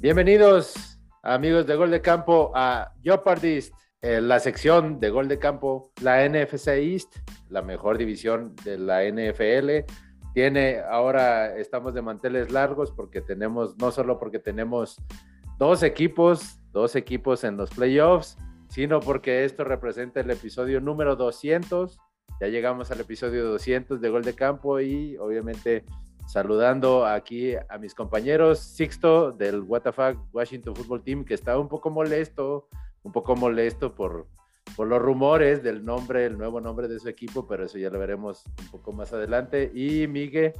Bienvenidos, 0.00 1.00
amigos 1.24 1.66
de 1.66 1.74
Gol 1.74 1.90
de 1.90 2.00
Campo, 2.00 2.52
a 2.54 2.92
Jeopardist, 3.02 3.74
eh, 4.00 4.20
la 4.20 4.38
sección 4.38 5.00
de 5.00 5.10
Gol 5.10 5.26
de 5.26 5.40
Campo, 5.40 5.90
la 6.00 6.24
NFC 6.24 6.68
East, 6.68 7.16
la 7.50 7.62
mejor 7.62 7.98
división 7.98 8.54
de 8.62 8.78
la 8.78 9.02
NFL. 9.02 9.84
Tiene, 10.34 10.78
ahora 10.88 11.56
estamos 11.56 11.94
de 11.94 12.02
manteles 12.02 12.52
largos 12.52 12.92
porque 12.92 13.20
tenemos, 13.22 13.76
no 13.78 13.90
solo 13.90 14.20
porque 14.20 14.38
tenemos 14.38 15.02
dos 15.58 15.82
equipos, 15.82 16.60
dos 16.70 16.94
equipos 16.94 17.42
en 17.42 17.56
los 17.56 17.70
playoffs, 17.70 18.36
sino 18.68 19.00
porque 19.00 19.44
esto 19.44 19.64
representa 19.64 20.20
el 20.20 20.30
episodio 20.30 20.80
número 20.80 21.16
200. 21.16 21.98
Ya 22.40 22.46
llegamos 22.46 22.92
al 22.92 23.00
episodio 23.00 23.48
200 23.48 24.00
de 24.00 24.08
Gol 24.10 24.22
de 24.22 24.36
Campo 24.36 24.78
y 24.78 25.16
obviamente 25.16 25.84
saludando 26.28 27.06
aquí 27.06 27.54
a 27.56 27.78
mis 27.78 27.94
compañeros 27.94 28.58
Sixto 28.58 29.32
del 29.32 29.62
WTF 29.62 29.98
Washington 30.30 30.76
Football 30.76 31.02
Team, 31.02 31.24
que 31.24 31.32
está 31.32 31.58
un 31.58 31.68
poco 31.68 31.88
molesto, 31.88 32.68
un 33.02 33.12
poco 33.12 33.34
molesto 33.34 33.94
por, 33.94 34.26
por 34.76 34.86
los 34.88 35.00
rumores 35.00 35.62
del 35.62 35.82
nombre, 35.82 36.26
el 36.26 36.36
nuevo 36.36 36.60
nombre 36.60 36.86
de 36.86 36.98
su 37.00 37.08
equipo, 37.08 37.46
pero 37.46 37.64
eso 37.64 37.78
ya 37.78 37.88
lo 37.88 37.98
veremos 37.98 38.44
un 38.60 38.68
poco 38.68 38.92
más 38.92 39.10
adelante. 39.14 39.72
Y 39.74 40.06
Miguel, 40.06 40.52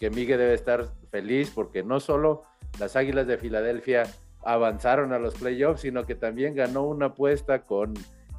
que 0.00 0.10
Miguel 0.10 0.38
debe 0.38 0.54
estar 0.54 0.88
feliz 1.12 1.52
porque 1.54 1.84
no 1.84 2.00
solo 2.00 2.42
las 2.80 2.96
Águilas 2.96 3.28
de 3.28 3.38
Filadelfia 3.38 4.02
avanzaron 4.44 5.12
a 5.12 5.20
los 5.20 5.34
playoffs, 5.34 5.82
sino 5.82 6.04
que 6.04 6.16
también 6.16 6.56
ganó 6.56 6.82
una 6.82 7.06
apuesta 7.06 7.62
con 7.62 7.94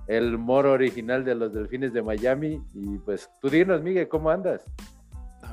el 0.07 0.37
moro 0.37 0.73
original 0.73 1.23
de 1.23 1.35
los 1.35 1.53
Delfines 1.53 1.93
de 1.93 2.01
Miami. 2.01 2.61
Y 2.73 2.97
pues 2.97 3.29
tú 3.39 3.49
dinos, 3.49 3.81
Miguel, 3.81 4.09
¿cómo 4.09 4.29
andas? 4.29 4.65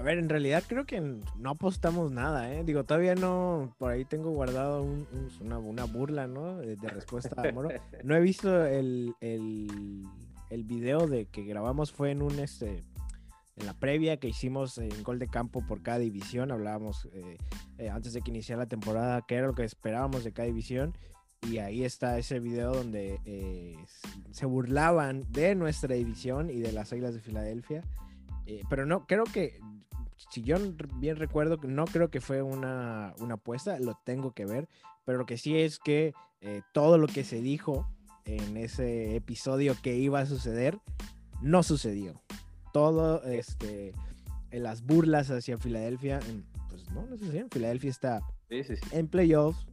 A 0.00 0.02
ver, 0.02 0.16
en 0.16 0.30
realidad 0.30 0.64
creo 0.66 0.86
que 0.86 0.98
no 0.98 1.50
apostamos 1.50 2.10
nada, 2.10 2.50
¿eh? 2.54 2.64
Digo, 2.64 2.84
todavía 2.84 3.14
no, 3.14 3.74
por 3.76 3.90
ahí 3.90 4.06
tengo 4.06 4.30
guardado 4.30 4.86
una, 5.42 5.84
burla, 5.84 6.26
¿no? 6.26 6.56
De, 6.56 6.76
respuesta 6.88 7.36
a 7.36 7.52
Moro. 7.52 7.68
No 8.02 8.16
he 8.16 8.20
visto 8.20 8.64
el, 8.64 9.12
el, 9.20 10.06
el, 10.48 10.64
video 10.64 11.06
de 11.06 11.26
que 11.26 11.44
grabamos, 11.44 11.92
fue 11.92 12.12
en 12.12 12.22
un, 12.22 12.38
este, 12.38 12.82
en 13.56 13.66
la 13.66 13.74
previa 13.74 14.16
que 14.16 14.28
hicimos 14.28 14.78
en 14.78 15.02
Gol 15.02 15.18
de 15.18 15.28
Campo 15.28 15.66
por 15.66 15.82
cada 15.82 15.98
división. 15.98 16.50
Hablábamos 16.50 17.06
eh, 17.12 17.36
eh, 17.76 17.90
antes 17.90 18.14
de 18.14 18.22
que 18.22 18.30
iniciara 18.30 18.62
la 18.62 18.68
temporada 18.70 19.22
qué 19.28 19.34
era 19.34 19.48
lo 19.48 19.54
que 19.54 19.64
esperábamos 19.64 20.24
de 20.24 20.32
cada 20.32 20.46
división. 20.46 20.96
Y 21.42 21.58
ahí 21.58 21.84
está 21.84 22.18
ese 22.18 22.40
video 22.40 22.72
donde 22.72 23.20
eh, 23.26 23.76
se 24.30 24.46
burlaban 24.46 25.30
de 25.30 25.54
nuestra 25.54 25.94
división 25.94 26.48
y 26.48 26.60
de 26.60 26.72
las 26.72 26.90
Águilas 26.90 27.12
de 27.12 27.20
Filadelfia. 27.20 27.84
pero 28.70 28.86
no, 28.86 29.06
creo 29.06 29.24
que 29.24 29.60
si 30.30 30.42
yo 30.42 30.56
bien 30.96 31.16
recuerdo, 31.16 31.58
no 31.62 31.84
creo 31.86 32.10
que 32.10 32.20
fue 32.20 32.42
una, 32.42 33.14
apuesta, 33.30 33.78
lo 33.78 33.98
tengo 34.04 34.32
que 34.32 34.44
ver, 34.44 34.68
pero 35.04 35.18
lo 35.18 35.26
que 35.26 35.38
sí 35.38 35.58
es 35.58 35.78
que 35.78 36.12
eh, 36.40 36.62
todo 36.72 36.98
lo 36.98 37.06
que 37.06 37.24
se 37.24 37.40
dijo 37.40 37.88
en 38.24 38.56
ese 38.56 39.16
episodio 39.16 39.74
que 39.82 39.96
iba 39.96 40.20
a 40.20 40.26
suceder, 40.26 40.78
no 41.40 41.62
sucedió. 41.62 42.14
Todo, 42.72 43.22
este, 43.24 43.92
en 44.50 44.62
las 44.62 44.82
burlas 44.82 45.30
hacia 45.30 45.58
Filadelfia, 45.58 46.20
pues 46.68 46.88
no, 46.90 47.06
no 47.06 47.16
sucedió. 47.16 47.48
Filadelfia 47.50 47.90
está 47.90 48.20
en 48.92 49.08
playoffs, 49.08 49.66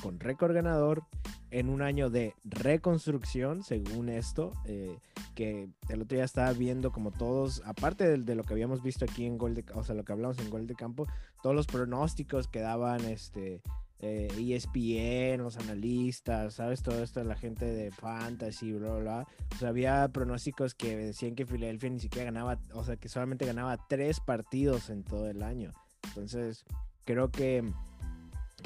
con 0.00 0.20
récord 0.20 0.54
ganador, 0.54 1.04
en 1.50 1.68
un 1.68 1.82
año 1.82 2.08
de 2.08 2.34
reconstrucción, 2.44 3.62
según 3.62 4.08
esto, 4.08 4.52
eh, 4.64 4.96
que 5.34 5.68
el 5.88 6.02
otro 6.02 6.16
día 6.16 6.24
estaba 6.24 6.52
viendo 6.52 6.92
como 6.92 7.10
todos, 7.10 7.62
aparte 7.66 8.18
de, 8.18 8.34
lo 8.34 8.42
que 8.42 8.54
habíamos 8.54 8.82
visto 8.82 9.04
aquí 9.04 9.26
en 9.26 9.36
Gol 9.36 9.54
de, 9.54 9.64
o 9.74 9.84
sea, 9.84 9.94
lo 9.94 10.04
que 10.04 10.12
hablamos 10.12 10.38
en 10.38 10.50
Gol 10.50 10.66
de 10.66 10.74
Campo, 10.74 11.06
todos 11.42 11.54
los 11.54 11.66
pronósticos 11.66 12.48
que 12.48 12.60
daban 12.60 13.04
este 13.04 13.60
eh, 14.00 14.28
ESPN, 14.36 15.42
los 15.42 15.58
analistas, 15.58 16.54
¿sabes? 16.54 16.82
Todo 16.82 17.02
esto, 17.02 17.22
la 17.22 17.36
gente 17.36 17.66
de 17.66 17.90
fantasy, 17.90 18.72
bla, 18.72 18.94
bla, 18.94 19.00
bla. 19.00 19.26
O 19.54 19.58
sea, 19.58 19.68
había 19.68 20.08
pronósticos 20.08 20.74
que 20.74 20.96
decían 20.96 21.34
que 21.34 21.46
Filadelfia 21.46 21.90
ni 21.90 22.00
siquiera 22.00 22.24
ganaba, 22.24 22.58
o 22.74 22.82
sea, 22.82 22.96
que 22.96 23.08
solamente 23.08 23.46
ganaba 23.46 23.76
tres 23.88 24.20
partidos 24.20 24.90
en 24.90 25.04
todo 25.04 25.28
el 25.28 25.42
año. 25.42 25.72
Entonces, 26.08 26.64
creo 27.04 27.30
que 27.30 27.62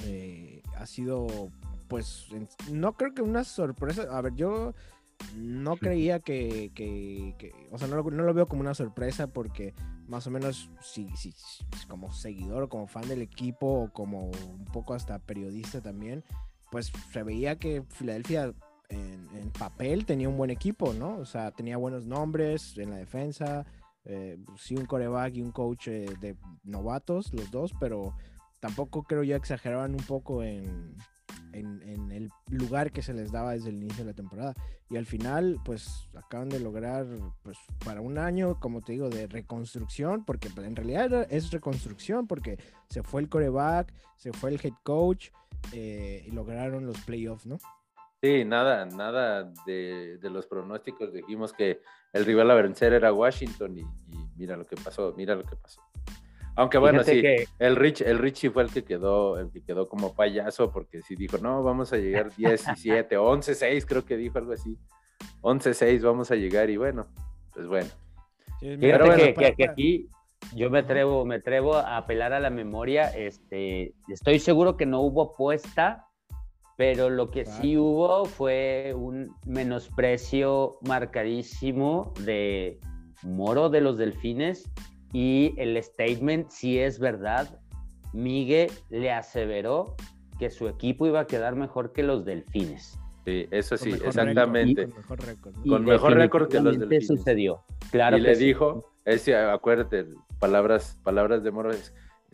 eh, 0.04 0.62
ha 0.76 0.86
sido 0.86 1.50
pues 1.88 2.26
no 2.70 2.94
creo 2.94 3.14
que 3.14 3.22
una 3.22 3.44
sorpresa. 3.44 4.06
A 4.10 4.20
ver, 4.20 4.34
yo 4.34 4.74
no 5.34 5.76
creía 5.76 6.20
que, 6.20 7.38
o 7.70 7.78
sea, 7.78 7.88
no 7.88 7.96
lo, 8.02 8.34
veo 8.34 8.48
como 8.48 8.60
una 8.60 8.74
sorpresa 8.74 9.28
porque 9.28 9.74
más 10.06 10.26
o 10.26 10.30
menos 10.30 10.70
si, 10.82 11.08
si, 11.16 11.32
como 11.88 12.12
seguidor 12.12 12.64
o 12.64 12.68
como 12.68 12.86
fan 12.86 13.08
del 13.08 13.22
equipo 13.22 13.66
o 13.66 13.92
como 13.92 14.26
un 14.30 14.64
poco 14.72 14.94
hasta 14.94 15.18
periodista 15.18 15.80
también, 15.80 16.22
pues 16.70 16.92
se 17.12 17.22
veía 17.22 17.56
que 17.56 17.82
Filadelfia 17.88 18.52
en, 18.88 19.50
papel 19.58 20.04
tenía 20.04 20.28
un 20.28 20.36
buen 20.36 20.50
equipo, 20.50 20.92
¿no? 20.92 21.16
O 21.16 21.24
sea, 21.24 21.50
tenía 21.50 21.76
buenos 21.76 22.06
nombres 22.06 22.76
en 22.76 22.90
la 22.90 22.96
defensa, 22.96 23.64
eh, 24.04 24.38
sí 24.58 24.76
un 24.76 24.84
coreback 24.84 25.34
y 25.34 25.42
un 25.42 25.50
coach 25.50 25.88
eh, 25.88 26.06
de 26.20 26.36
novatos, 26.62 27.32
los 27.32 27.50
dos, 27.50 27.72
pero 27.80 28.14
tampoco 28.60 29.02
creo 29.04 29.22
yo 29.22 29.36
exageraban 29.36 29.92
un 29.92 30.04
poco 30.04 30.42
en, 30.42 30.96
en, 31.52 32.12
el 32.12 32.30
lugar 32.50 32.92
que 32.92 33.02
se 33.02 33.12
les 33.12 33.32
daba 33.32 33.52
desde 33.52 33.70
el 33.70 33.76
inicio 33.76 34.04
de 34.04 34.10
la 34.10 34.16
temporada. 34.16 34.54
Y 34.88 34.96
al 34.96 35.06
final, 35.06 35.58
pues 35.64 36.08
acaban 36.14 36.48
de 36.48 36.60
lograr, 36.60 37.06
pues 37.42 37.58
para 37.84 38.00
un 38.00 38.18
año, 38.18 38.58
como 38.60 38.82
te 38.82 38.92
digo, 38.92 39.08
de 39.08 39.26
reconstrucción, 39.26 40.24
porque 40.24 40.48
pues, 40.50 40.66
en 40.66 40.76
realidad 40.76 41.26
es 41.30 41.50
reconstrucción, 41.50 42.26
porque 42.26 42.58
se 42.88 43.02
fue 43.02 43.20
el 43.20 43.28
coreback, 43.28 43.92
se 44.16 44.32
fue 44.32 44.50
el 44.50 44.60
head 44.62 44.74
coach 44.82 45.30
eh, 45.72 46.24
y 46.26 46.30
lograron 46.30 46.86
los 46.86 47.00
playoffs, 47.00 47.46
¿no? 47.46 47.58
Sí, 48.22 48.44
nada, 48.44 48.86
nada 48.86 49.52
de, 49.66 50.18
los 50.22 50.46
pronósticos. 50.46 51.12
Dijimos 51.12 51.52
que 51.52 51.80
el 52.12 52.24
rival 52.24 52.50
a 52.50 52.54
vencer 52.54 52.92
era 52.92 53.12
Washington 53.12 53.78
y 53.78 53.84
mira 54.36 54.56
lo 54.56 54.64
que 54.64 54.76
pasó, 54.76 55.14
mira 55.16 55.34
lo 55.34 55.44
que 55.44 55.56
pasó. 55.56 55.82
Aunque 56.56 56.78
bueno, 56.78 57.04
sí, 57.04 57.22
el, 57.58 57.76
Rich, 57.76 58.00
el 58.00 58.18
Richie 58.18 58.50
fue 58.50 58.62
el 58.62 58.72
que 58.72 58.82
quedó, 58.82 59.38
el 59.38 59.50
que 59.50 59.62
quedó 59.62 59.86
como 59.88 60.14
payaso, 60.14 60.72
porque 60.72 61.02
sí 61.02 61.14
dijo, 61.14 61.36
no, 61.36 61.62
vamos 61.62 61.92
a 61.92 61.98
llegar 61.98 62.34
17, 62.34 63.14
11, 63.18 63.54
6, 63.54 63.84
creo 63.84 64.06
que 64.06 64.16
dijo 64.16 64.38
algo 64.38 64.52
así. 64.52 64.78
11, 65.42 65.74
6 65.74 66.02
vamos 66.02 66.30
a 66.30 66.34
llegar, 66.34 66.70
y 66.70 66.78
bueno, 66.78 67.08
pues 67.52 67.66
bueno. 67.66 67.90
Fíjate 68.58 69.34
que, 69.54 69.64
aquí 69.64 70.08
yo 70.54 70.70
me 70.70 70.78
atrevo, 70.78 71.26
me 71.26 71.34
atrevo 71.36 71.76
a 71.76 71.98
apelar 71.98 72.32
a 72.32 72.40
la 72.40 72.48
memoria. 72.48 73.14
Este, 73.14 73.92
estoy 74.08 74.38
seguro 74.38 74.78
que 74.78 74.86
no 74.86 75.02
hubo 75.02 75.34
apuesta, 75.34 76.06
pero 76.78 77.10
lo 77.10 77.30
que 77.30 77.44
sí 77.44 77.76
hubo 77.76 78.24
fue 78.24 78.94
un 78.96 79.36
menosprecio 79.44 80.78
marcadísimo 80.80 82.14
de 82.24 82.80
Moro 83.22 83.68
de 83.68 83.82
los 83.82 83.98
Delfines 83.98 84.70
y 85.12 85.54
el 85.56 85.82
statement, 85.82 86.50
si 86.50 86.78
es 86.78 86.98
verdad, 86.98 87.60
Miguel 88.12 88.70
le 88.90 89.12
aseveró 89.12 89.96
que 90.38 90.50
su 90.50 90.68
equipo 90.68 91.06
iba 91.06 91.20
a 91.20 91.26
quedar 91.26 91.56
mejor 91.56 91.92
que 91.92 92.02
los 92.02 92.24
delfines. 92.24 92.98
Sí, 93.24 93.46
eso 93.50 93.76
sí, 93.76 93.90
exactamente. 93.90 94.88
con 95.68 95.84
mejor 95.84 96.14
récord. 96.14 96.48
que 96.48 96.60
los 96.60 96.78
delfines. 96.78 97.06
sucedió, 97.08 97.64
claro. 97.90 98.16
Y 98.18 98.20
le 98.20 98.36
dijo, 98.36 98.92
ese, 99.04 99.36
acuérdate, 99.36 100.06
palabras, 100.38 100.98
palabras 101.02 101.42
de 101.42 101.50
Moro, 101.50 101.72
es, 101.72 101.92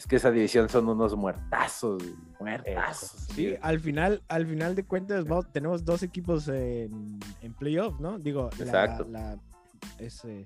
que 0.08 0.16
esa 0.16 0.30
división 0.30 0.68
son 0.68 0.88
unos 0.88 1.16
muertazos, 1.16 2.02
muertazos. 2.40 3.28
Sí, 3.34 3.54
al 3.62 3.78
final, 3.78 4.22
al 4.28 4.46
final 4.46 4.74
de 4.74 4.84
cuentas, 4.84 5.24
tenemos 5.52 5.84
dos 5.84 6.02
equipos 6.02 6.48
en, 6.48 7.20
en 7.40 7.54
playoff, 7.54 7.98
¿no? 8.00 8.18
Digo, 8.18 8.50
Exacto. 8.58 9.06
la, 9.08 9.38
ese, 9.98 10.44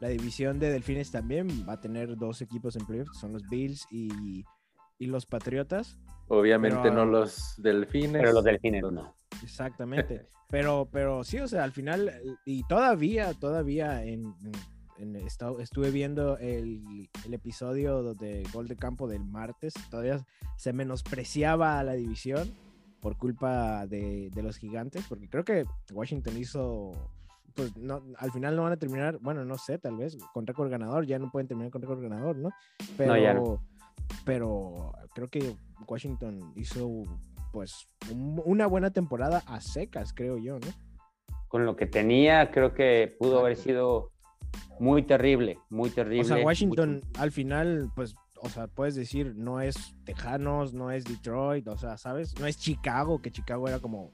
la 0.00 0.08
división 0.08 0.58
de 0.58 0.70
Delfines 0.70 1.10
también 1.10 1.48
va 1.68 1.74
a 1.74 1.80
tener 1.80 2.16
dos 2.16 2.40
equipos 2.40 2.76
en 2.76 2.86
playoffs, 2.86 3.10
que 3.12 3.18
son 3.18 3.32
los 3.32 3.48
Bills 3.48 3.86
y, 3.90 4.44
los 5.00 5.26
Patriotas. 5.26 5.98
Obviamente 6.28 6.90
no 6.90 7.04
los 7.04 7.54
Delfines. 7.58 8.20
Pero 8.20 8.32
los 8.32 8.44
Delfines 8.44 8.82
no. 8.82 9.14
Exactamente. 9.42 10.26
pero, 10.50 10.88
pero 10.90 11.24
sí, 11.24 11.38
o 11.38 11.48
sea, 11.48 11.64
al 11.64 11.72
final, 11.72 12.12
y 12.44 12.64
todavía, 12.64 13.32
todavía 13.34 14.04
en, 14.04 14.34
estuve 15.58 15.90
viendo 15.90 16.36
el, 16.38 17.08
episodio 17.30 18.14
de 18.14 18.44
Gol 18.52 18.68
de 18.68 18.76
Campo 18.76 19.08
del 19.08 19.24
martes, 19.24 19.74
todavía 19.90 20.24
se 20.56 20.72
menospreciaba 20.72 21.78
a 21.78 21.84
la 21.84 21.94
división 21.94 22.52
por 23.00 23.16
culpa 23.16 23.86
de, 23.86 24.30
de 24.30 24.42
los 24.42 24.56
gigantes, 24.56 25.04
porque 25.08 25.28
creo 25.28 25.44
que 25.44 25.64
Washington 25.92 26.36
hizo 26.36 26.92
pues 27.58 27.76
no, 27.76 28.04
al 28.18 28.30
final 28.30 28.54
no 28.54 28.62
van 28.62 28.74
a 28.74 28.76
terminar, 28.76 29.18
bueno, 29.20 29.44
no 29.44 29.58
sé, 29.58 29.78
tal 29.78 29.96
vez 29.96 30.16
con 30.32 30.46
récord 30.46 30.70
ganador, 30.70 31.04
ya 31.06 31.18
no 31.18 31.28
pueden 31.28 31.48
terminar 31.48 31.72
con 31.72 31.82
récord 31.82 32.00
ganador, 32.00 32.36
¿no? 32.36 32.50
Pero, 32.96 33.60
pero 34.24 34.92
creo 35.12 35.26
que 35.26 35.56
Washington 35.88 36.52
hizo 36.54 37.02
pues 37.52 37.88
una 38.44 38.68
buena 38.68 38.92
temporada 38.92 39.42
a 39.48 39.60
secas, 39.60 40.12
creo 40.12 40.38
yo, 40.38 40.60
¿no? 40.60 40.68
Con 41.48 41.66
lo 41.66 41.74
que 41.74 41.86
tenía, 41.86 42.52
creo 42.52 42.74
que 42.74 43.16
pudo 43.18 43.40
haber 43.40 43.56
sido 43.56 44.12
muy 44.78 45.02
terrible, 45.02 45.58
muy 45.68 45.90
terrible. 45.90 46.22
O 46.22 46.36
sea, 46.36 46.44
Washington 46.44 47.02
al 47.18 47.32
final, 47.32 47.90
pues 47.96 48.14
o 48.40 48.48
sea, 48.48 48.68
puedes 48.68 48.94
decir, 48.94 49.34
no 49.34 49.60
es 49.60 49.96
Tejanos, 50.04 50.74
no 50.74 50.92
es 50.92 51.02
Detroit, 51.02 51.66
o 51.66 51.76
sea, 51.76 51.96
¿sabes? 51.96 52.38
No 52.38 52.46
es 52.46 52.56
Chicago, 52.56 53.20
que 53.20 53.32
Chicago 53.32 53.66
era 53.66 53.80
como 53.80 54.12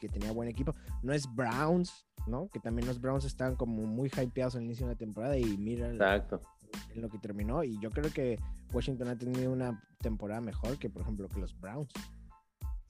que 0.00 0.08
tenía 0.08 0.32
buen 0.32 0.48
equipo, 0.48 0.74
no 1.04 1.12
es 1.12 1.32
Browns, 1.32 2.04
¿no? 2.26 2.48
Que 2.52 2.60
también 2.60 2.86
los 2.86 3.00
Browns 3.00 3.24
están 3.24 3.56
como 3.56 3.82
muy 3.86 4.10
hypeados 4.10 4.56
al 4.56 4.62
inicio 4.62 4.86
de 4.86 4.92
la 4.92 4.98
temporada 4.98 5.36
y 5.36 5.56
mira 5.56 5.90
Exacto. 5.90 6.40
en 6.94 7.02
lo 7.02 7.08
que 7.08 7.18
terminó. 7.18 7.64
Y 7.64 7.78
yo 7.80 7.90
creo 7.90 8.12
que 8.12 8.38
Washington 8.72 9.08
ha 9.08 9.16
tenido 9.16 9.52
una 9.52 9.82
temporada 9.98 10.40
mejor 10.40 10.78
que, 10.78 10.88
por 10.90 11.02
ejemplo, 11.02 11.28
que 11.28 11.40
los 11.40 11.58
Browns. 11.60 11.92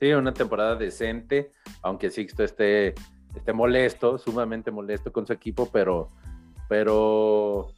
Sí, 0.01 0.13
una 0.13 0.35
temporada 0.35 0.75
decente, 0.75 1.53
aunque 1.83 2.11
Sixto 2.11 2.43
esté, 2.43 2.95
esté 3.35 3.53
molesto, 3.53 4.19
sumamente 4.19 4.71
molesto 4.71 5.13
con 5.13 5.27
su 5.27 5.33
equipo, 5.33 5.69
pero, 5.73 6.09
pero 6.69 7.73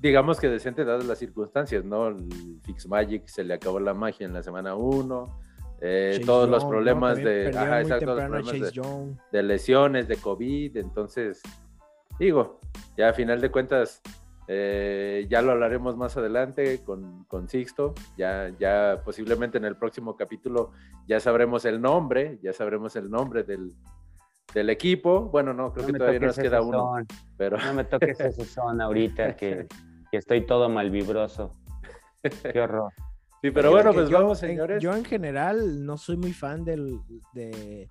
digamos 0.00 0.40
que 0.40 0.48
decente 0.48 0.84
dadas 0.84 1.06
las 1.06 1.18
circunstancias, 1.18 1.84
¿no? 1.84 2.08
El 2.08 2.60
Fix 2.64 2.86
Magic 2.88 3.26
se 3.26 3.44
le 3.44 3.54
acabó 3.54 3.80
la 3.80 3.94
magia 3.94 4.26
en 4.26 4.32
la 4.32 4.42
semana 4.42 4.74
1. 4.74 5.43
Eh, 5.86 6.22
todos 6.24 6.48
los 6.48 6.64
problemas 6.64 7.18
de, 7.18 7.50
ajá, 7.54 7.82
exacto, 7.82 8.14
los 8.14 8.24
problemas 8.24 8.72
de, 8.72 9.16
de, 9.32 9.42
lesiones, 9.42 10.08
de 10.08 10.16
COVID, 10.16 10.78
entonces, 10.78 11.42
digo, 12.18 12.58
ya 12.96 13.10
a 13.10 13.12
final 13.12 13.38
de 13.42 13.50
cuentas, 13.50 14.00
eh, 14.48 15.26
ya 15.28 15.42
lo 15.42 15.52
hablaremos 15.52 15.94
más 15.96 16.16
adelante 16.16 16.82
con, 16.84 17.24
con, 17.24 17.48
Sixto. 17.50 17.92
Ya, 18.16 18.50
ya 18.58 19.02
posiblemente 19.04 19.58
en 19.58 19.66
el 19.66 19.76
próximo 19.76 20.16
capítulo 20.16 20.72
ya 21.06 21.20
sabremos 21.20 21.66
el 21.66 21.80
nombre, 21.82 22.38
ya 22.42 22.54
sabremos 22.54 22.96
el 22.96 23.10
nombre 23.10 23.42
del, 23.42 23.72
del 24.54 24.70
equipo. 24.70 25.22
Bueno, 25.22 25.52
no, 25.52 25.72
creo 25.72 25.86
que 25.86 25.92
todavía 25.92 26.20
nos 26.20 26.38
queda 26.38 26.62
uno. 26.62 26.94
Pero... 27.36 27.58
No 27.58 27.74
me 27.74 27.84
toques 27.84 28.20
ese 28.20 28.44
son 28.44 28.80
ahorita, 28.80 29.36
que, 29.36 29.66
que, 30.10 30.16
estoy 30.16 30.46
todo 30.46 30.68
malvibroso. 30.68 31.52
Qué 32.52 32.60
horror. 32.60 32.90
Sí, 33.44 33.50
pero 33.50 33.70
bueno, 33.70 33.92
pues 33.92 34.08
vamos, 34.08 34.38
señores. 34.38 34.82
yo 34.82 34.96
en 34.96 35.04
general 35.04 35.84
no 35.84 35.98
soy 35.98 36.16
muy 36.16 36.32
fan 36.32 36.64
del, 36.64 36.98
de, 37.34 37.90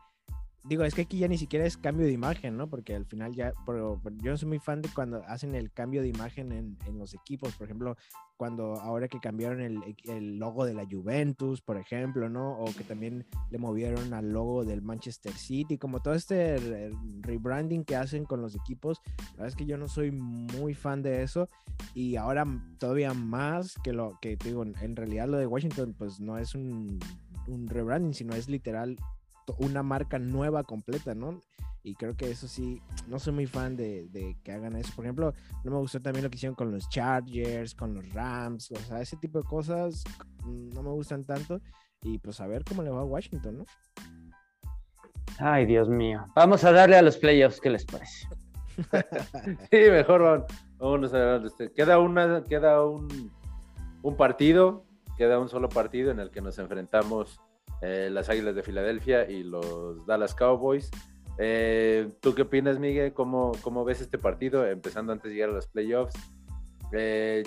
digo, 0.63 0.83
es 0.85 0.95
que 0.95 1.01
aquí 1.01 1.17
ya 1.17 1.27
ni 1.27 1.37
siquiera 1.37 1.65
es 1.65 1.77
cambio 1.77 2.05
de 2.05 2.11
imagen, 2.11 2.55
¿no? 2.55 2.69
Porque 2.69 2.95
al 2.95 3.05
final 3.05 3.33
ya, 3.33 3.53
pero, 3.65 4.01
yo 4.21 4.31
no 4.31 4.37
soy 4.37 4.47
muy 4.47 4.59
fan 4.59 4.81
de 4.81 4.89
cuando 4.89 5.23
hacen 5.27 5.55
el 5.55 5.71
cambio 5.71 6.01
de 6.01 6.07
imagen 6.07 6.51
en, 6.51 6.77
en 6.85 6.97
los 6.97 7.13
equipos, 7.13 7.53
por 7.55 7.65
ejemplo, 7.65 7.97
cuando 8.37 8.75
ahora 8.75 9.07
que 9.07 9.19
cambiaron 9.19 9.61
el, 9.61 9.95
el, 10.05 10.37
logo 10.37 10.65
de 10.65 10.73
la 10.73 10.85
Juventus, 10.89 11.61
por 11.61 11.77
ejemplo, 11.77 12.29
¿no? 12.29 12.57
O 12.57 12.65
que 12.65 12.83
también 12.83 13.25
le 13.51 13.57
movieron 13.57 14.13
al 14.13 14.31
logo 14.31 14.63
del 14.63 14.81
Manchester 14.81 15.33
City, 15.33 15.77
como 15.77 16.01
todo 16.01 16.13
este 16.13 16.91
rebranding 17.21 17.83
que 17.83 17.95
hacen 17.95 18.25
con 18.25 18.41
los 18.41 18.55
equipos, 18.55 19.01
la 19.17 19.31
verdad 19.31 19.47
es 19.47 19.55
que 19.55 19.65
yo 19.65 19.77
no 19.77 19.87
soy 19.87 20.11
muy 20.11 20.73
fan 20.73 21.01
de 21.01 21.23
eso 21.23 21.49
y 21.93 22.15
ahora 22.15 22.45
todavía 22.79 23.13
más 23.13 23.75
que 23.83 23.93
lo 23.93 24.17
que 24.21 24.37
digo, 24.37 24.63
en 24.63 24.95
realidad 24.95 25.27
lo 25.27 25.37
de 25.37 25.47
Washington 25.47 25.93
pues 25.97 26.19
no 26.19 26.37
es 26.37 26.55
un, 26.55 26.99
un 27.47 27.67
rebranding, 27.67 28.13
sino 28.13 28.35
es 28.35 28.49
literal 28.49 28.97
una 29.57 29.83
marca 29.83 30.19
nueva 30.19 30.63
completa, 30.63 31.13
¿no? 31.15 31.41
Y 31.85 31.95
creo 31.95 32.15
que 32.15 32.31
eso 32.31 32.47
sí, 32.47 32.81
no 33.07 33.19
soy 33.19 33.33
muy 33.33 33.45
fan 33.45 33.75
de, 33.75 34.37
que 34.43 34.51
hagan 34.53 34.75
eso. 34.77 34.93
Por 34.95 35.05
ejemplo, 35.05 35.33
no 35.65 35.71
me 35.71 35.77
gustó 35.77 35.99
también 35.99 36.23
lo 36.23 36.29
que 36.29 36.37
hicieron 36.37 36.55
con 36.55 36.71
los 36.71 36.87
Chargers, 36.89 37.75
con 37.75 37.93
los 37.93 38.09
Rams, 38.13 38.71
o 38.71 38.75
sea, 38.77 39.01
ese 39.01 39.17
tipo 39.17 39.39
de 39.39 39.45
cosas 39.45 40.03
no 40.45 40.81
me 40.81 40.91
gustan 40.91 41.25
tanto. 41.25 41.59
Y 42.01 42.19
pues 42.19 42.39
a 42.39 42.47
ver 42.47 42.63
cómo 42.63 42.83
le 42.83 42.89
va 42.89 43.01
a 43.01 43.05
Washington, 43.05 43.59
¿no? 43.59 43.65
Ay, 45.39 45.65
Dios 45.65 45.89
mío. 45.89 46.25
Vamos 46.35 46.63
a 46.63 46.71
darle 46.71 46.97
a 46.97 47.01
los 47.01 47.17
playoffs, 47.17 47.59
¿qué 47.59 47.69
les 47.69 47.85
parece? 47.85 48.27
sí, 49.71 49.77
mejor 49.91 50.47
vamos 50.79 51.13
a. 51.13 51.35
Este, 51.37 51.71
queda, 51.71 51.99
una, 51.99 52.43
queda 52.43 52.85
un, 52.85 53.31
un 54.01 54.17
partido, 54.17 54.85
queda 55.17 55.39
un 55.39 55.49
solo 55.49 55.69
partido 55.69 56.11
en 56.11 56.19
el 56.19 56.31
que 56.31 56.41
nos 56.41 56.57
enfrentamos 56.59 57.41
eh, 57.83 58.09
las 58.09 58.29
Águilas 58.29 58.55
de 58.55 58.63
Filadelfia 58.63 59.29
y 59.29 59.43
los 59.43 60.05
Dallas 60.05 60.33
Cowboys. 60.33 60.89
Eh, 61.37 62.09
¿Tú 62.21 62.33
qué 62.33 62.43
opinas, 62.43 62.79
Miguel? 62.79 63.11
¿Cómo, 63.11 63.51
¿Cómo, 63.61 63.83
ves 63.83 63.99
este 63.99 64.17
partido 64.17 64.65
empezando 64.65 65.11
antes 65.11 65.29
de 65.29 65.35
llegar 65.35 65.49
a 65.49 65.53
los 65.53 65.67
playoffs? 65.67 66.15
Eh, 66.93 67.43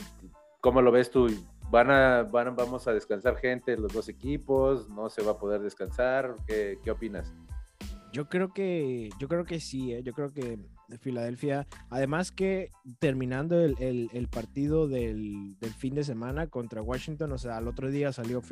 ¿Cómo 0.61 0.83
lo 0.83 0.93
ves 0.93 1.11
tú? 1.11 1.29
¿Van 1.71 1.91
a, 1.91 2.23
van, 2.25 2.55
¿Vamos 2.55 2.87
a 2.87 2.93
descansar 2.93 3.37
gente 3.37 3.79
los 3.79 3.95
dos 3.95 4.11
equipos? 4.11 4.91
¿No 4.91 5.09
se 5.09 5.23
va 5.23 5.33
a 5.33 5.39
poder 5.39 5.63
descansar? 5.63 6.35
¿Qué, 6.47 6.79
qué 6.85 6.91
opinas? 6.91 7.33
Yo 8.13 8.29
creo 8.29 8.53
que, 8.53 9.09
yo 9.19 9.29
creo 9.29 9.45
que 9.45 9.59
sí, 9.59 9.95
yo 10.03 10.13
creo 10.13 10.33
que 10.33 10.59
Filadelfia, 11.01 11.67
además 11.91 12.31
que 12.31 12.71
terminando 12.99 13.61
el, 13.61 13.75
el, 13.81 14.11
el 14.13 14.29
partido 14.29 14.87
del, 14.87 15.59
del, 15.61 15.73
fin 15.73 15.95
de 15.95 16.05
semana 16.05 16.47
contra 16.47 16.83
Washington, 16.83 17.33
o 17.33 17.39
sea, 17.39 17.57
al 17.57 17.69
otro 17.69 17.91
día 17.91 18.13
salió 18.13 18.43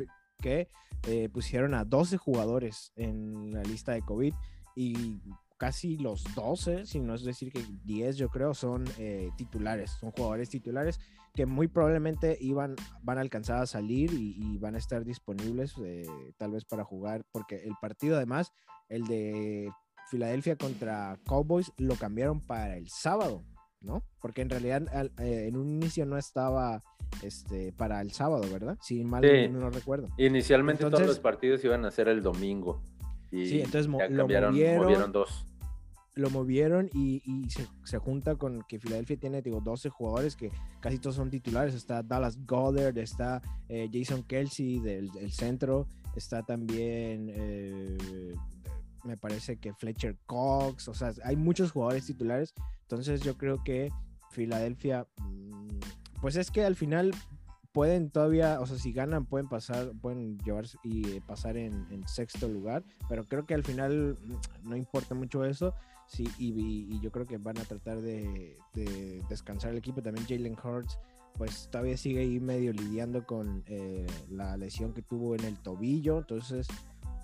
que 0.41 0.67
eh, 1.07 1.29
pusieron 1.29 1.73
a 1.73 1.85
12 1.85 2.17
jugadores 2.17 2.91
en 2.95 3.51
la 3.51 3.63
lista 3.63 3.93
de 3.93 4.01
COVID 4.01 4.33
y 4.75 5.19
casi 5.57 5.97
los 5.97 6.23
12, 6.35 6.85
si 6.85 6.99
no 6.99 7.15
es 7.15 7.23
decir 7.23 7.51
que 7.51 7.63
10 7.85 8.17
yo 8.17 8.29
creo, 8.29 8.53
son 8.53 8.85
eh, 8.97 9.29
titulares, 9.37 9.91
son 9.91 10.11
jugadores 10.11 10.49
titulares 10.49 10.99
que 11.33 11.45
muy 11.45 11.67
probablemente 11.67 12.37
iban, 12.39 12.75
van 13.01 13.17
a 13.17 13.21
alcanzar 13.21 13.61
a 13.61 13.65
salir 13.65 14.13
y, 14.13 14.57
van 14.57 14.75
a 14.75 14.77
estar 14.77 15.03
disponibles 15.03 15.73
eh, 15.83 16.07
tal 16.37 16.51
vez 16.51 16.63
para 16.63 16.85
jugar, 16.85 17.25
porque 17.31 17.57
el 17.57 17.73
partido 17.81 18.15
además, 18.15 18.53
el 18.87 19.05
de 19.05 19.69
Filadelfia 20.09 20.55
contra 20.55 21.19
Cowboys, 21.25 21.71
lo 21.77 21.95
cambiaron 21.95 22.39
para 22.39 22.77
el 22.77 22.89
sábado, 22.89 23.43
¿no? 23.81 24.03
Porque 24.21 24.41
en 24.41 24.49
realidad 24.49 24.83
en 25.19 25.55
un 25.55 25.69
inicio 25.69 26.05
no 26.05 26.17
estaba 26.17 26.83
este, 27.21 27.71
para 27.73 28.01
el 28.01 28.11
sábado, 28.11 28.43
¿verdad? 28.51 28.77
Si 28.81 29.03
mal 29.03 29.23
no 29.51 29.69
recuerdo. 29.69 30.09
Inicialmente 30.17 30.83
todos 30.89 31.05
los 31.05 31.19
partidos 31.19 31.63
iban 31.63 31.85
a 31.85 31.91
ser 31.91 32.07
el 32.07 32.21
domingo. 32.21 32.81
Y 33.31 33.47
sí, 33.47 33.61
entonces 33.61 33.87
lo 33.87 34.27
movieron, 34.27 35.11
dos. 35.11 35.45
Lo 36.13 36.29
movieron 36.29 36.89
y, 36.93 37.21
se, 37.83 37.97
junta 37.97 38.35
con 38.35 38.63
que 38.63 38.79
Filadelfia 38.79 39.17
tiene, 39.17 39.41
digo, 39.41 39.59
12 39.59 39.89
jugadores 39.89 40.35
que 40.37 40.49
casi 40.79 40.97
todos 40.97 41.17
son 41.17 41.29
titulares. 41.29 41.73
Está 41.75 42.01
Dallas 42.03 42.37
Goddard, 42.45 42.97
está 42.97 43.41
eh, 43.67 43.89
Jason 43.91 44.23
Kelsey 44.23 44.79
del, 44.79 45.11
centro, 45.31 45.87
está 46.15 46.43
también, 46.43 47.29
eh, 47.33 48.33
me 49.03 49.17
parece 49.17 49.57
que 49.57 49.73
Fletcher 49.73 50.15
Cox, 50.25 50.87
o 50.87 50.93
sea, 50.93 51.11
hay 51.23 51.35
muchos 51.35 51.71
jugadores 51.71 52.05
titulares. 52.05 52.53
Entonces 52.85 53.21
yo 53.21 53.37
creo 53.37 53.63
que 53.63 53.91
Filadelfia 54.29 55.07
mm, 55.17 55.79
pues 56.21 56.35
es 56.35 56.51
que 56.51 56.63
al 56.63 56.75
final 56.75 57.13
pueden 57.75 58.09
todavía, 58.09 58.61
o 58.61 58.65
sea, 58.65 58.77
si 58.77 58.93
ganan 58.93 59.25
pueden 59.25 59.49
pasar, 59.49 59.91
pueden 60.01 60.37
llevarse 60.39 60.77
y 60.83 61.19
pasar 61.21 61.57
en, 61.57 62.07
sexto 62.07 62.47
lugar, 62.47 62.83
pero 63.09 63.25
creo 63.25 63.45
que 63.45 63.53
al 63.53 63.63
final 63.63 64.17
mm, 64.23 64.69
no 64.69 64.77
importa 64.77 65.13
mucho 65.13 65.43
eso. 65.43 65.73
Sí, 66.07 66.27
y, 66.37 66.99
yo 66.99 67.11
creo 67.11 67.25
que 67.25 67.37
van 67.37 67.57
a 67.57 67.63
tratar 67.63 67.99
de, 67.99 68.55
descansar 69.27 69.71
el 69.71 69.77
equipo. 69.77 70.01
También 70.01 70.25
Jalen 70.27 70.55
Hurts, 70.63 70.99
pues 71.37 71.67
todavía 71.71 71.97
sigue 71.97 72.21
ahí 72.21 72.39
medio 72.39 72.71
lidiando 72.71 73.25
con 73.25 73.63
eh, 73.65 74.05
la 74.29 74.55
lesión 74.55 74.93
que 74.93 75.01
tuvo 75.01 75.35
en 75.35 75.43
el 75.43 75.57
tobillo. 75.57 76.19
Entonces, 76.19 76.67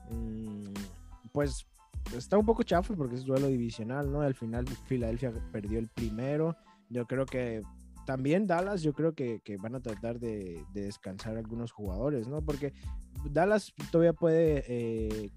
mm, 0.10 0.74
pues 1.32 1.68
está 2.18 2.38
un 2.38 2.46
poco 2.46 2.64
chafo 2.64 2.96
porque 2.96 3.16
es 3.16 3.26
duelo 3.26 3.48
divisional, 3.48 4.12
¿no? 4.12 4.22
Al 4.22 4.36
final 4.36 4.68
Filadelfia 4.68 5.32
perdió 5.52 5.80
el 5.80 5.88
primero. 5.90 6.56
Yo 6.90 7.06
creo 7.06 7.26
que 7.26 7.62
también 8.06 8.48
Dallas 8.48 8.82
yo 8.82 8.94
creo 8.94 9.14
que, 9.14 9.42
van 9.60 9.76
a 9.76 9.80
tratar 9.80 10.20
de, 10.20 10.64
descansar 10.74 11.38
algunos 11.38 11.72
jugadores, 11.72 12.28
¿no? 12.28 12.42
Porque 12.42 12.74
Dallas 13.30 13.74
todavía 13.92 14.14
puede 14.14 14.64
eh, 14.68 15.30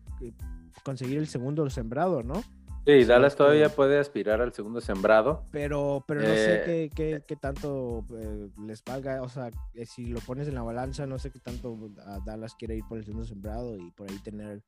conseguir 0.82 1.18
el 1.18 1.26
segundo 1.26 1.68
sembrado, 1.70 2.22
¿no? 2.22 2.42
Sí, 2.86 3.04
Dallas 3.04 3.34
todavía 3.34 3.70
puede 3.70 3.98
aspirar 3.98 4.42
al 4.42 4.52
segundo 4.52 4.80
sembrado. 4.82 5.42
Pero, 5.50 6.04
pero 6.06 6.20
no 6.20 6.26
sé 6.26 6.84
eh, 6.84 6.90
qué, 6.94 7.22
qué, 7.26 7.36
tanto 7.36 8.04
eh, 8.20 8.50
les 8.66 8.84
valga. 8.84 9.22
O 9.22 9.28
sea, 9.30 9.50
si 9.86 10.04
lo 10.06 10.20
pones 10.20 10.48
en 10.48 10.54
la 10.54 10.62
balanza, 10.62 11.06
no 11.06 11.18
sé 11.18 11.30
qué 11.30 11.38
tanto 11.38 11.78
Dallas 12.26 12.54
quiere 12.54 12.76
ir 12.76 12.84
por 12.86 12.98
el 12.98 13.04
segundo 13.04 13.24
sembrado 13.24 13.78
y 13.78 13.90
por 13.92 14.10
ahí 14.10 14.18
tener 14.18 14.62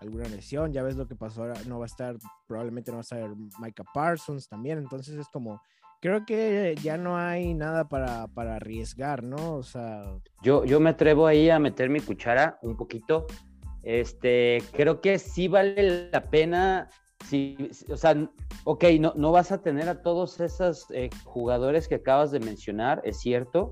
alguna 0.00 0.28
lesión. 0.28 0.72
Ya 0.72 0.82
ves 0.82 0.96
lo 0.96 1.06
que 1.06 1.16
pasó 1.16 1.42
ahora. 1.42 1.54
No 1.66 1.78
va 1.78 1.84
a 1.84 1.86
estar, 1.86 2.16
probablemente 2.46 2.90
no 2.90 2.96
va 2.96 3.00
a 3.00 3.02
estar 3.02 3.30
Micah 3.60 3.84
Parsons 3.94 4.48
también. 4.48 4.78
Entonces 4.78 5.16
es 5.16 5.28
como 5.28 5.60
creo 6.00 6.24
que 6.24 6.74
ya 6.82 6.96
no 6.96 7.16
hay 7.16 7.54
nada 7.54 7.88
para, 7.88 8.26
para, 8.28 8.56
arriesgar, 8.56 9.22
¿no? 9.22 9.54
O 9.54 9.62
sea. 9.62 10.04
Yo, 10.42 10.64
yo 10.64 10.80
me 10.80 10.90
atrevo 10.90 11.26
ahí 11.26 11.50
a 11.50 11.58
meter 11.58 11.90
mi 11.90 12.00
cuchara 12.00 12.58
un 12.62 12.76
poquito. 12.76 13.26
Este, 13.82 14.62
creo 14.72 15.00
que 15.00 15.18
sí 15.18 15.48
vale 15.48 16.10
la 16.10 16.24
pena. 16.24 16.88
Si, 17.26 17.70
o 17.90 17.96
sea, 17.96 18.16
ok, 18.64 18.84
no, 18.98 19.12
no 19.14 19.30
vas 19.30 19.52
a 19.52 19.60
tener 19.60 19.88
a 19.88 20.02
todos 20.02 20.40
esos 20.40 20.86
eh, 20.90 21.10
jugadores 21.24 21.86
que 21.86 21.96
acabas 21.96 22.30
de 22.30 22.40
mencionar, 22.40 23.02
es 23.04 23.20
cierto, 23.20 23.70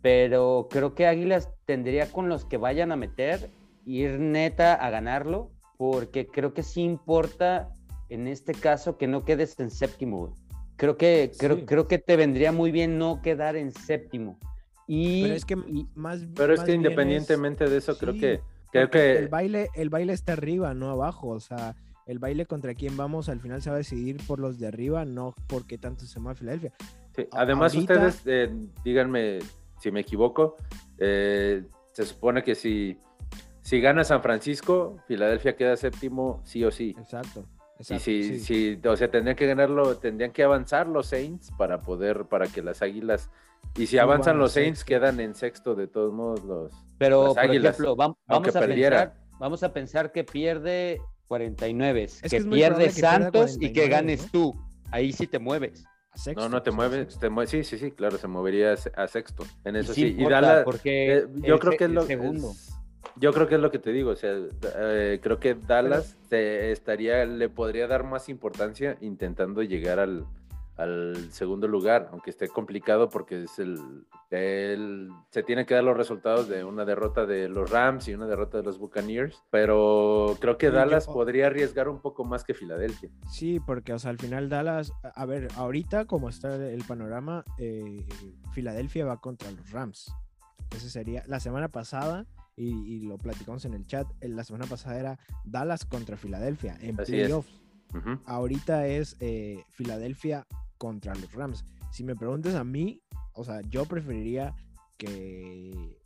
pero 0.00 0.68
creo 0.70 0.94
que 0.94 1.06
Águilas 1.06 1.50
tendría 1.66 2.10
con 2.10 2.30
los 2.30 2.46
que 2.46 2.56
vayan 2.56 2.90
a 2.90 2.96
meter 2.96 3.50
ir 3.84 4.18
neta 4.18 4.74
a 4.74 4.88
ganarlo, 4.88 5.50
porque 5.78 6.26
creo 6.26 6.52
que 6.52 6.62
sí 6.62 6.82
importa 6.82 7.72
en 8.10 8.26
este 8.26 8.52
caso 8.52 8.98
que 8.98 9.06
no 9.06 9.24
quedes 9.24 9.58
en 9.60 9.70
séptimo. 9.70 10.34
Creo 10.76 10.96
que, 10.96 11.32
creo, 11.38 11.64
creo 11.64 11.88
que 11.88 11.98
te 11.98 12.16
vendría 12.16 12.52
muy 12.52 12.70
bien 12.70 12.98
no 12.98 13.22
quedar 13.22 13.56
en 13.56 13.72
séptimo. 13.72 14.38
Y, 14.86 15.22
pero 15.22 15.34
es 15.34 15.44
que 15.44 15.56
más 15.94 16.20
Pero 16.34 16.54
es 16.54 16.62
que 16.62 16.72
independientemente 16.72 17.68
de 17.68 17.78
eso, 17.78 17.96
creo 17.96 18.14
que 18.14 18.40
creo 18.70 18.90
que 18.90 19.16
el 19.18 19.28
baile, 19.28 19.68
el 19.74 19.88
baile 19.90 20.12
está 20.12 20.32
arriba, 20.32 20.74
no 20.74 20.90
abajo. 20.90 21.28
O 21.28 21.40
sea, 21.40 21.76
el 22.06 22.18
baile 22.18 22.46
contra 22.46 22.74
quién 22.74 22.96
vamos 22.96 23.28
al 23.28 23.40
final 23.40 23.62
se 23.62 23.70
va 23.70 23.76
a 23.76 23.78
decidir 23.78 24.16
por 24.26 24.40
los 24.40 24.58
de 24.58 24.66
arriba, 24.66 25.04
no 25.04 25.34
porque 25.46 25.78
tanto 25.78 26.06
se 26.06 26.18
mueve 26.20 26.38
Filadelfia. 26.38 26.72
Además, 27.32 27.74
ustedes, 27.74 28.22
eh, 28.26 28.50
díganme 28.84 29.40
si 29.80 29.90
me 29.90 30.00
equivoco, 30.00 30.56
eh, 30.98 31.64
se 31.92 32.04
supone 32.04 32.42
que 32.42 32.54
si, 32.54 32.98
si 33.68 33.82
gana 33.82 34.02
San 34.02 34.22
Francisco, 34.22 34.96
Filadelfia 35.06 35.54
queda 35.54 35.76
séptimo 35.76 36.40
sí 36.42 36.64
o 36.64 36.70
sí. 36.70 36.96
Exacto. 36.98 37.44
y 37.78 37.98
si, 37.98 38.40
si, 38.40 38.80
o 38.82 38.96
sea, 38.96 39.10
tendrían 39.10 39.36
que 39.36 39.46
ganarlo, 39.46 39.94
tendrían 39.98 40.32
que 40.32 40.42
avanzar 40.42 40.86
los 40.86 41.08
Saints 41.08 41.50
para 41.58 41.80
poder, 41.80 42.24
para 42.24 42.46
que 42.46 42.62
las 42.62 42.80
Águilas, 42.80 43.28
y 43.76 43.86
si 43.86 43.98
avanzan 43.98 44.38
los 44.38 44.52
Saints, 44.52 44.84
quedan 44.84 45.20
en 45.20 45.34
sexto 45.34 45.74
de 45.74 45.86
todos 45.86 46.14
modos 46.14 46.42
los. 46.44 46.72
Pero, 46.96 47.34
por 47.34 47.44
ejemplo, 47.44 47.94
vamos, 47.94 48.16
a 48.28 48.40
pensar, 48.40 49.14
vamos 49.38 49.62
a 49.62 49.72
pensar 49.74 50.12
que 50.12 50.24
pierde 50.24 51.02
49, 51.26 52.08
que, 52.22 52.40
pierde 52.40 52.88
Santos 52.88 53.58
y 53.60 53.74
que 53.74 53.88
ganes 53.88 54.30
tú. 54.32 54.54
Ahí 54.90 55.12
sí 55.12 55.26
te 55.26 55.38
mueves. 55.38 55.84
no, 56.34 56.48
no 56.48 56.62
te 56.62 56.70
mueves, 56.70 57.18
sí, 57.46 57.64
sí, 57.64 57.76
sí, 57.76 57.90
claro, 57.90 58.16
se 58.16 58.28
movería 58.28 58.72
a 58.72 59.08
sexto. 59.08 59.44
En 59.66 59.76
eso 59.76 59.92
sí. 59.92 60.16
Y 60.18 60.24
Dallas, 60.24 60.64
porque 60.64 61.18
eh, 61.18 61.26
yo 61.42 61.58
creo 61.58 61.76
que 61.76 61.84
es 61.84 61.90
lo 61.90 62.06
segundo. 62.06 62.54
Yo 63.16 63.32
creo 63.32 63.46
que 63.46 63.56
es 63.56 63.60
lo 63.60 63.70
que 63.70 63.78
te 63.78 63.92
digo, 63.92 64.10
o 64.10 64.16
sea, 64.16 64.34
eh, 64.76 65.20
creo 65.22 65.38
que 65.38 65.54
Dallas 65.54 66.16
estaría, 66.30 67.24
le 67.24 67.48
podría 67.48 67.86
dar 67.86 68.04
más 68.04 68.28
importancia 68.28 68.96
intentando 69.00 69.62
llegar 69.62 69.98
al, 69.98 70.26
al 70.78 71.32
segundo 71.32 71.66
lugar, 71.66 72.08
aunque 72.12 72.30
esté 72.30 72.48
complicado 72.48 73.10
porque 73.10 73.42
es 73.42 73.58
el, 73.58 74.06
se 74.30 75.42
tiene 75.42 75.66
que 75.66 75.74
dar 75.74 75.82
los 75.82 75.96
resultados 75.96 76.48
de 76.48 76.62
una 76.62 76.84
derrota 76.84 77.26
de 77.26 77.48
los 77.48 77.68
Rams 77.68 78.06
y 78.06 78.14
una 78.14 78.26
derrota 78.26 78.58
de 78.58 78.64
los 78.64 78.78
Buccaneers, 78.78 79.42
pero 79.50 80.36
creo 80.40 80.56
que 80.56 80.70
Dallas 80.70 81.06
podría 81.06 81.48
arriesgar 81.48 81.88
un 81.88 82.00
poco 82.00 82.24
más 82.24 82.44
que 82.44 82.54
Filadelfia. 82.54 83.10
Sí, 83.28 83.58
porque 83.58 83.92
o 83.92 83.98
sea, 83.98 84.10
al 84.10 84.18
final 84.18 84.48
Dallas, 84.48 84.92
a 85.02 85.26
ver, 85.26 85.48
ahorita 85.56 86.04
como 86.04 86.28
está 86.28 86.54
el 86.54 86.84
panorama, 86.84 87.44
eh, 87.58 88.06
Filadelfia 88.52 89.04
va 89.04 89.20
contra 89.20 89.50
los 89.50 89.72
Rams. 89.72 90.14
Ese 90.76 90.90
sería 90.90 91.24
la 91.26 91.40
semana 91.40 91.68
pasada. 91.68 92.24
Y, 92.60 93.00
lo 93.00 93.18
platicamos 93.18 93.64
en 93.64 93.74
el 93.74 93.86
chat. 93.86 94.06
La 94.20 94.42
semana 94.42 94.66
pasada 94.66 94.98
era 94.98 95.18
Dallas 95.44 95.84
contra 95.84 96.16
Filadelfia 96.16 96.76
en 96.80 96.96
playoffs. 96.96 97.62
Ahorita 98.26 98.86
es 98.86 99.16
eh, 99.20 99.62
Filadelfia 99.70 100.46
contra 100.76 101.14
los 101.14 101.32
Rams. 101.32 101.64
Si 101.90 102.04
me 102.04 102.16
preguntas 102.16 102.54
a 102.54 102.64
mí, 102.64 103.00
o 103.32 103.44
sea, 103.44 103.60
yo 103.62 103.84
preferiría 103.86 104.54
que, 104.96 105.96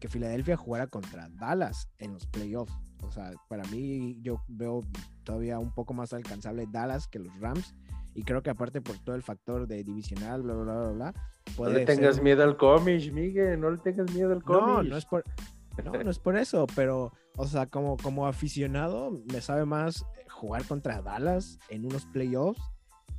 que 0.00 0.08
Filadelfia 0.08 0.56
jugara 0.56 0.86
contra 0.86 1.28
Dallas 1.30 1.88
en 1.98 2.12
los 2.12 2.26
playoffs. 2.26 2.74
O 3.02 3.10
sea, 3.10 3.32
para 3.48 3.64
mí 3.64 4.18
yo 4.20 4.42
veo 4.48 4.80
todavía 5.24 5.58
un 5.58 5.72
poco 5.72 5.94
más 5.94 6.12
alcanzable 6.12 6.66
Dallas 6.70 7.08
que 7.08 7.18
los 7.18 7.38
Rams. 7.40 7.74
Y 8.14 8.22
creo 8.22 8.42
que 8.42 8.50
aparte 8.50 8.80
por 8.80 8.98
todo 8.98 9.16
el 9.16 9.22
factor 9.22 9.66
de 9.66 9.82
divisional, 9.82 10.42
bla, 10.42 10.54
bla, 10.54 10.64
bla, 10.64 10.90
bla. 10.90 11.14
no 11.58 11.68
le 11.68 11.84
tengas 11.84 12.22
miedo 12.22 12.44
al 12.44 12.56
cómic, 12.56 13.12
Miguel, 13.12 13.60
no 13.60 13.70
le 13.70 13.78
tengas 13.78 14.12
miedo 14.12 14.32
al 14.32 14.42
cómic. 14.42 14.66
No, 14.66 14.82
no 14.82 14.96
es 14.96 15.04
por... 15.04 15.24
No, 15.82 15.92
no 15.92 16.10
es 16.10 16.18
por 16.18 16.36
eso, 16.36 16.66
pero, 16.74 17.12
o 17.36 17.46
sea, 17.46 17.66
como, 17.66 17.96
como 17.96 18.26
aficionado, 18.26 19.10
me 19.32 19.40
sabe 19.40 19.64
más 19.64 20.04
jugar 20.28 20.64
contra 20.66 21.02
Dallas 21.02 21.58
en 21.68 21.86
unos 21.86 22.06
playoffs 22.06 22.60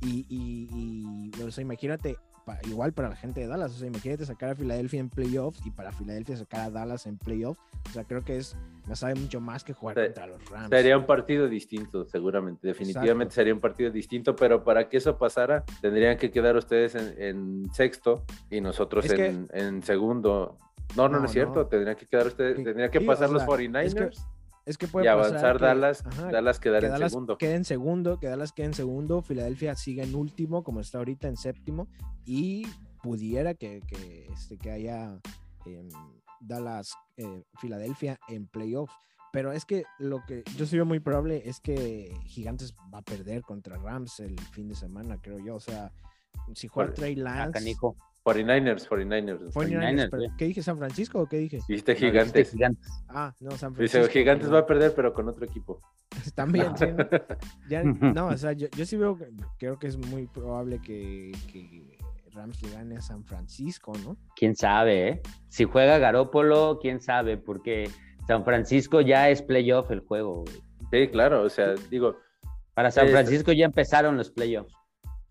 y, 0.00 0.26
y, 0.28 1.42
o 1.42 1.50
sea, 1.50 1.62
imagínate, 1.62 2.16
igual 2.64 2.92
para 2.92 3.08
la 3.08 3.16
gente 3.16 3.40
de 3.40 3.46
Dallas, 3.46 3.72
o 3.72 3.78
sea, 3.78 3.88
imagínate 3.88 4.24
sacar 4.24 4.50
a 4.50 4.54
Filadelfia 4.54 5.00
en 5.00 5.08
playoffs 5.08 5.64
y 5.64 5.70
para 5.70 5.92
Filadelfia 5.92 6.36
sacar 6.36 6.60
a 6.60 6.70
Dallas 6.70 7.06
en 7.06 7.18
playoffs. 7.18 7.60
O 7.88 7.92
sea, 7.92 8.04
creo 8.04 8.24
que 8.24 8.36
es, 8.36 8.56
me 8.86 8.96
sabe 8.96 9.14
mucho 9.14 9.40
más 9.40 9.64
que 9.64 9.72
jugar 9.72 9.96
contra 9.96 10.26
los 10.26 10.44
Rams. 10.50 10.68
Sería 10.68 10.96
un 10.96 11.06
partido 11.06 11.48
distinto, 11.48 12.04
seguramente. 12.06 12.66
Definitivamente 12.66 13.34
sería 13.34 13.54
un 13.54 13.60
partido 13.60 13.90
distinto, 13.90 14.36
pero 14.36 14.62
para 14.62 14.88
que 14.88 14.98
eso 14.98 15.18
pasara, 15.18 15.64
tendrían 15.80 16.16
que 16.18 16.30
quedar 16.30 16.56
ustedes 16.56 16.94
en, 16.94 17.68
sexto 17.72 18.24
y 18.50 18.60
nosotros 18.60 19.06
en, 19.10 19.82
segundo. 19.82 20.58
No, 20.96 21.08
no, 21.08 21.18
no, 21.18 21.26
es 21.26 21.32
cierto. 21.32 21.66
Tendrían 21.66 21.96
que 21.96 22.06
quedar 22.06 22.28
ustedes, 22.28 22.62
tendrían 22.62 22.90
que 22.90 23.00
pasar 23.00 23.30
los 23.30 23.42
49ers. 23.42 23.84
Es 23.84 23.94
que 23.94 24.10
puede 24.88 25.06
y 25.06 25.08
avanzar 25.08 25.60
Dallas, 25.60 26.02
Dallas 26.30 26.58
quedar 26.58 26.84
en 26.84 26.98
segundo. 26.98 27.38
Queda 27.38 27.54
en 27.54 27.64
segundo, 27.64 28.18
que 28.18 28.26
Dallas 28.26 28.52
quede 28.52 28.66
en 28.66 28.74
segundo, 28.74 29.22
Filadelfia 29.22 29.76
siga 29.76 30.02
en 30.02 30.14
último, 30.14 30.64
como 30.64 30.80
está 30.80 30.98
ahorita 30.98 31.28
en 31.28 31.36
séptimo, 31.36 31.88
y 32.24 32.66
pudiera 33.02 33.54
que, 33.54 33.80
que, 33.86 34.26
este, 34.32 34.58
que 34.58 34.72
haya 34.72 35.20
em, 35.64 35.88
Dallas, 36.40 36.94
eh, 37.16 37.44
Filadelfia 37.60 38.18
en 38.28 38.48
playoffs. 38.48 38.92
Pero 39.32 39.52
es 39.52 39.64
que 39.64 39.84
lo 39.98 40.24
que 40.24 40.42
yo 40.56 40.66
sí 40.66 40.76
veo 40.76 40.86
muy 40.86 40.98
probable 40.98 41.42
es 41.44 41.60
que 41.60 42.16
Gigantes 42.24 42.74
va 42.92 42.98
a 42.98 43.02
perder 43.02 43.42
contra 43.42 43.76
Rams 43.76 44.18
el 44.20 44.38
fin 44.52 44.66
de 44.68 44.74
semana, 44.74 45.18
creo 45.20 45.38
yo. 45.38 45.56
O 45.56 45.60
sea, 45.60 45.92
si 46.54 46.68
juega 46.68 46.94
Trey 46.94 47.14
Lance. 47.16 47.76
49ers, 48.26 48.88
49ers. 48.88 49.52
49ers, 49.52 50.36
¿Qué 50.36 50.46
dije? 50.46 50.60
¿San 50.60 50.76
Francisco 50.78 51.20
o 51.20 51.26
qué 51.26 51.36
dije? 51.36 51.60
Dijiste 51.68 51.94
Gigantes. 51.94 52.56
Ah, 53.08 53.32
no, 53.38 53.52
San 53.52 53.72
Francisco. 53.72 53.98
Dice, 53.98 54.10
Gigantes 54.10 54.52
va 54.52 54.60
a 54.60 54.66
perder, 54.66 54.94
pero 54.96 55.14
con 55.14 55.28
otro 55.28 55.44
equipo. 55.44 55.80
También, 56.34 56.76
sí. 56.76 56.86
¿no? 58.14 58.26
o 58.26 58.36
sea, 58.36 58.52
yo, 58.52 58.66
yo, 58.76 58.84
sí 58.84 58.96
veo, 58.96 59.16
creo 59.58 59.78
que 59.78 59.86
es 59.86 59.96
muy 59.96 60.26
probable 60.26 60.80
que, 60.80 61.30
que, 61.52 61.96
Rams 62.32 62.60
le 62.62 62.70
gane 62.70 62.96
a 62.96 63.00
San 63.00 63.24
Francisco, 63.24 63.92
¿no? 64.04 64.16
Quién 64.34 64.56
sabe, 64.56 65.08
¿eh? 65.08 65.22
Si 65.48 65.64
juega 65.64 65.98
Garópolo, 65.98 66.80
quién 66.82 67.00
sabe, 67.00 67.36
porque 67.38 67.88
San 68.26 68.44
Francisco 68.44 69.00
ya 69.00 69.30
es 69.30 69.40
playoff 69.40 69.92
el 69.92 70.00
juego. 70.00 70.44
Sí, 70.90 71.08
claro, 71.08 71.42
o 71.42 71.48
sea, 71.48 71.74
digo. 71.90 72.16
Para 72.74 72.90
San 72.90 73.08
Francisco 73.08 73.52
ya 73.52 73.64
empezaron 73.64 74.18
los 74.18 74.30
playoffs. 74.30 74.74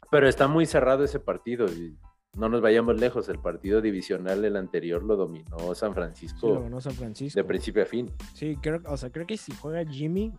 Pero 0.09 0.27
está 0.27 0.47
muy 0.47 0.65
cerrado 0.65 1.03
ese 1.03 1.19
partido. 1.19 1.67
Y 1.67 1.95
no 2.35 2.49
nos 2.49 2.61
vayamos 2.61 2.99
lejos, 2.99 3.29
el 3.29 3.39
partido 3.39 3.81
divisional 3.81 4.43
el 4.43 4.55
anterior 4.55 5.03
lo 5.03 5.15
dominó 5.15 5.73
San 5.75 5.93
Francisco. 5.93 6.47
lo 6.47 6.53
dominó 6.55 6.81
San 6.81 6.93
Francisco. 6.93 7.39
De 7.39 7.43
principio 7.43 7.83
a 7.83 7.85
fin. 7.85 8.11
Sí, 8.33 8.57
creo, 8.61 8.81
o 8.87 8.97
sea, 8.97 9.09
creo 9.09 9.25
que 9.25 9.37
si 9.37 9.53
juega 9.53 9.85
Jimmy, 9.85 10.33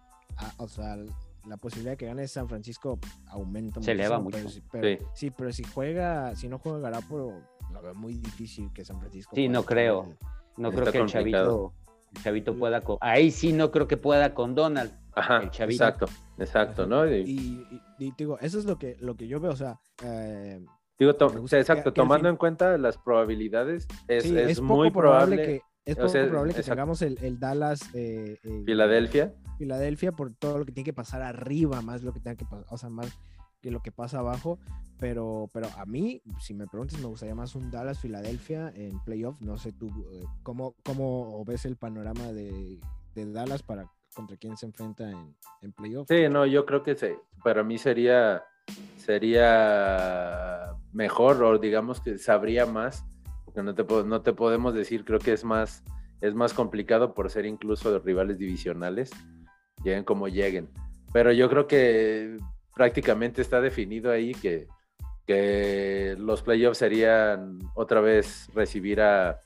o 0.59 0.69
sea, 0.69 0.97
la 1.47 1.57
posibilidad 1.57 1.93
de 1.93 1.97
que 1.97 2.07
gane 2.07 2.29
San 2.29 2.49
Francisco 2.49 2.99
aumenta 3.29 3.81
Se 3.81 3.93
eleva 3.93 4.19
mucho. 4.19 4.39
sí. 5.15 5.31
pero 5.31 5.53
si 5.53 5.65
juega, 5.65 6.35
si 6.37 6.49
no 6.49 6.59
juega 6.59 6.79
Garapolo, 6.81 7.33
lo 7.73 7.83
veo 7.83 7.95
muy 7.95 8.15
difícil 8.15 8.73
que 8.73 8.85
San 8.85 8.99
Francisco. 8.99 9.35
Sí, 9.35 9.49
no 9.49 9.65
creo. 9.65 10.15
No 10.57 10.73
creo 10.73 10.91
que 10.91 10.99
el 10.99 11.07
chavito, 11.07 11.75
el 12.15 12.23
chavito 12.23 12.57
pueda 12.57 12.81
con. 12.81 12.97
Ahí 13.01 13.31
sí 13.31 13.53
no 13.53 13.71
creo 13.71 13.87
que 13.87 13.97
pueda 13.97 14.35
con 14.35 14.55
Donald. 14.55 14.93
Ajá, 15.15 15.45
exacto, 15.45 16.07
exacto, 16.39 16.87
¿no? 16.87 17.07
Y, 17.09 17.65
digo, 18.19 18.39
eso 18.41 18.59
es 18.59 18.67
lo 18.67 18.79
que, 18.79 18.97
lo 19.01 19.17
que 19.17 19.27
yo 19.29 19.41
veo, 19.41 19.53
o 19.53 19.57
sea, 19.57 19.81
eh, 20.03 20.63
Digo, 20.99 21.13
exacto, 21.53 21.93
tomando 21.93 22.29
en 22.29 22.37
cuenta 22.37 22.79
las 22.79 22.97
probabilidades, 22.97 23.87
es, 24.09 24.61
muy 24.61 24.91
probable, 24.91 25.37
que 25.37 25.63
es 25.85 25.97
poco 25.97 26.13
probable 26.13 26.55
que 26.55 26.63
tengamos 26.63 27.03
el, 27.03 27.39
Dallas 27.39 27.81
eh, 27.95 28.39
Filadelfia. 28.65 29.35
Filadelfia 29.59 30.13
por 30.13 30.35
todo 30.35 30.59
lo 30.59 30.65
que 30.65 30.73
tiene 30.73 30.87
que 30.87 30.95
pasar 30.95 31.23
arriba, 31.23 31.83
más 31.83 32.03
lo 32.03 32.13
que 32.13 32.21
tenga 32.21 32.37
que 32.37 32.45
pasar, 32.45 32.67
o 32.71 32.79
sea, 32.79 32.89
más 32.89 33.13
que 33.61 33.71
lo 33.71 33.81
que 33.81 33.93
pasa 33.93 34.21
abajo. 34.21 34.59
Pero, 34.99 35.51
pero 35.53 35.69
a 35.77 35.85
mí, 35.85 36.23
si 36.41 36.55
me 36.55 36.67
preguntas, 36.67 36.99
me 36.99 37.07
gustaría 37.07 37.35
más 37.35 37.55
un 37.55 37.71
Dallas 37.71 38.01
Filadelfia 38.01 38.73
en 38.75 38.99
playoff. 39.05 39.41
No 39.43 39.59
sé 39.59 39.73
tú 39.73 39.89
eh, 40.11 40.25
cómo, 40.43 40.75
cómo 40.83 41.45
ves 41.45 41.67
el 41.67 41.77
panorama 41.77 42.33
de, 42.33 42.81
Dallas 43.15 43.63
para 43.63 43.91
contra 44.15 44.37
quién 44.39 44.57
se 44.57 44.67
enfrenta 44.67 45.11
en, 45.11 45.37
en 45.61 45.73
playoff. 45.73 46.09
Sí, 46.09 46.29
no, 46.31 46.47
yo 46.47 46.65
creo 46.65 46.83
que 46.83 46.97
sí. 46.97 47.09
Para 47.45 47.63
mí 47.63 47.77
sería 47.77 48.43
sería 48.97 50.73
mejor 50.93 51.43
o 51.43 51.59
digamos 51.59 52.01
que 52.01 52.19
sabría 52.19 52.67
más, 52.67 53.05
porque 53.45 53.63
no 53.63 53.75
te, 53.75 53.85
no 54.05 54.23
te 54.23 54.33
podemos 54.33 54.75
decir, 54.75 55.05
creo 55.05 55.19
que 55.19 55.33
es 55.33 55.45
más, 55.45 55.85
es 56.21 56.35
más 56.35 56.55
complicado 56.55 57.15
por 57.15 57.31
ser 57.31 57.47
incluso 57.47 57.93
de 57.93 57.99
rivales 58.01 58.39
divisionales, 58.39 59.11
lleguen 59.85 60.05
como 60.05 60.29
lleguen. 60.29 60.69
Pero 61.13 61.33
yo 61.33 61.49
creo 61.49 61.67
que 61.67 62.37
prácticamente 62.75 63.43
está 63.43 63.61
definido 63.61 64.11
ahí 64.11 64.35
que, 64.35 64.67
que 65.27 66.17
los 66.19 66.43
playoffs 66.43 66.79
serían 66.79 67.59
otra 67.75 68.01
vez 68.01 68.49
recibir 68.55 69.01
a, 69.01 69.39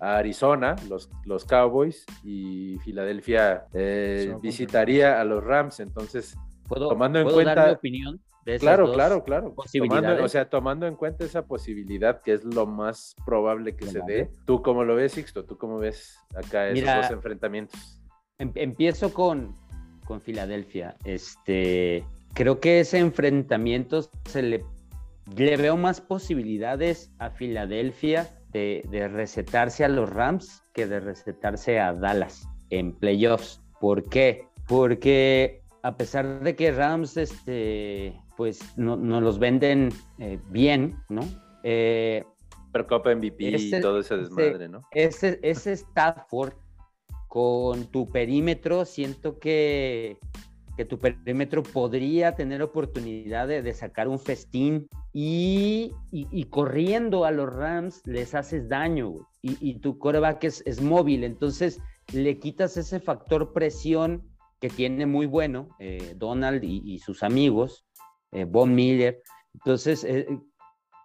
Arizona, 0.00 0.76
los, 0.88 1.10
los 1.24 1.44
Cowboys, 1.44 2.06
y 2.22 2.78
Filadelfia 2.84 3.64
eh, 3.74 4.32
visitaría 4.40 5.20
a 5.20 5.24
los 5.24 5.42
Rams. 5.42 5.80
Entonces, 5.80 6.36
tomando 6.68 7.18
en 7.18 7.28
cuenta. 7.28 7.66
mi 7.66 7.72
opinión? 7.72 8.20
Claro, 8.58 8.92
claro, 8.92 9.24
claro. 9.24 9.54
o 9.56 10.28
sea, 10.28 10.48
tomando 10.48 10.86
en 10.86 10.96
cuenta 10.96 11.24
esa 11.24 11.46
posibilidad 11.46 12.22
que 12.22 12.32
es 12.32 12.44
lo 12.44 12.66
más 12.66 13.14
probable 13.24 13.76
que 13.76 13.86
se 13.86 14.00
dé, 14.06 14.30
¿tú 14.46 14.62
cómo 14.62 14.84
lo 14.84 14.94
ves, 14.94 15.12
Sixto? 15.12 15.44
¿Tú 15.44 15.58
cómo 15.58 15.78
ves 15.78 16.18
acá 16.34 16.68
esos 16.68 16.84
dos 16.84 17.10
enfrentamientos? 17.10 18.00
Em, 18.38 18.52
empiezo 18.54 19.12
con, 19.12 19.54
con 20.04 20.20
Filadelfia. 20.20 20.96
Este, 21.04 22.04
creo 22.34 22.60
que 22.60 22.80
ese 22.80 22.98
enfrentamiento 22.98 24.08
se 24.24 24.42
le, 24.42 24.64
le 25.36 25.56
veo 25.56 25.76
más 25.76 26.00
posibilidades 26.00 27.10
a 27.18 27.30
Filadelfia 27.30 28.28
de, 28.50 28.82
de 28.90 29.08
recetarse 29.08 29.84
a 29.84 29.88
los 29.88 30.08
Rams 30.08 30.62
que 30.72 30.86
de 30.86 31.00
recetarse 31.00 31.80
a 31.80 31.92
Dallas 31.92 32.48
en 32.70 32.92
playoffs. 32.92 33.60
¿Por 33.80 34.08
qué? 34.08 34.46
Porque 34.66 35.57
a 35.82 35.96
pesar 35.96 36.40
de 36.40 36.56
que 36.56 36.72
Rams, 36.72 37.16
este, 37.16 38.20
pues, 38.36 38.60
no, 38.76 38.96
nos 38.96 39.22
los 39.22 39.38
venden 39.38 39.90
eh, 40.18 40.38
bien, 40.50 40.96
¿no? 41.08 41.22
Eh, 41.62 42.24
Pero 42.72 42.86
Copa 42.86 43.14
MVP 43.14 43.56
y 43.56 43.80
todo 43.80 44.00
ese 44.00 44.16
desmadre, 44.16 44.68
¿no? 44.68 44.82
Ese, 44.92 45.38
ese 45.42 45.72
Stafford 45.72 46.54
con 47.28 47.86
tu 47.86 48.08
perímetro, 48.08 48.84
siento 48.84 49.38
que, 49.38 50.18
que 50.76 50.84
tu 50.84 50.98
perímetro 50.98 51.62
podría 51.62 52.34
tener 52.34 52.62
oportunidad 52.62 53.48
de, 53.48 53.74
sacar 53.74 54.08
un 54.08 54.18
festín 54.18 54.88
y, 55.12 55.92
y, 56.10 56.44
corriendo 56.44 57.24
a 57.24 57.30
los 57.30 57.52
Rams 57.52 58.00
les 58.06 58.34
haces 58.34 58.68
daño 58.68 59.28
y, 59.42 59.56
y, 59.60 59.80
tu 59.80 59.98
coreback 59.98 60.44
es, 60.44 60.62
es 60.66 60.80
móvil, 60.80 61.24
entonces 61.24 61.80
le 62.12 62.38
quitas 62.38 62.76
ese 62.76 63.00
factor 63.00 63.52
presión 63.52 64.22
que 64.60 64.68
tiene 64.68 65.06
muy 65.06 65.26
bueno 65.26 65.68
eh, 65.78 66.14
Donald 66.16 66.64
y, 66.64 66.98
sus 66.98 67.22
amigos, 67.22 67.86
eh, 68.32 68.44
Von 68.44 68.74
Miller. 68.74 69.22
Entonces, 69.54 70.04
eh, 70.04 70.26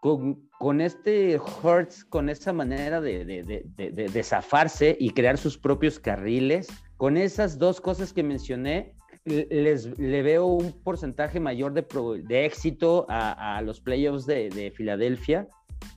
con, 0.02 0.82
este 0.82 1.34
Hertz, 1.64 2.04
con 2.04 2.30
esa 2.30 2.52
manera 2.52 3.00
de, 3.00 3.26
de, 3.26 4.24
zafarse 4.24 4.98
y 5.00 5.12
crear 5.12 5.38
sus 5.38 5.58
propios 5.58 6.00
carriles, 6.00 6.68
con 6.98 7.18
esas 7.18 7.58
dos 7.58 7.80
cosas 7.80 8.12
que 8.12 8.24
mencioné, 8.24 8.96
les, 9.26 9.98
le 9.98 10.22
veo 10.22 10.48
un 10.48 10.72
porcentaje 10.84 11.40
mayor 11.40 11.74
de, 11.74 12.46
éxito 12.46 13.06
a, 13.08 13.62
los 13.64 13.80
playoffs 13.80 14.26
de, 14.26 14.74
Filadelfia 14.76 15.48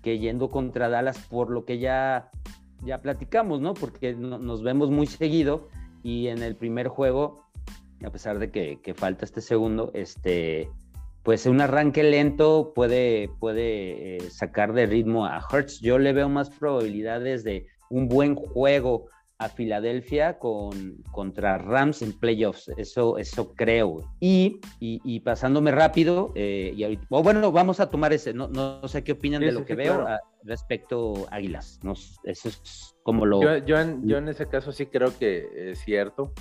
que 0.02 0.18
yendo 0.18 0.48
contra 0.48 0.88
Dallas 0.88 1.18
por 1.28 1.50
lo 1.50 1.64
que 1.64 1.78
ya, 1.78 2.30
ya 2.84 2.98
platicamos, 2.98 3.60
¿no? 3.60 3.74
Porque 3.74 4.14
nos 4.14 4.62
vemos 4.62 4.90
muy 4.90 5.06
seguido 5.06 5.68
y 6.02 6.28
en 6.28 6.42
el 6.42 6.56
primer 6.56 6.88
juego 6.88 7.45
a 8.04 8.10
pesar 8.10 8.38
de 8.38 8.50
que, 8.50 8.94
falta 8.94 9.24
este 9.24 9.40
segundo, 9.40 9.90
este, 9.94 10.68
pues 11.22 11.46
un 11.46 11.60
arranque 11.60 12.02
lento 12.02 12.72
puede, 12.74 13.30
puede 13.40 14.16
eh, 14.16 14.30
sacar 14.30 14.72
de 14.72 14.86
ritmo 14.86 15.26
a 15.26 15.42
Hertz. 15.50 15.80
Yo 15.80 15.98
le 15.98 16.12
veo 16.12 16.28
más 16.28 16.50
probabilidades 16.50 17.44
de 17.44 17.66
un 17.90 18.08
buen 18.08 18.34
juego 18.34 19.08
a 19.38 19.48
Filadelfia 19.48 20.38
con, 20.38 20.96
contra 21.12 21.58
Rams 21.58 22.00
en 22.00 22.12
playoffs. 22.18 22.70
Eso, 22.76 23.18
eso 23.18 23.52
creo. 23.54 24.02
Y, 24.18 24.60
y, 24.80 25.20
pasándome 25.20 25.72
rápido, 25.72 26.32
eh, 26.34 26.72
y 26.74 26.98
o 27.10 27.22
bueno, 27.22 27.52
vamos 27.52 27.80
a 27.80 27.90
tomar 27.90 28.12
ese. 28.12 28.32
No, 28.32 28.48
no 28.48 28.86
sé 28.88 29.04
qué 29.04 29.12
opinan 29.12 29.42
de 29.42 29.52
lo 29.52 29.64
que 29.64 29.74
veo 29.74 30.06
respecto 30.42 31.26
a 31.30 31.36
Águilas. 31.36 31.80
No, 31.82 31.92
eso 31.92 32.48
es 32.48 32.96
como 33.02 33.26
lo. 33.26 33.42
Yo, 33.42 33.58
yo, 33.58 33.78
en, 33.78 34.08
yo 34.08 34.16
en 34.16 34.28
ese 34.28 34.46
caso 34.46 34.72
sí 34.72 34.86
creo 34.86 35.16
que 35.18 35.70
es 35.70 35.80
cierto 35.80 36.32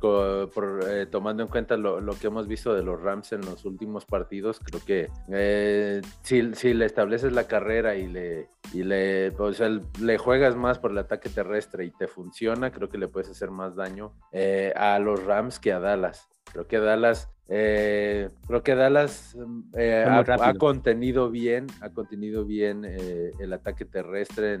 por, 0.00 0.80
eh, 0.88 1.06
tomando 1.06 1.42
en 1.42 1.48
cuenta 1.48 1.76
lo, 1.76 2.00
que 2.14 2.28
hemos 2.28 2.48
visto 2.48 2.74
de 2.74 2.82
los 2.82 3.00
Rams 3.00 3.32
en 3.32 3.42
los 3.42 3.64
últimos 3.64 4.04
partidos, 4.04 4.58
creo 4.60 4.80
que 4.84 5.08
eh, 5.30 6.00
si, 6.22 6.54
si, 6.54 6.74
le 6.74 6.86
estableces 6.86 7.32
la 7.32 7.46
carrera 7.46 7.96
y 7.96 8.08
le, 8.08 8.48
y 8.72 8.82
le, 8.82 9.32
pues, 9.32 9.60
le 10.00 10.18
juegas 10.18 10.56
más 10.56 10.78
por 10.78 10.92
el 10.92 10.98
ataque 10.98 11.28
terrestre 11.28 11.84
y 11.84 11.90
te 11.90 12.08
funciona, 12.08 12.70
creo 12.72 12.88
que 12.88 12.98
le 12.98 13.08
puedes 13.08 13.30
hacer 13.30 13.50
más 13.50 13.76
daño 13.76 14.12
eh, 14.32 14.72
a 14.74 14.98
los 14.98 15.24
Rams 15.24 15.60
que 15.60 15.72
a 15.72 15.80
Dallas. 15.80 16.28
Creo 16.52 16.66
que 16.66 16.78
Dallas, 16.78 17.28
creo 17.46 18.62
que 18.64 18.74
Dallas 18.74 19.36
ha, 19.76 20.54
contenido 20.54 21.30
bien, 21.30 21.68
ha 21.80 21.90
contenido 21.90 22.44
bien 22.44 22.84
el 22.84 23.52
ataque 23.52 23.84
terrestre, 23.84 24.58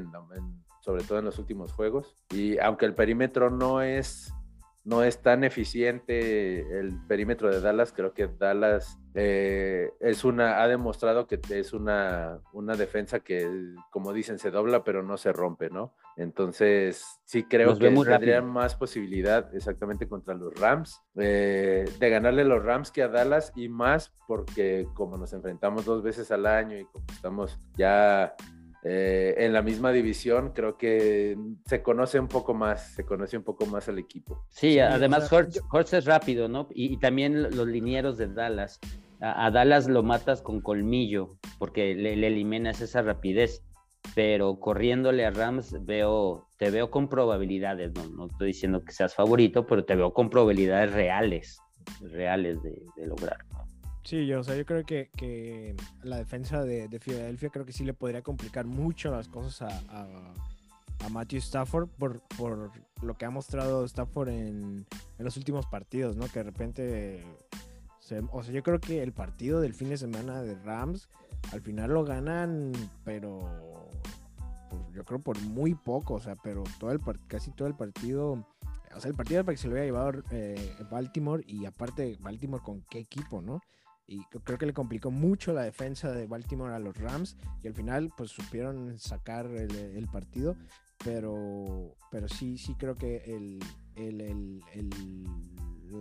sobre 0.80 1.02
todo 1.02 1.18
en 1.18 1.24
los 1.24 1.40
últimos 1.40 1.72
juegos. 1.72 2.14
Y 2.30 2.58
aunque 2.58 2.86
el 2.86 2.94
perímetro 2.94 3.50
no 3.50 3.82
es 3.82 4.32
no 4.84 5.02
es 5.02 5.20
tan 5.20 5.44
eficiente 5.44 6.60
el 6.78 6.98
perímetro 7.06 7.50
de 7.50 7.60
Dallas. 7.60 7.92
Creo 7.92 8.14
que 8.14 8.28
Dallas 8.28 8.98
eh, 9.14 9.90
es 10.00 10.24
una, 10.24 10.62
ha 10.62 10.68
demostrado 10.68 11.26
que 11.26 11.38
es 11.50 11.72
una, 11.72 12.40
una 12.52 12.76
defensa 12.76 13.20
que, 13.20 13.46
como 13.90 14.12
dicen, 14.12 14.38
se 14.38 14.50
dobla 14.50 14.82
pero 14.82 15.02
no 15.02 15.16
se 15.16 15.32
rompe, 15.32 15.68
¿no? 15.68 15.94
Entonces, 16.16 17.20
sí 17.24 17.44
creo 17.44 17.78
que 17.78 17.90
tendrían 17.90 18.46
más 18.46 18.74
posibilidad 18.74 19.54
exactamente 19.54 20.08
contra 20.08 20.34
los 20.34 20.54
Rams, 20.58 21.02
eh, 21.16 21.84
de 21.98 22.10
ganarle 22.10 22.42
a 22.42 22.46
los 22.46 22.62
Rams 22.62 22.90
que 22.90 23.02
a 23.02 23.08
Dallas 23.08 23.52
y 23.56 23.68
más 23.68 24.12
porque 24.26 24.86
como 24.94 25.16
nos 25.16 25.32
enfrentamos 25.32 25.84
dos 25.84 26.02
veces 26.02 26.30
al 26.30 26.46
año 26.46 26.78
y 26.78 26.84
como 26.84 27.04
estamos 27.12 27.58
ya 27.76 28.34
eh, 28.82 29.34
en 29.36 29.52
la 29.52 29.60
misma 29.60 29.92
división, 29.92 30.52
creo 30.54 30.78
que 30.78 31.36
se 31.66 31.82
conoce 31.82 32.18
un 32.18 32.28
poco 32.28 32.54
más, 32.54 32.94
se 32.94 33.04
conoce 33.04 33.36
un 33.36 33.44
poco 33.44 33.66
más 33.66 33.88
al 33.88 33.98
equipo. 33.98 34.46
Sí, 34.48 34.78
además 34.78 35.30
Hortz, 35.30 35.92
es 35.92 36.06
rápido, 36.06 36.48
¿no? 36.48 36.66
Y, 36.74 36.96
también 36.96 37.42
los 37.42 37.66
linieros 37.66 38.16
de 38.16 38.28
Dallas. 38.28 38.80
A, 39.20 39.50
Dallas 39.50 39.86
lo 39.86 40.02
matas 40.02 40.40
con 40.40 40.62
colmillo, 40.62 41.36
porque 41.58 41.94
le, 41.94 42.14
eliminas 42.26 42.80
esa 42.80 43.02
rapidez. 43.02 43.62
Pero 44.14 44.58
corriéndole 44.58 45.26
a 45.26 45.30
Rams 45.30 45.84
veo, 45.84 46.48
te 46.56 46.70
veo 46.70 46.90
con 46.90 47.10
probabilidades, 47.10 47.92
no, 47.92 48.08
no 48.08 48.26
estoy 48.28 48.48
diciendo 48.48 48.82
que 48.82 48.92
seas 48.92 49.14
favorito, 49.14 49.66
pero 49.66 49.84
te 49.84 49.94
veo 49.94 50.14
con 50.14 50.30
probabilidades 50.30 50.92
reales, 50.94 51.60
reales 52.00 52.62
de, 52.62 52.82
de 52.96 53.06
lograrlo. 53.06 53.69
Sí, 54.02 54.26
yo, 54.26 54.40
o 54.40 54.44
sea, 54.44 54.56
yo 54.56 54.64
creo 54.64 54.84
que, 54.84 55.10
que 55.16 55.76
la 56.02 56.16
defensa 56.16 56.64
de, 56.64 56.88
de, 56.88 56.98
Filadelfia 56.98 57.50
creo 57.50 57.66
que 57.66 57.72
sí 57.72 57.84
le 57.84 57.92
podría 57.92 58.22
complicar 58.22 58.66
mucho 58.66 59.10
las 59.10 59.28
cosas 59.28 59.62
a, 59.90 60.06
a, 61.04 61.08
Matthew 61.10 61.38
Stafford 61.38 61.88
por, 61.88 62.20
por, 62.36 62.70
lo 63.02 63.14
que 63.14 63.24
ha 63.24 63.30
mostrado 63.30 63.84
Stafford 63.84 64.28
en, 64.28 64.86
en, 65.18 65.24
los 65.24 65.36
últimos 65.36 65.66
partidos, 65.66 66.16
¿no? 66.16 66.26
Que 66.28 66.40
de 66.40 66.42
repente, 66.44 67.24
o 68.30 68.42
sea, 68.42 68.52
yo 68.52 68.62
creo 68.62 68.80
que 68.80 69.02
el 69.02 69.12
partido 69.12 69.60
del 69.60 69.74
fin 69.74 69.88
de 69.90 69.96
semana 69.96 70.42
de 70.42 70.54
Rams 70.56 71.08
al 71.52 71.62
final 71.62 71.90
lo 71.90 72.04
ganan, 72.04 72.72
pero 73.04 73.88
yo 74.92 75.04
creo 75.04 75.20
por 75.20 75.40
muy 75.40 75.74
poco, 75.74 76.14
o 76.14 76.20
sea, 76.20 76.36
pero 76.36 76.64
todo 76.78 76.92
el 76.92 77.00
casi 77.26 77.50
todo 77.50 77.68
el 77.68 77.74
partido, 77.74 78.44
o 78.94 79.00
sea, 79.00 79.10
el 79.10 79.16
partido 79.16 79.44
para 79.44 79.54
que 79.54 79.62
se 79.62 79.68
lo 79.68 79.74
había 79.74 79.84
llevado 79.84 80.22
eh, 80.30 80.76
Baltimore 80.90 81.42
y 81.46 81.64
aparte 81.64 82.16
Baltimore 82.20 82.62
con 82.62 82.82
qué 82.90 82.98
equipo, 82.98 83.40
¿no? 83.42 83.60
Y 84.10 84.24
creo 84.24 84.58
que 84.58 84.66
le 84.66 84.74
complicó 84.74 85.12
mucho 85.12 85.52
la 85.52 85.62
defensa 85.62 86.10
de 86.10 86.26
Baltimore 86.26 86.74
a 86.74 86.80
los 86.80 86.96
Rams 86.96 87.36
y 87.62 87.68
al 87.68 87.74
final 87.74 88.12
pues 88.16 88.32
supieron 88.32 88.98
sacar 88.98 89.46
el, 89.46 90.08
partido, 90.08 90.56
pero, 91.04 91.94
pero 92.10 92.26
sí, 92.26 92.58
sí 92.58 92.74
creo 92.74 92.96
que 92.96 93.22
el, 93.24 93.60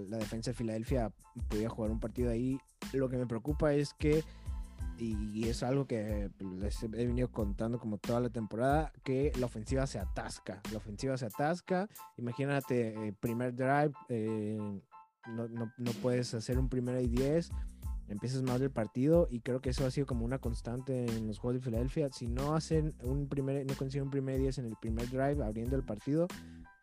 la 0.09 0.17
defensa 0.17 0.49
de 0.49 0.55
Filadelfia 0.55 1.13
podía 1.49 1.69
jugar 1.69 1.91
un 1.91 1.99
partido 1.99 2.31
ahí. 2.31 2.57
Lo 2.93 3.09
que 3.09 3.17
me 3.17 3.27
preocupa 3.27 3.73
es 3.73 3.93
que, 3.93 4.23
y 4.97 5.47
es 5.47 5.61
algo 5.61 5.85
que 5.85 6.31
les 6.39 6.81
he 6.81 6.87
venido 6.87 7.31
contando 7.31 7.77
como 7.77 7.99
toda 7.99 8.21
la 8.21 8.31
temporada, 8.31 8.91
que 9.03 9.31
la 9.37 9.45
ofensiva 9.45 9.85
se 9.85 9.99
atasca, 9.99 10.63
la 10.71 10.79
ofensiva 10.79 11.15
se 11.15 11.27
atasca, 11.27 11.87
imagínate, 12.17 13.07
eh, 13.07 13.13
primer 13.19 13.53
drive, 13.53 13.91
eh, 14.09 14.57
no, 15.27 15.47
no, 15.47 15.71
no, 15.77 15.91
puedes 16.01 16.33
hacer 16.33 16.57
un 16.57 16.69
primer 16.69 16.99
y 17.03 17.07
10 17.07 17.51
empiezas 18.09 18.41
mal 18.41 18.61
el 18.61 18.71
partido 18.71 19.27
y 19.29 19.41
creo 19.41 19.61
que 19.61 19.69
eso 19.69 19.85
ha 19.85 19.91
sido 19.91 20.07
como 20.07 20.25
una 20.25 20.39
constante 20.39 21.05
en 21.05 21.27
los 21.27 21.39
juegos 21.39 21.61
de 21.61 21.65
Filadelfia. 21.65 22.09
Si 22.11 22.27
no 22.27 22.55
hacen 22.55 22.93
un 23.03 23.27
primer, 23.27 23.65
no 23.65 23.75
consiguen 23.75 24.05
un 24.05 24.11
primer 24.11 24.39
10 24.39 24.57
en 24.59 24.65
el 24.65 24.75
primer 24.81 25.09
drive 25.09 25.43
abriendo 25.43 25.75
el 25.75 25.83
partido, 25.83 26.27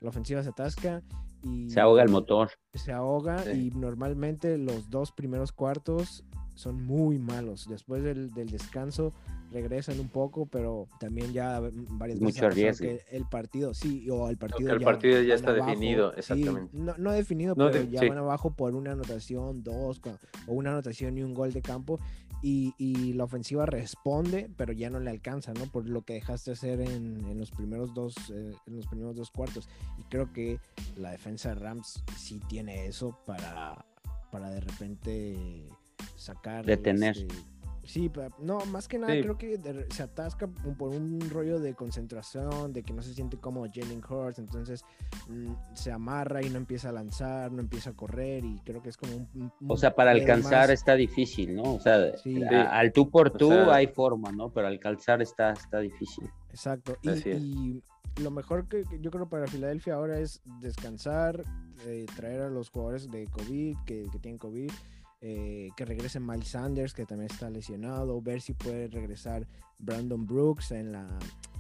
la 0.01 0.11
ofensiva 0.11 0.43
se 0.43 0.51
atasca 0.51 1.03
y 1.43 1.71
se 1.71 1.81
ahoga 1.81 2.03
el 2.03 2.11
motor. 2.11 2.51
Se 2.75 2.93
ahoga 2.93 3.53
y 3.53 3.71
normalmente 3.71 4.59
los 4.59 4.91
dos 4.91 5.13
primeros 5.13 5.53
cuartos 5.53 6.25
son 6.57 6.85
muy 6.85 7.19
malos. 7.19 7.69
Después 7.69 8.03
del, 8.03 8.33
del 8.33 8.51
descanso 8.51 9.13
regresan 9.53 10.01
un 10.01 10.09
poco, 10.09 10.47
pero 10.47 10.89
también 10.99 11.33
ya 11.33 11.61
varias 11.91 12.19
veces 12.21 12.81
que 12.81 13.05
el 13.11 13.27
partido, 13.27 13.75
sí, 13.75 14.09
o 14.11 14.29
el 14.29 14.37
partido, 14.37 14.73
el 14.73 14.83
partido 14.83 15.23
ya, 15.23 15.35
está 15.35 15.53
definido, 15.53 16.13
exactamente. 16.15 16.77
no, 16.77 16.95
no, 16.99 17.13
definido, 17.13 17.55
pero 17.55 17.83
ya 17.85 18.01
van 18.09 18.19
abajo 18.19 18.51
por 18.51 18.75
una 18.75 18.93
anotación, 18.93 19.63
dos, 19.63 20.01
o 20.47 20.53
una 20.53 20.73
anotación 20.73 21.17
y 21.17 21.23
un 21.23 21.33
gol 21.33 21.53
de 21.53 21.63
campo, 21.63 22.01
y, 22.43 22.75
y, 22.77 23.15
la 23.15 23.25
ofensiva 23.25 23.65
responde, 23.65 24.51
pero 24.57 24.73
ya 24.73 24.91
no 24.91 25.01
le 25.01 25.11
alcanza, 25.11 25.55
¿no? 25.55 25.67
Por 25.67 25.89
lo 25.89 26.03
que 26.03 26.15
dejaste 26.15 26.53
hacer 26.53 26.81
en, 26.81 27.25
en 27.27 27.39
los 27.39 27.51
primeros 27.51 27.95
dos, 27.95 28.15
eh, 28.31 28.53
en 28.67 28.77
los 28.77 28.87
primeros 28.87 29.17
dos 29.17 29.31
cuartos. 29.31 29.69
Y 29.99 30.03
creo 30.05 30.33
que 30.33 30.61
la 30.97 31.13
defensa 31.13 31.51
de 31.51 31.55
Rams 31.57 32.05
sí 32.19 32.39
tiene 32.47 32.87
eso 32.87 33.19
para, 33.25 33.87
para 34.31 34.51
de 34.51 34.61
repente 34.61 35.67
sacar. 36.27 36.65
Detener. 36.65 37.17
Este, 37.17 37.35
Sí, 37.87 38.11
no, 38.41 38.59
más 38.67 38.89
que 38.89 38.99
nada 38.99 39.13
creo 39.13 39.39
que 39.39 39.61
se 39.91 40.03
atasca 40.03 40.49
por 40.49 40.89
un 40.91 41.21
rollo 41.31 41.61
de 41.61 41.75
concentración, 41.75 42.73
de 42.73 42.83
que 42.83 42.93
no 42.93 43.01
se 43.01 43.15
siente 43.15 43.37
como 43.37 43.65
Jalen 43.73 44.03
Hurts, 44.09 44.41
entonces 44.41 44.85
mm, 45.29 45.53
se 45.75 45.93
amarra 45.93 46.43
y 46.43 46.51
no 46.51 46.57
empieza 46.59 46.89
a 46.89 46.93
lanzar, 46.93 47.53
no 47.53 47.61
empieza 47.61 47.91
a 47.91 47.93
correr 47.93 48.45
y 48.45 48.59
creo 48.65 48.83
que 48.83 48.89
es 48.89 48.97
como 48.97 49.29
un... 49.35 49.53
o 49.69 49.77
sea, 49.77 49.95
para 49.95 50.11
alcanzar 50.11 50.73
está 50.73 50.97
difícil, 50.97 51.55
¿no? 51.55 51.75
O 51.75 51.81
sea, 51.81 52.13
al 52.71 52.93
tú 52.93 53.09
por 53.09 53.31
tú 53.31 53.53
hay 53.53 53.87
forma, 53.87 54.33
¿no? 54.33 54.51
Pero 54.51 54.67
alcanzar 54.67 55.23
está, 55.23 55.53
está 55.53 55.79
difícil. 55.79 56.29
Exacto. 56.51 56.97
Y, 57.03 57.83
lo 58.21 58.31
mejor 58.31 58.67
que, 58.67 58.83
yo 59.03 59.11
creo 59.11 59.29
para 59.29 59.47
Filadelfia 59.47 59.95
ahora 59.95 60.19
es 60.19 60.41
descansar, 60.61 61.45
eh, 61.87 62.07
traer 62.17 62.41
a 62.41 62.49
los 62.49 62.71
jugadores 62.71 63.11
de 63.11 63.27
COVID, 63.27 63.77
que, 63.85 64.05
que 64.11 64.19
tienen 64.19 64.39
COVID, 64.39 64.71
eh, 65.21 65.71
que 65.77 65.85
regrese 65.85 66.21
Miles 66.21 66.49
Sanders, 66.49 66.93
que 66.93 67.07
también 67.07 67.31
está 67.31 67.49
lesionado, 67.51 68.21
ver 68.21 68.41
si 68.41 68.53
puede 68.53 68.89
regresar 68.89 69.47
Brandon 69.79 70.27
Brooks 70.27 70.73
en 70.73 70.93
la, 70.93 71.07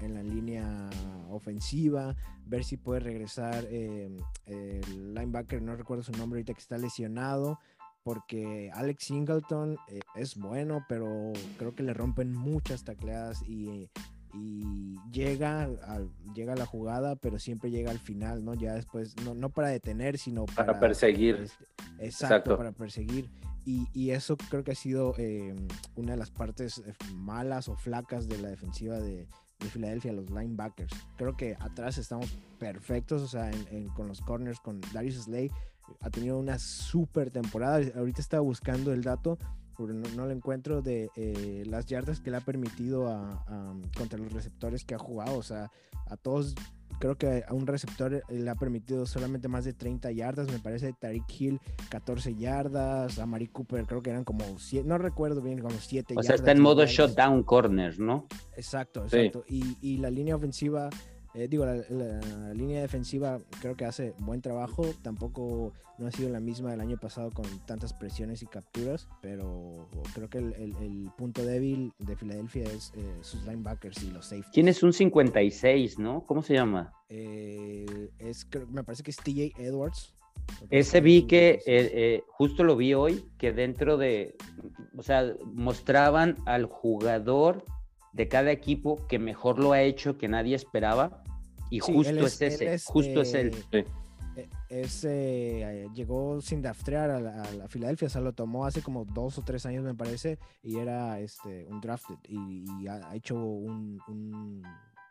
en 0.00 0.14
la 0.14 0.22
línea 0.22 0.90
ofensiva, 1.30 2.14
ver 2.44 2.64
si 2.64 2.76
puede 2.76 3.00
regresar 3.00 3.64
eh, 3.70 4.14
el 4.46 5.14
linebacker, 5.14 5.62
no 5.62 5.74
recuerdo 5.74 6.02
su 6.02 6.12
nombre 6.12 6.38
ahorita 6.38 6.54
que 6.54 6.60
está 6.60 6.78
lesionado, 6.78 7.58
porque 8.06 8.70
Alex 8.72 9.06
Singleton 9.06 9.78
eh, 9.88 9.98
es 10.14 10.36
bueno, 10.36 10.84
pero 10.88 11.32
creo 11.58 11.74
que 11.74 11.82
le 11.82 11.92
rompen 11.92 12.32
muchas 12.32 12.84
tacleadas 12.84 13.42
y 13.48 13.90
y 14.36 14.98
llega, 15.10 15.64
a, 15.64 16.00
llega 16.34 16.54
la 16.54 16.66
jugada, 16.66 17.16
pero 17.16 17.38
siempre 17.38 17.70
llega 17.70 17.90
al 17.90 17.98
final, 17.98 18.44
¿no? 18.44 18.54
Ya 18.54 18.74
después, 18.74 19.16
no, 19.24 19.34
no 19.34 19.50
para 19.50 19.68
detener, 19.68 20.18
sino 20.18 20.44
para, 20.46 20.78
perseguir. 20.78 21.36
Este, 21.36 21.64
exacto, 22.04 22.56
para 22.56 22.72
perseguir. 22.72 23.30
Y, 23.64 23.88
y, 23.92 24.10
eso 24.10 24.36
creo 24.36 24.62
que 24.62 24.72
ha 24.72 24.76
sido 24.76 25.14
eh, 25.18 25.54
una 25.96 26.12
de 26.12 26.18
las 26.18 26.30
partes 26.30 26.78
eh, 26.78 26.94
malas 27.14 27.68
o 27.68 27.74
flacas 27.74 28.28
de 28.28 28.38
la 28.38 28.48
defensiva 28.48 29.00
de, 29.00 29.26
de, 29.58 29.66
Filadelfia, 29.68 30.12
los 30.12 30.30
linebackers. 30.30 30.92
Creo 31.16 31.36
que 31.36 31.56
atrás 31.58 31.98
estamos 31.98 32.30
perfectos, 32.60 33.22
o 33.22 33.26
sea, 33.26 33.50
con 33.94 34.06
los 34.06 34.20
corners, 34.20 34.60
con 34.60 34.80
Darius 34.92 35.24
Slay, 35.24 35.50
ha 36.00 36.10
tenido 36.10 36.38
una 36.38 36.58
super 36.58 37.30
temporada. 37.30 37.80
Ahorita 37.96 38.20
estaba 38.20 38.42
buscando 38.42 38.92
el 38.92 39.02
dato 39.02 39.38
no, 39.78 40.26
lo 40.26 40.30
encuentro, 40.30 40.82
de 40.82 41.10
eh, 41.16 41.64
las 41.66 41.86
yardas 41.86 42.20
que 42.20 42.30
le 42.30 42.38
ha 42.38 42.40
permitido 42.40 43.08
a, 43.08 43.74
contra 43.96 44.18
los 44.18 44.32
receptores 44.32 44.84
que 44.84 44.94
ha 44.94 44.98
jugado. 44.98 45.36
O 45.36 45.42
sea, 45.42 45.70
a 46.06 46.16
todos, 46.16 46.54
creo 46.98 47.16
que 47.16 47.44
a 47.46 47.52
un 47.52 47.66
receptor 47.66 48.22
le 48.28 48.50
ha 48.50 48.54
permitido 48.54 49.06
solamente 49.06 49.48
más 49.48 49.64
de 49.64 49.72
30 49.72 50.10
yardas. 50.12 50.50
Me 50.50 50.58
parece 50.58 50.92
Tariq 50.92 51.24
Hill 51.38 51.60
14 51.90 52.34
yardas, 52.34 53.18
a 53.18 53.26
Mari 53.26 53.48
Cooper 53.48 53.84
creo 53.86 54.02
que 54.02 54.10
eran 54.10 54.24
como 54.24 54.58
7, 54.58 54.86
no 54.86 54.98
recuerdo 54.98 55.40
bien, 55.42 55.58
como 55.58 55.74
7 55.78 56.14
yardas. 56.14 56.24
O 56.24 56.26
sea, 56.26 56.36
está 56.36 56.52
en 56.52 56.60
modo 56.60 56.84
shutdown 56.86 57.42
corner, 57.42 57.98
¿no? 57.98 58.26
Exacto, 58.56 59.04
exacto. 59.04 59.44
Y, 59.48 59.76
y 59.80 59.98
la 59.98 60.10
línea 60.10 60.36
ofensiva 60.36 60.90
eh, 61.36 61.48
digo, 61.48 61.66
la, 61.66 62.54
línea 62.54 62.80
defensiva 62.80 63.38
creo 63.60 63.76
que 63.76 63.84
hace 63.84 64.14
buen 64.18 64.40
trabajo. 64.40 64.86
Tampoco 65.02 65.74
no 65.98 66.06
ha 66.06 66.10
sido 66.10 66.30
la 66.30 66.40
misma 66.40 66.70
del 66.70 66.80
año 66.80 66.96
pasado 66.96 67.30
con 67.30 67.44
tantas 67.66 67.92
presiones 67.92 68.42
y 68.42 68.46
capturas, 68.46 69.06
pero 69.20 69.86
creo 70.14 70.30
que 70.30 70.38
el, 70.38 71.10
punto 71.18 71.44
débil 71.44 71.92
de 71.98 72.16
Filadelfia 72.16 72.64
es 72.64 72.92
eh, 72.96 73.18
sus 73.20 73.44
linebackers 73.44 74.02
y 74.02 74.10
los 74.10 74.24
safeties. 74.24 74.50
Tienes 74.52 74.82
un 74.82 74.94
56, 74.94 75.98
¿no? 75.98 76.24
¿Cómo 76.26 76.42
se 76.42 76.54
llama? 76.54 76.94
Eh, 77.10 78.08
es, 78.18 78.48
me 78.70 78.82
parece 78.82 79.02
que 79.02 79.10
es 79.10 79.18
TJ 79.18 79.52
Edwards. 79.58 80.14
Ese 80.70 81.00
vi 81.00 81.26
que 81.26 82.22
justo 82.28 82.64
lo 82.64 82.76
vi 82.76 82.94
hoy, 82.94 83.24
que 83.36 83.52
dentro 83.52 83.98
de, 83.98 84.36
o 84.96 85.02
sea, 85.02 85.34
mostraban 85.44 86.36
al 86.46 86.64
jugador 86.66 87.64
de 88.16 88.28
cada 88.28 88.50
equipo 88.50 89.06
que 89.06 89.18
mejor 89.18 89.58
lo 89.58 89.72
ha 89.72 89.82
hecho, 89.82 90.16
que 90.16 90.28
nadie 90.28 90.56
esperaba, 90.56 91.22
y 91.70 91.80
justo 91.80 92.26
es, 92.26 92.40
ese, 92.40 92.78
justo 92.78 93.22
es 93.22 93.34
él. 93.34 93.52
Eh, 94.68 94.86
eh, 95.04 95.88
llegó 95.94 96.40
sin 96.40 96.60
draftear 96.60 97.10
a 97.10 97.20
la, 97.20 97.68
Filadelfia, 97.68 98.06
o 98.06 98.10
sea, 98.10 98.20
lo 98.20 98.32
tomó 98.32 98.66
hace 98.66 98.82
como 98.82 99.04
dos 99.04 99.38
o 99.38 99.42
tres 99.42 99.64
años, 99.64 99.84
me 99.84 99.94
parece, 99.94 100.38
y 100.62 100.76
era 100.76 101.18
este, 101.20 101.66
un 101.70 101.80
drafted, 101.80 102.16
y, 102.28 102.86
ha, 102.86 103.14
hecho 103.14 103.36
un, 103.36 104.62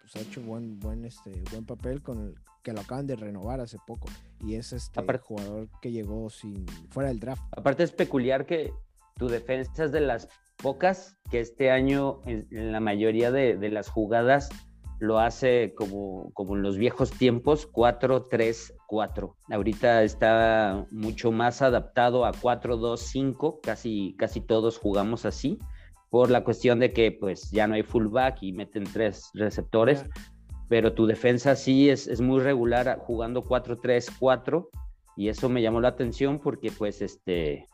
pues, 0.01 0.15
ha 0.15 0.19
hecho 0.19 0.41
buen, 0.41 0.79
buen, 0.79 1.05
este, 1.05 1.31
buen 1.51 1.65
papel 1.65 2.01
con 2.03 2.19
el 2.19 2.35
que 2.61 2.73
lo 2.73 2.81
acaban 2.81 3.07
de 3.07 3.15
renovar 3.15 3.61
hace 3.61 3.77
poco, 3.87 4.07
y 4.39 4.55
es 4.55 4.73
este 4.73 5.01
jugador 5.19 5.69
que 5.81 5.91
llegó 5.91 6.29
sin, 6.29 6.65
fuera 6.89 7.09
del 7.09 7.19
draft. 7.19 7.43
Aparte 7.51 7.83
es 7.83 7.91
peculiar 7.91 8.45
que 8.45 8.73
tu 9.15 9.27
defensa 9.27 9.85
es 9.85 9.91
de 9.91 10.01
las 10.01 10.27
pocas 10.57 11.17
que 11.31 11.39
este 11.39 11.71
año 11.71 12.21
en, 12.25 12.71
la 12.71 12.79
mayoría 12.79 13.31
de, 13.31 13.57
de 13.57 13.69
las 13.69 13.89
jugadas 13.89 14.49
lo 14.99 15.19
hace 15.19 15.73
como, 15.75 16.31
como 16.33 16.55
en 16.55 16.61
los 16.61 16.77
viejos 16.77 17.11
tiempos, 17.11 17.71
4-3-4. 17.71 19.33
Ahorita 19.51 20.03
está 20.03 20.85
mucho 20.91 21.31
más 21.31 21.61
adaptado 21.61 22.25
a 22.25 22.31
4-2-5, 22.31 23.59
casi, 23.61 24.15
casi 24.17 24.41
todos 24.41 24.77
jugamos 24.77 25.25
así, 25.25 25.59
por 26.09 26.29
la 26.29 26.43
cuestión 26.43 26.79
de 26.79 26.93
que 26.93 27.11
pues 27.11 27.51
ya 27.51 27.67
no 27.67 27.75
hay 27.75 27.83
fullback 27.83 28.41
y 28.41 28.53
meten 28.53 28.85
tres 28.85 29.29
receptores, 29.33 30.05
pero 30.69 30.93
tu 30.93 31.05
defensa 31.05 31.55
sí 31.55 31.89
es, 31.89 32.07
es 32.07 32.21
muy 32.21 32.39
regular 32.39 32.97
jugando 32.99 33.43
4-3-4 33.43 34.67
y 35.17 35.29
eso 35.29 35.49
me 35.49 35.61
llamó 35.61 35.81
la 35.81 35.89
atención 35.89 36.39
porque 36.39 36.71
pues 36.71 37.01
este 37.01 37.67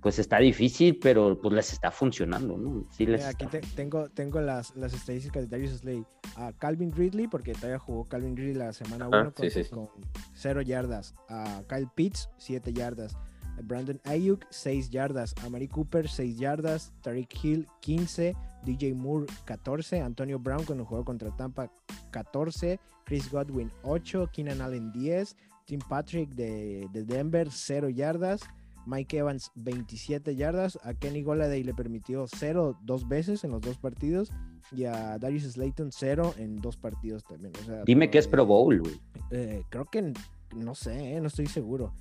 pues 0.00 0.18
está 0.18 0.38
difícil, 0.38 0.98
pero 1.00 1.40
pues 1.40 1.54
les 1.54 1.72
está 1.72 1.90
funcionando, 1.90 2.56
¿no? 2.56 2.84
Sí 2.92 3.04
les 3.04 3.24
Aquí 3.24 3.46
tengo, 3.74 4.08
tengo 4.08 4.40
las, 4.40 4.76
las 4.76 4.94
estadísticas 4.94 5.42
de 5.42 5.48
Darius 5.48 5.80
Slay. 5.80 6.04
A 6.36 6.52
Calvin 6.52 6.92
Ridley, 6.94 7.26
porque 7.26 7.52
todavía 7.52 7.78
jugó 7.78 8.04
Calvin 8.04 8.36
Ridley 8.36 8.54
la 8.54 8.72
semana 8.72 9.08
1 9.08 9.34
con, 9.34 9.88
0 10.34 10.62
yardas. 10.62 11.14
A 11.28 11.62
Kyle 11.68 11.88
Pitts, 11.94 12.30
7 12.38 12.72
yardas. 12.72 13.16
A 13.58 13.62
Brandon 13.62 14.00
Ayuk, 14.04 14.44
6 14.50 14.90
yardas. 14.90 15.34
A 15.44 15.48
Mari 15.48 15.66
Cooper, 15.66 16.08
6 16.08 16.38
yardas. 16.38 16.92
Tariq 17.02 17.28
Hill, 17.42 17.66
15. 17.80 18.36
DJ 18.64 18.94
Moore, 18.94 19.26
14. 19.46 20.00
Antonio 20.00 20.38
Brown, 20.38 20.64
cuando 20.64 20.84
jugó 20.84 21.04
contra 21.04 21.34
Tampa, 21.36 21.72
14. 22.12 22.78
Chris 23.04 23.28
Godwin, 23.30 23.72
8. 23.82 24.30
Keenan 24.32 24.60
Allen, 24.60 24.92
10. 24.92 25.36
Tim 25.64 25.80
Patrick 25.80 26.30
de, 26.30 26.88
de 26.92 27.04
Denver, 27.04 27.50
0 27.50 27.90
yardas. 27.90 28.40
Mike 28.88 29.18
Evans 29.18 29.52
27 29.56 30.34
yardas, 30.34 30.78
a 30.82 30.94
Kenny 30.94 31.22
Goladay 31.22 31.62
le 31.62 31.74
permitió 31.74 32.26
0 32.26 32.78
dos 32.82 33.06
veces 33.06 33.44
en 33.44 33.50
los 33.50 33.60
dos 33.60 33.76
partidos. 33.76 34.32
Y 34.72 34.84
a 34.84 35.18
Darius 35.18 35.44
Slayton 35.44 35.92
0 35.92 36.34
en 36.38 36.56
dos 36.56 36.76
partidos 36.76 37.24
también. 37.24 37.52
Dime 37.84 38.10
que 38.10 38.18
es 38.18 38.26
Pro 38.26 38.46
Bowl, 38.46 38.80
güey. 38.80 39.00
Eh, 39.30 39.62
creo 39.68 39.84
que 39.86 40.12
no 40.56 40.74
sé, 40.74 41.16
eh, 41.16 41.20
no 41.20 41.28
estoy 41.28 41.46
seguro. 41.46 41.92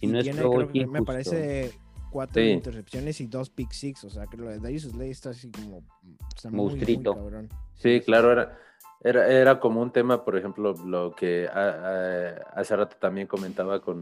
Si, 0.00 0.06
no 0.06 0.20
es 0.20 0.28
Pro 0.28 0.50
Bowl, 0.50 0.70
me 0.72 1.02
parece 1.02 1.72
cuatro 2.10 2.42
intercepciones 2.42 3.20
y 3.20 3.26
dos 3.26 3.50
pick 3.50 3.72
six, 3.72 4.04
o 4.04 4.10
sea, 4.10 4.26
que 4.26 4.36
lo 4.36 4.48
de 4.48 4.58
Darius 4.58 4.82
Slayton 4.82 5.10
está 5.10 5.30
así 5.30 5.50
como 5.50 5.82
está 6.34 6.50
muy, 6.50 6.78
sí, 7.74 8.00
claro, 8.00 8.32
era 8.32 8.58
era, 9.04 9.28
era 9.28 9.60
como 9.60 9.82
un 9.82 9.90
tema, 9.90 10.24
por 10.24 10.34
ejemplo, 10.34 10.74
lo 10.86 11.14
que 11.14 11.46
hace 11.46 12.74
rato 12.74 12.96
también 12.98 13.26
comentaba 13.26 13.80
con, 13.80 14.00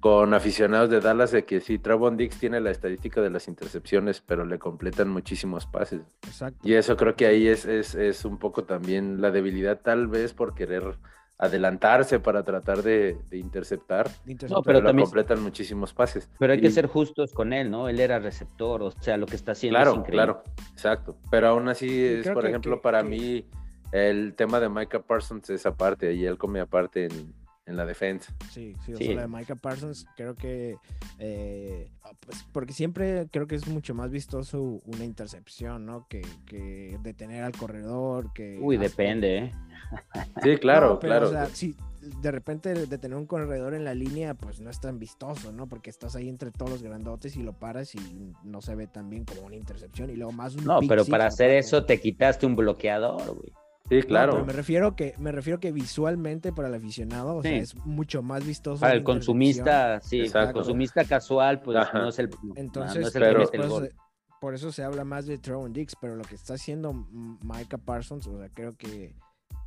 con, 0.00 0.32
aficionados 0.32 0.88
de 0.88 1.00
Dallas, 1.00 1.30
de 1.30 1.44
que 1.44 1.60
sí, 1.60 1.78
Travon 1.78 2.16
Dix 2.16 2.38
tiene 2.38 2.58
la 2.62 2.70
estadística 2.70 3.20
de 3.20 3.28
las 3.28 3.48
intercepciones, 3.48 4.22
pero 4.22 4.46
le 4.46 4.58
completan 4.58 5.10
muchísimos 5.10 5.66
pases. 5.66 6.00
Exacto. 6.26 6.66
Y 6.66 6.72
eso 6.72 6.96
creo 6.96 7.16
que 7.16 7.26
ahí 7.26 7.48
es, 7.48 7.66
es, 7.66 7.94
es 7.94 8.24
un 8.24 8.38
poco 8.38 8.64
también 8.64 9.20
la 9.20 9.30
debilidad, 9.30 9.78
tal 9.78 10.06
vez 10.06 10.32
por 10.32 10.54
querer 10.54 10.96
adelantarse 11.36 12.18
para 12.18 12.42
tratar 12.42 12.82
de, 12.82 13.18
interceptar, 13.30 14.10
no, 14.48 14.62
pero, 14.62 14.82
también, 14.82 15.04
completan 15.04 15.42
muchísimos 15.42 15.92
pases. 15.92 16.30
Pero 16.38 16.54
hay 16.54 16.60
que 16.62 16.70
ser 16.70 16.86
justos 16.86 17.34
con 17.34 17.52
él, 17.52 17.70
¿no? 17.70 17.90
Él 17.90 18.00
era 18.00 18.18
receptor, 18.18 18.82
o 18.82 18.90
sea, 18.90 19.18
lo 19.18 19.26
que 19.26 19.36
está 19.36 19.52
haciendo 19.52 19.76
claro, 19.76 19.90
es 19.92 19.96
increíble. 19.98 20.24
Claro, 20.24 20.42
exacto. 20.72 21.16
Pero 21.30 21.48
aún 21.48 21.68
así 21.68 22.04
es, 22.04 22.28
por 22.30 22.46
ejemplo, 22.46 22.80
para 22.80 23.02
mí 23.02 23.44
el 23.92 24.34
tema 24.34 24.60
de 24.60 24.68
Micah 24.68 25.02
Parsons 25.02 25.48
es 25.50 25.66
aparte 25.66 26.12
y 26.14 26.24
él 26.24 26.38
come 26.38 26.60
aparte 26.60 27.06
en, 27.06 27.32
la 27.66 27.84
defensa. 27.84 28.32
Sí, 28.50 28.74
sí, 28.86 28.94
o 28.94 28.96
sea, 28.96 29.14
la 29.14 29.22
de 29.22 29.28
Micah 29.28 29.54
Parsons 29.54 30.06
creo 30.16 30.34
que, 30.34 30.76
eh, 31.18 31.90
pues, 32.24 32.46
porque 32.50 32.72
siempre 32.72 33.28
creo 33.30 33.46
que 33.46 33.56
es 33.56 33.68
mucho 33.68 33.94
más 33.94 34.10
vistoso 34.10 34.80
una 34.86 35.04
intercepción, 35.04 35.84
¿no? 35.84 36.06
Que, 36.08 36.22
que 36.46 36.98
detener 37.02 37.44
al 37.44 37.52
corredor, 37.52 38.32
que... 38.32 38.58
Uy, 38.58 38.78
depende, 38.78 39.38
¿eh? 39.38 39.52
Sí, 40.42 40.56
claro, 40.56 40.98
claro. 40.98 41.28
O 41.28 41.30
sea, 41.30 41.44
sí, 41.46 41.76
de 42.00 42.30
repente 42.30 42.74
detener 42.86 43.16
un 43.16 43.26
corredor 43.26 43.74
en 43.74 43.84
la 43.84 43.94
línea, 43.94 44.34
pues 44.34 44.60
no 44.60 44.70
es 44.70 44.80
tan 44.80 44.98
vistoso, 44.98 45.52
¿no? 45.52 45.68
Porque 45.68 45.90
estás 45.90 46.16
ahí 46.16 46.28
entre 46.28 46.50
todos 46.50 46.70
los 46.70 46.82
grandotes 46.82 47.36
y 47.36 47.42
lo 47.42 47.52
paras 47.52 47.94
y 47.94 48.32
no 48.44 48.60
se 48.60 48.74
ve 48.74 48.86
tan 48.86 49.10
bien 49.10 49.24
como 49.24 49.42
una 49.42 49.56
intercepción 49.56 50.10
y 50.10 50.16
luego 50.16 50.32
más 50.32 50.54
un 50.54 50.64
No, 50.64 50.80
pero 50.88 51.04
para 51.04 51.26
hacer 51.26 51.50
eso 51.50 51.84
te 51.84 52.00
quitaste 52.00 52.46
un 52.46 52.56
bloqueador, 52.56 53.34
güey. 53.34 53.52
Sí, 53.88 54.02
claro. 54.02 54.44
me 54.44 54.52
refiero 54.52 54.94
que 54.94 55.14
me 55.18 55.32
refiero 55.32 55.60
que 55.60 55.72
visualmente 55.72 56.52
para 56.52 56.68
el 56.68 56.74
aficionado, 56.74 57.36
o 57.36 57.42
sea, 57.42 57.56
es 57.56 57.74
mucho 57.86 58.22
más 58.22 58.46
vistoso. 58.46 58.80
Para 58.80 58.94
el 58.94 59.02
consumista, 59.02 60.00
sí, 60.00 60.28
para 60.30 60.48
el 60.48 60.52
consumista 60.52 61.04
casual, 61.04 61.62
pues 61.62 61.78
no 61.94 62.08
es 62.08 62.18
el 62.18 62.30
Entonces, 62.54 63.12
por 64.40 64.54
eso 64.54 64.70
se 64.70 64.84
habla 64.84 65.04
más 65.04 65.26
de 65.26 65.38
Throwing 65.38 65.72
Dix, 65.72 65.96
pero 66.00 66.16
lo 66.16 66.24
que 66.24 66.34
está 66.34 66.54
haciendo 66.54 66.92
Micah 66.92 67.78
Parsons, 67.78 68.26
o 68.26 68.38
sea, 68.38 68.48
creo 68.50 68.76
que, 68.76 69.14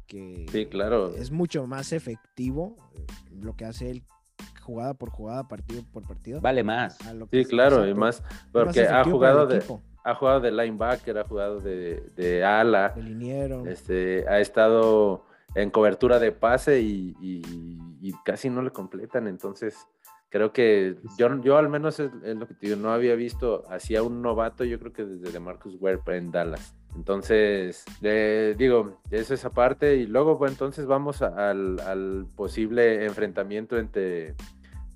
que 0.07 0.45
sí, 0.51 0.65
claro. 0.67 1.13
es 1.15 1.31
mucho 1.31 1.65
más 1.67 1.91
efectivo 1.91 2.77
eh, 2.95 3.05
lo 3.41 3.55
que 3.55 3.65
hace 3.65 3.89
él 3.89 4.03
jugada 4.61 4.93
por 4.93 5.09
jugada, 5.09 5.47
partido 5.47 5.83
por 5.91 6.03
partido. 6.07 6.39
Vale 6.41 6.63
más. 6.63 6.97
Sí, 7.31 7.45
claro, 7.45 7.87
y 7.87 7.93
más 7.93 8.23
porque 8.51 8.87
ha 8.87 9.03
jugado 9.03 9.47
de 9.47 9.61
ha 10.03 10.15
jugado 10.15 10.39
de 10.39 10.51
linebacker, 10.51 11.17
ha 11.17 11.23
jugado 11.23 11.59
de, 11.59 12.03
de 12.15 12.43
ala. 12.43 12.89
De 12.89 13.03
liniero. 13.03 13.65
Este, 13.65 14.25
ha 14.27 14.39
estado 14.39 15.25
en 15.55 15.69
cobertura 15.69 16.19
de 16.19 16.31
pase 16.31 16.79
y, 16.81 17.15
y, 17.19 18.13
casi 18.25 18.49
no 18.49 18.61
le 18.61 18.71
completan. 18.71 19.27
Entonces, 19.27 19.87
creo 20.29 20.51
que 20.51 20.97
yo, 21.17 21.41
yo 21.41 21.57
al 21.57 21.69
menos 21.69 21.99
es, 21.99 22.11
lo 22.23 22.47
que 22.47 22.53
te 22.53 22.67
digo, 22.67 22.77
no 22.77 22.91
había 22.91 23.15
visto 23.15 23.63
hacia 23.69 24.03
un 24.03 24.21
novato, 24.21 24.63
yo 24.63 24.79
creo 24.79 24.93
que 24.93 25.05
desde 25.05 25.39
Marcus 25.39 25.75
Ware 25.79 25.99
en 26.07 26.31
Dallas. 26.31 26.75
Entonces, 26.95 27.85
digo, 28.01 28.99
eso 29.11 29.33
es 29.33 29.45
aparte. 29.45 29.95
Y 29.95 30.07
luego, 30.07 30.37
pues 30.37 30.51
entonces 30.51 30.85
vamos 30.85 31.21
al, 31.21 31.79
al, 31.79 32.25
posible 32.35 33.05
enfrentamiento 33.05 33.77
entre 33.77 34.35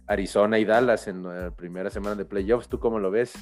Arizona 0.08 0.60
y 0.60 0.66
Dallas 0.66 1.08
en 1.08 1.24
la 1.24 1.52
primera 1.52 1.90
semana 1.90 2.16
de 2.16 2.26
playoffs. 2.26 2.68
¿Tú 2.68 2.80
cómo 2.80 3.00
lo 3.00 3.12
ves, 3.12 3.34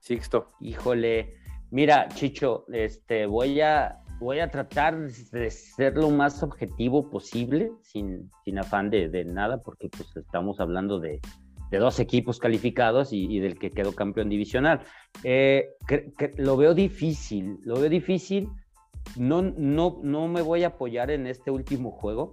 Sixto? 0.00 0.48
Híjole, 0.60 1.34
mira, 1.70 2.08
Chicho, 2.08 2.64
este, 2.72 3.26
voy 3.26 3.60
a, 3.60 4.00
voy 4.18 4.40
a 4.40 4.50
tratar 4.50 4.98
de 4.98 5.50
ser 5.50 5.96
lo 5.96 6.10
más 6.10 6.42
objetivo 6.42 7.08
posible, 7.08 7.70
sin, 7.82 8.30
sin 8.44 8.58
afán 8.58 8.90
de, 8.90 9.08
de, 9.08 9.24
nada, 9.24 9.62
porque 9.62 9.88
pues 9.88 10.16
estamos 10.16 10.58
hablando 10.58 10.98
de, 10.98 11.20
de 11.70 11.78
dos 11.78 12.00
equipos 12.00 12.38
calificados 12.38 13.12
y, 13.12 13.38
del 13.38 13.58
que 13.58 13.70
quedó 13.70 13.94
campeón 13.94 14.28
divisional. 14.28 14.80
Eh, 15.22 15.70
lo 16.36 16.56
veo 16.56 16.74
difícil, 16.74 17.58
lo 17.64 17.78
veo 17.78 17.88
difícil. 17.88 18.48
No, 19.16 19.42
no, 19.42 20.00
no 20.02 20.28
me 20.28 20.42
voy 20.42 20.64
a 20.64 20.68
apoyar 20.68 21.10
en 21.10 21.26
este 21.26 21.50
último 21.50 21.90
juego, 21.90 22.32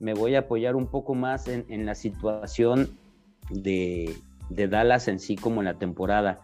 me 0.00 0.14
voy 0.14 0.34
a 0.34 0.40
apoyar 0.40 0.76
un 0.76 0.88
poco 0.90 1.14
más 1.14 1.48
en, 1.48 1.64
en 1.68 1.86
la 1.86 1.94
situación 1.94 2.98
de, 3.50 4.14
de, 4.50 4.68
Dallas 4.68 5.08
en 5.08 5.18
sí 5.18 5.36
como 5.36 5.60
en 5.60 5.66
la 5.66 5.78
temporada. 5.78 6.40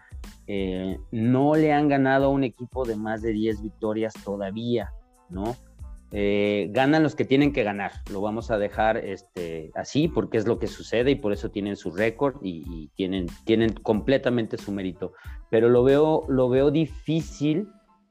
Eh, 0.46 0.98
no 1.10 1.54
le 1.54 1.72
han 1.72 1.88
ganado 1.88 2.26
a 2.26 2.28
un 2.28 2.44
equipo 2.44 2.84
de 2.84 2.96
más 2.96 3.22
de 3.22 3.32
10 3.32 3.62
victorias 3.62 4.14
todavía, 4.24 4.92
¿no? 5.30 5.56
Eh, 6.16 6.68
ganan 6.70 7.02
los 7.02 7.16
que 7.16 7.24
tienen 7.24 7.52
que 7.52 7.64
ganar, 7.64 7.90
lo 8.12 8.20
vamos 8.20 8.52
a 8.52 8.58
dejar 8.58 8.98
este, 8.98 9.72
así 9.74 10.06
porque 10.06 10.38
es 10.38 10.46
lo 10.46 10.60
que 10.60 10.68
sucede 10.68 11.10
y 11.10 11.16
por 11.16 11.32
eso 11.32 11.50
tienen 11.50 11.74
su 11.74 11.90
récord 11.90 12.36
y, 12.40 12.88
tienen, 12.94 13.26
tienen 13.44 13.72
completamente 13.72 14.56
su 14.56 14.70
mérito. 14.70 15.12
Pero 15.50 15.68
lo 15.68 15.82
veo, 15.82 16.24
lo 16.28 16.48
veo 16.48 16.70
difícil 16.70 17.66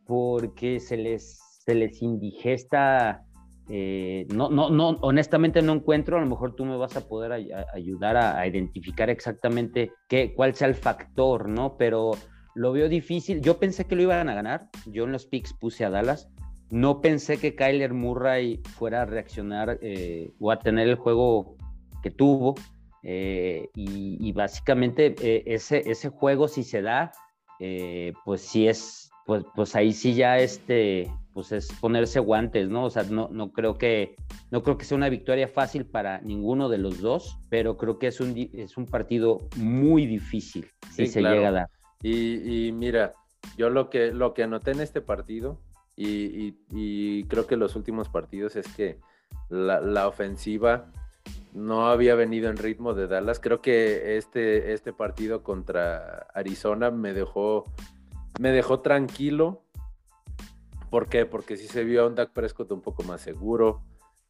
porque 0.06 0.82
se 0.82 0.98
les, 0.98 1.40
se 1.66 1.76
les 1.76 2.02
indigesta 2.02 3.24
eh, 3.70 4.28
no, 4.30 4.50
no, 4.50 4.70
no, 4.70 4.90
honestamente 5.02 5.62
no 5.62 5.74
encuentro, 5.74 6.18
a 6.18 6.22
lo 6.22 6.28
mejor 6.28 6.56
tú 6.56 6.66
me 6.66 6.76
vas 6.76 6.98
a 6.98 7.08
poder 7.08 7.32
ayudar 7.74 8.18
a, 8.18 8.46
identificar 8.46 9.10
exactamente 9.10 9.94
qué, 10.10 10.34
cuál 10.36 10.54
sea 10.54 10.68
el 10.68 10.76
factor, 10.76 11.48
¿no? 11.48 11.78
Pero 11.78 12.12
lo 12.56 12.74
veo 12.74 12.90
difícil. 12.90 13.42
Yo 13.42 13.60
pensé 13.60 13.86
que 13.86 13.96
lo 13.96 14.02
iban 14.02 14.30
a 14.30 14.36
ganar, 14.36 14.70
yo 14.86 15.06
en 15.06 15.14
los 15.14 15.26
picks 15.26 15.54
puse 15.54 15.86
a 15.86 15.90
Dallas. 15.90 16.30
No 16.70 17.02
pensé 17.02 17.38
que 17.38 17.56
Kyler 17.56 17.94
Murray 17.94 18.62
fuera 18.78 19.04
a 19.04 19.06
reaccionar 19.06 19.78
eh, 19.82 20.32
o 20.40 20.52
a 20.52 20.60
tener 20.60 20.88
el 20.88 20.96
juego 20.96 21.56
que 22.02 22.12
tuvo. 22.12 22.56
Eh, 23.06 23.70
y, 23.76 24.32
básicamente 24.32 25.14
ese, 25.54 25.90
ese 25.92 26.10
juego, 26.10 26.48
si 26.48 26.64
se 26.64 26.82
da, 26.82 27.12
pues 28.26 28.42
sí 28.42 28.68
es, 28.68 29.12
pues, 29.26 29.44
pues 29.56 29.76
ahí 29.76 29.92
sí 29.92 30.14
ya 30.14 30.40
este, 30.40 31.12
pues 31.34 31.52
es 31.52 31.72
ponerse 31.80 32.20
guantes, 32.20 32.70
¿no? 32.70 32.86
O 32.86 32.90
sea, 32.90 33.04
no, 33.04 33.28
no, 33.32 33.52
creo 33.52 33.78
que, 33.78 34.16
no 34.52 34.62
creo 34.64 34.78
que 34.78 34.86
sea 34.86 34.98
una 34.98 35.10
victoria 35.10 35.48
fácil 35.48 35.86
para 35.86 36.22
ninguno 36.22 36.70
de 36.70 36.78
los 36.78 37.00
dos, 37.00 37.38
pero 37.50 37.78
creo 37.78 37.98
que 37.98 38.08
es 38.08 38.20
un, 38.22 38.50
es 38.54 38.78
un 38.78 38.86
partido 38.86 39.40
muy 39.58 40.06
difícil 40.06 40.68
si 40.92 41.08
se 41.08 41.22
llega 41.22 41.48
a 41.48 41.52
dar. 41.52 41.70
Y, 42.04 42.72
mira, 42.74 43.14
yo 43.58 43.70
lo 43.70 43.90
que, 43.90 44.12
lo 44.12 44.34
que 44.34 44.44
anoté 44.44 44.72
en 44.72 44.82
este 44.82 45.02
partido, 45.02 45.60
y, 45.96 47.24
creo 47.26 47.48
que 47.48 47.58
los 47.58 47.76
últimos 47.76 48.10
partidos, 48.10 48.56
es 48.56 48.68
que 48.68 49.00
la, 49.50 49.82
la, 49.82 50.08
ofensiva 50.08 50.92
no 51.54 51.88
había 51.88 52.16
venido 52.16 52.50
en 52.50 52.58
ritmo 52.58 52.94
de 52.94 53.08
Dallas. 53.08 53.40
Creo 53.40 53.62
que 53.62 54.18
este, 54.18 54.74
este 54.74 54.94
partido 54.94 55.44
contra 55.44 56.28
Arizona 56.34 56.92
me 56.92 57.14
dejó, 57.14 57.64
me 58.40 58.52
dejó 58.52 58.82
tranquilo 58.82 59.63
¿Por 60.94 61.10
qué? 61.10 61.26
Porque 61.26 61.58
sí 61.58 61.68
se 61.68 61.84
vio 61.84 62.04
a 62.04 62.06
un 62.06 62.14
Dak 62.14 62.34
Prescott 62.34 62.72
un 62.72 62.82
poco 62.82 63.02
más 63.02 63.20
seguro, 63.20 63.82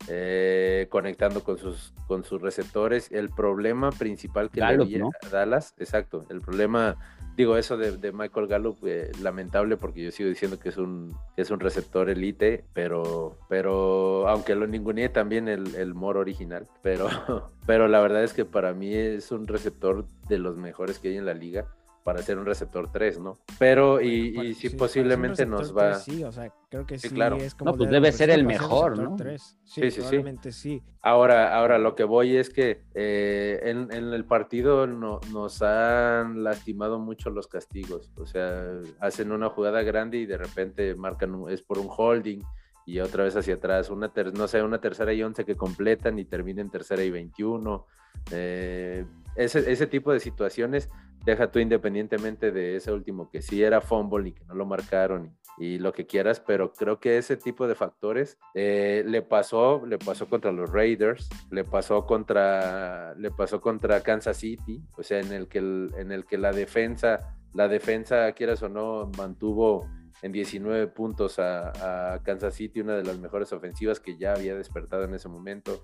eh, 0.08 0.88
conectando 0.90 1.44
con 1.44 1.58
sus, 1.58 1.94
con 2.08 2.24
sus 2.24 2.42
receptores. 2.42 3.12
El 3.12 3.32
problema 3.32 3.92
principal 3.92 4.50
que 4.50 4.62
Gallup, 4.62 4.90
le 4.90 5.04
Dallas, 5.30 5.76
exacto, 5.78 6.26
el 6.30 6.40
problema, 6.40 6.96
digo 7.36 7.58
eso 7.58 7.76
de, 7.76 8.14
Michael 8.14 8.48
Gallup, 8.48 8.78
eh, 8.86 9.12
lamentable 9.22 9.76
porque 9.76 10.06
yo 10.06 10.12
sigo 10.12 10.30
diciendo 10.30 10.58
que 10.58 10.70
es 10.70 10.78
un, 10.78 11.14
es 11.36 11.52
un 11.52 11.60
receptor 11.60 12.10
elite, 12.10 12.64
pero, 12.72 13.38
pero 13.50 14.30
aunque 14.30 14.56
lo 14.56 14.66
ninguneé 14.66 15.10
también 15.10 15.50
el, 15.50 15.76
el 15.76 15.94
Moro 15.94 16.22
original, 16.22 16.70
pero, 16.82 17.10
pero 17.68 17.90
la 17.90 18.00
verdad 18.00 18.24
es 18.24 18.32
que 18.32 18.46
para 18.46 18.74
mí 18.74 18.94
es 18.94 19.34
un 19.34 19.48
receptor 19.48 20.06
de 20.30 20.38
los 20.38 20.56
mejores 20.56 20.98
que 20.98 21.10
hay 21.10 21.18
en 21.18 21.26
la 21.26 21.34
liga 21.34 21.68
para 22.04 22.22
ser 22.22 22.38
un 22.38 22.46
receptor 22.46 22.92
3, 22.92 23.20
¿no? 23.20 23.38
Pero, 23.58 24.02
y, 24.02 24.54
si 24.56 24.70
posiblemente 24.70 25.46
nos 25.46 25.76
va. 25.76 25.96
sí, 25.96 26.24
o 26.24 26.32
sea, 26.32 26.54
creo 26.70 26.86
que 26.86 27.00
sí, 27.00 27.10
claro. 27.10 27.38
es 27.38 27.56
como. 27.56 27.72
No, 27.72 27.78
pues 27.78 27.90
debe 27.90 28.12
ser 28.12 28.30
el 28.30 28.44
mejor, 28.46 28.98
¿no? 28.98 29.18
Sí, 29.64 29.90
sí, 29.90 30.02
sí, 30.02 30.52
sí. 30.52 30.84
Ahora, 31.02 31.56
ahora 31.56 31.78
lo 31.78 31.96
que 31.96 32.04
voy 32.04 32.36
es 32.36 32.50
que 32.50 32.84
eh, 32.94 33.60
en, 33.64 33.92
el 33.92 34.26
partido 34.26 34.86
no, 34.86 35.20
nos 35.32 35.62
han 35.62 36.44
lastimado 36.44 37.00
mucho 37.00 37.30
los 37.30 37.48
castigos. 37.48 38.12
O 38.18 38.26
sea, 38.26 38.64
hacen 39.00 39.32
una 39.32 39.50
jugada 39.50 39.82
grande 39.82 40.18
y 40.18 40.26
de 40.26 40.38
repente 40.38 40.96
marcan, 40.96 41.46
es 41.50 41.62
por 41.62 41.80
un 41.80 41.88
holding 41.90 42.42
y 42.86 43.00
otra 43.00 43.24
vez 43.24 43.36
hacia 43.36 43.56
atrás, 43.56 43.90
una 43.90 44.12
no 44.34 44.48
sé, 44.48 44.62
una 44.62 44.80
tercera 44.80 45.14
y 45.14 45.24
once 45.24 45.46
que 45.46 45.56
completan 45.56 46.20
y 46.20 46.26
terminen 46.26 46.70
tercera 46.70 47.04
y 47.04 47.12
veintiuno. 47.12 47.86
Eh, 48.32 49.06
ese, 49.36 49.72
ese 49.72 49.88
tipo 49.88 50.12
de 50.12 50.20
situaciones 50.20 50.90
deja 51.26 51.52
tú 51.52 51.60
independientemente 51.60 52.52
de 52.52 52.76
ese 52.76 52.92
último 52.92 53.30
que 53.30 53.42
sí 53.42 53.64
era 53.64 53.82
fumble 53.82 54.30
y 54.30 54.32
que 54.34 54.44
no 54.46 54.56
lo 54.56 54.66
marcaron 54.66 55.36
y, 55.58 55.78
lo 55.78 55.94
que 55.94 56.06
quieras, 56.06 56.40
pero 56.40 56.74
creo 56.74 57.00
que 57.00 57.18
ese 57.18 57.38
tipo 57.38 57.68
de 57.68 57.76
factores 57.76 58.38
eh, 58.56 59.04
le 59.06 59.22
pasó, 59.22 59.86
le 59.86 60.00
pasó 60.00 60.28
contra 60.28 60.52
los 60.52 60.72
Raiders, 60.72 61.30
le 61.52 61.64
pasó 61.64 62.06
contra, 62.06 63.14
le 63.16 63.30
pasó 63.30 63.62
contra 63.62 64.02
Kansas 64.02 64.38
City, 64.38 64.82
o 64.98 65.04
sea, 65.04 65.20
en 65.20 65.32
el 65.32 65.48
que, 65.48 65.60
en 65.60 66.12
el 66.12 66.26
que 66.26 66.40
la 66.40 66.52
defensa, 66.52 67.38
la 67.54 67.68
defensa, 67.68 68.32
quieras 68.32 68.64
o 68.64 68.70
no, 68.70 69.12
mantuvo 69.16 69.88
en 70.24 70.32
19 70.32 70.88
puntos 70.88 71.38
a, 71.38 72.14
a 72.14 72.24
Kansas 72.24 72.56
City, 72.56 72.82
una 72.82 72.96
de 72.96 73.04
las 73.04 73.20
mejores 73.20 73.54
ofensivas 73.54 74.00
que 74.00 74.18
ya 74.18 74.34
había 74.34 74.56
despertado 74.56 75.04
en 75.04 75.14
ese 75.14 75.30
momento 75.30 75.84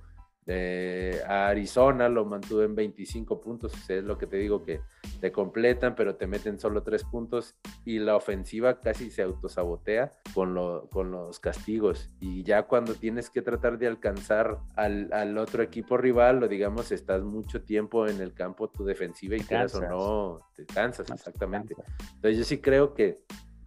a 1.28 1.48
Arizona 1.48 2.10
lo 2.10 2.26
mantuvo 2.26 2.64
en 2.64 2.76
25 2.76 3.40
puntos, 3.40 3.74
es 3.90 4.04
lo 4.04 4.18
que 4.18 4.28
te 4.28 4.38
digo 4.38 4.64
que 4.64 4.82
te 5.20 5.32
completan, 5.32 5.96
pero 5.96 6.16
te 6.16 6.28
meten 6.28 6.60
solo 6.60 6.82
3 6.84 7.04
puntos 7.06 7.56
y 7.86 8.00
la 8.00 8.16
ofensiva 8.16 8.80
casi 8.80 9.12
se 9.12 9.22
autosabotea 9.22 10.12
con, 10.34 10.58
con 10.90 11.12
los 11.12 11.40
castigos. 11.40 12.10
Y 12.20 12.44
ya 12.44 12.64
cuando 12.64 12.96
tienes 12.96 13.30
que 13.30 13.42
tratar 13.42 13.78
de 13.78 13.88
alcanzar 13.88 14.60
al, 14.76 15.38
otro 15.38 15.62
equipo 15.64 15.98
rival, 15.98 16.44
o 16.44 16.48
digamos, 16.48 16.92
estás 16.92 17.24
mucho 17.24 17.62
tiempo 17.64 18.08
en 18.08 18.22
el 18.22 18.34
campo 18.34 18.70
tu 18.70 18.84
defensiva 18.84 19.36
y 19.36 19.42
quieras 19.42 19.76
o 19.76 19.82
no, 19.82 20.40
te 20.56 20.66
cansas, 20.66 21.10
exactamente. 21.12 21.76
Entonces 22.16 22.38
yo 22.38 22.44
sí 22.44 22.60
creo 22.60 22.94
que, 22.94 23.20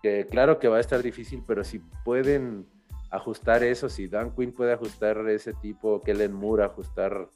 que 0.02 0.26
claro 0.26 0.58
que 0.58 0.68
va 0.68 0.78
a 0.78 0.80
estar 0.80 1.02
difícil, 1.02 1.42
pero 1.46 1.64
si 1.64 1.80
pueden 2.04 2.66
ajustar 3.12 3.62
eso, 3.62 3.88
si 3.88 4.08
Dan 4.08 4.34
Quinn 4.34 4.52
puede 4.52 4.72
ajustar 4.72 5.28
ese 5.28 5.52
tipo, 5.52 6.00
Kellen 6.00 6.32
Moore 6.32 6.64
ajustar 6.64 7.28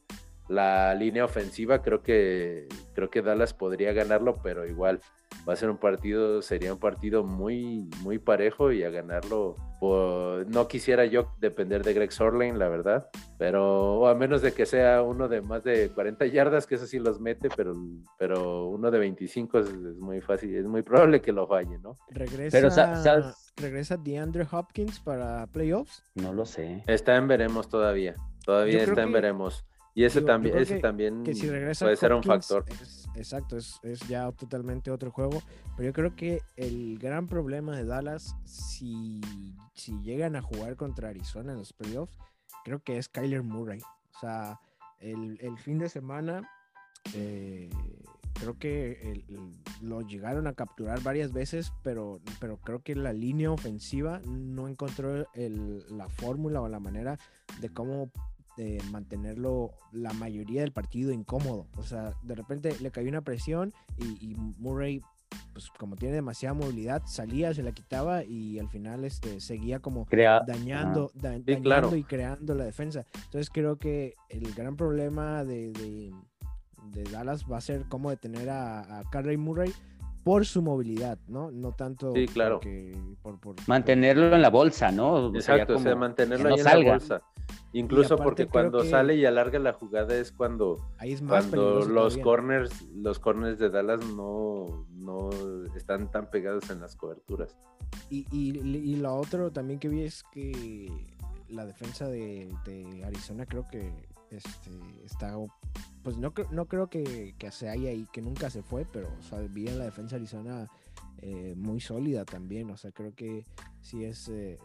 la 0.49 0.95
línea 0.95 1.25
ofensiva, 1.25 1.83
creo 1.83 2.03
que 2.03 2.67
creo 2.95 3.11
que 3.11 3.23
Dallas 3.23 3.53
podría 3.53 3.93
ganarlo, 3.93 4.41
pero 4.43 4.67
igual 4.67 5.01
va 5.49 5.53
a 5.53 5.57
ser 5.57 5.71
un 5.71 5.79
partido, 5.79 6.43
sería 6.43 6.73
un 6.73 6.81
partido 6.81 7.25
muy 7.25 7.89
muy 8.03 8.19
parejo 8.19 8.73
y 8.73 8.83
a 8.83 8.91
ganarlo 8.91 9.57
no 10.49 10.69
quisiera 10.69 11.05
yo 11.05 11.33
depender 11.39 11.85
de 11.85 11.93
Greg 11.93 12.11
Sorlane, 12.11 12.57
la 12.57 12.69
verdad, 12.69 13.09
pero 13.39 14.09
a 14.09 14.15
menos 14.15 14.43
de 14.43 14.53
que 14.53 14.67
sea 14.67 15.03
uno 15.03 15.29
de 15.29 15.43
más 15.43 15.65
de 15.65 15.91
40 15.91 16.27
yardas, 16.27 16.67
que 16.67 16.77
eso 16.77 16.87
sí 16.87 16.99
los 16.99 17.21
mete, 17.21 17.49
pero 17.55 17.75
pero 18.19 18.67
uno 18.67 18.91
de 18.91 18.99
25 18.99 19.59
es, 19.59 19.73
muy 19.99 20.21
fácil, 20.21 20.55
es 20.57 20.65
muy 20.67 20.83
probable 20.83 21.21
que 21.21 21.33
lo 21.33 21.47
falle, 21.47 21.79
¿no? 21.79 21.99
Regresa 22.11 23.03
pero, 23.05 23.33
¿Regresa 23.57 23.97
DeAndre 23.97 24.47
Hopkins 24.51 25.01
para 25.01 25.47
playoffs? 25.47 26.03
No 26.15 26.33
lo 26.33 26.45
sé. 26.45 26.83
Está 26.87 27.17
en 27.17 27.29
veremos 27.29 27.69
todavía. 27.69 28.15
Todavía 28.45 28.83
está 28.83 29.03
en 29.03 29.13
veremos. 29.13 29.65
Y 29.97 30.05
ese 30.05 30.21
también, 30.21 30.59
ese 30.59 30.79
también 30.79 31.25
puede 31.25 31.97
ser 31.97 32.13
un 32.13 32.23
factor. 32.23 32.67
exacto, 33.15 33.57
es, 33.57 33.81
ya 34.07 34.31
totalmente 34.31 34.91
otro 34.91 35.11
juego. 35.11 35.43
Pero 35.75 35.89
yo 35.89 35.93
creo 35.95 36.15
que 36.15 36.43
el 36.57 36.99
gran 36.99 37.27
problema 37.27 37.75
de 37.75 37.87
Dallas, 37.87 38.37
si, 38.45 39.23
si 39.73 39.99
llegan 40.03 40.37
a 40.37 40.43
jugar 40.43 40.77
contra 40.77 41.09
Arizona 41.09 41.53
en 41.53 41.59
los 41.61 41.73
playoffs, 41.73 42.15
creo 42.63 42.81
que 42.81 42.99
es 42.99 43.09
Kyler 43.09 43.43
Murray. 43.43 43.81
O 43.81 44.21
sea, 44.21 44.61
el, 45.01 45.57
fin 45.57 45.79
de 45.79 45.89
semana, 45.89 46.47
eh, 47.15 47.71
creo 48.35 48.59
que 48.59 49.25
lo 49.81 50.03
llegaron 50.03 50.47
a 50.47 50.53
capturar 50.53 51.03
varias 51.03 51.33
veces, 51.33 51.73
pero, 51.83 52.21
pero 52.39 52.59
creo 52.59 52.83
que 52.83 52.95
la 52.95 53.15
línea 53.15 53.51
ofensiva 53.51 54.21
no 54.27 54.69
encontró 54.69 55.27
la 55.35 56.09
fórmula 56.11 56.61
o 56.61 56.69
la 56.69 56.81
manera 56.81 57.19
de 57.63 57.71
cómo 57.71 58.11
de 58.57 58.83
mantenerlo 58.91 59.73
la 59.93 60.13
mayoría 60.13 60.63
del 60.63 60.73
partido 60.73 61.13
incómodo. 61.13 61.67
O 61.77 61.83
sea, 61.83 62.15
de 62.23 62.35
repente 62.35 62.75
le 62.81 62.91
cayó 62.91 63.09
una 63.09 63.23
presión 63.23 63.73
y, 63.99 64.35
Murray, 64.59 65.03
pues 65.53 65.71
como 65.79 65.97
tiene 65.97 66.15
demasiada 66.15 66.55
movilidad, 66.55 67.03
salía, 67.07 67.53
se 67.55 67.63
la 67.63 67.73
quitaba 67.73 68.25
y 68.25 68.59
al 68.59 68.69
final 68.69 69.05
este, 69.05 69.41
seguía 69.41 69.81
como 69.81 70.07
dañando, 70.47 71.11
dañando 71.15 71.97
y 71.97 72.05
creando 72.05 72.55
la 72.55 72.65
defensa. 72.65 73.05
Entonces 73.15 73.51
creo 73.51 73.77
que 73.77 74.15
el 74.29 74.53
gran 74.55 74.77
problema 74.77 75.45
de, 75.45 75.73
de, 75.73 77.05
Dallas 77.11 77.45
va 77.51 77.59
a 77.59 77.61
ser 77.61 77.85
cómo 77.89 78.11
detener 78.11 78.49
a, 78.49 79.01
a 79.01 79.11
Carly 79.11 79.37
Murray 79.37 79.73
por 80.27 80.45
su 80.45 80.61
movilidad, 80.61 81.21
¿no? 81.29 81.53
No 81.53 81.71
tanto 81.71 82.13
sí, 82.13 82.27
claro. 82.27 82.59
por, 83.23 83.39
mantenerlo 83.69 84.35
en 84.35 84.43
la 84.43 84.51
bolsa, 84.51 84.91
¿no? 84.91 85.33
Exacto, 85.33 85.77
o 85.77 85.79
sea, 85.79 85.95
mantenerlo 85.95 86.49
ahí 86.49 86.59
en 86.59 86.65
la 86.65 86.93
bolsa. 86.93 87.23
Incluso 87.73 88.17
porque 88.17 88.49
cuando 88.49 88.83
sale 88.83 89.15
y 89.15 89.25
alarga 89.25 89.61
la 89.61 89.73
jugada 89.73 90.17
es 90.17 90.33
cuando, 90.33 90.85
cuando 91.29 91.83
los 91.83 92.19
corners, 92.19 92.91
los 92.91 93.21
corners 93.21 93.61
de 93.61 93.71
Dallas 93.71 94.05
no, 94.17 94.89
no 94.97 95.31
están 95.77 96.11
tan 96.11 96.29
pegados 96.29 96.71
en 96.71 96.81
las 96.81 96.97
coberturas. 96.97 97.57
Y, 98.11 98.27
y, 98.33 98.97
lo 98.97 99.15
otro 99.15 99.53
también 99.53 99.79
que 99.79 99.89
vi 99.89 100.03
es 100.03 100.25
que 100.33 100.91
la 101.49 101.65
defensa 101.65 102.09
de, 102.09 102.53
de 102.65 103.05
Arizona 103.05 103.47
creo 103.47 103.65
que 103.71 104.06
este, 104.31 104.71
está 105.05 105.37
pues 106.03 106.19
no, 106.19 106.33
no 106.53 106.67
creo 106.67 106.89
que, 106.89 107.35
que, 107.37 107.51
se 107.51 107.69
haya 107.69 107.91
ahí, 107.91 108.07
que 108.13 108.23
nunca 108.23 108.49
se 108.49 108.63
fue, 108.63 108.87
pero 108.93 109.09
o 109.09 109.49
vi 109.49 109.67
en 109.67 109.79
la 109.79 109.87
defensa 109.87 110.15
de 110.15 110.21
Arizona 110.21 110.71
eh, 111.23 111.55
muy 111.57 111.81
sólida 111.81 112.25
también. 112.25 112.71
O 112.71 112.77
sea, 112.77 112.93
creo 112.93 113.13
que 113.15 113.45
sí 113.81 114.05
es 114.05 114.29
eh, 114.29 114.57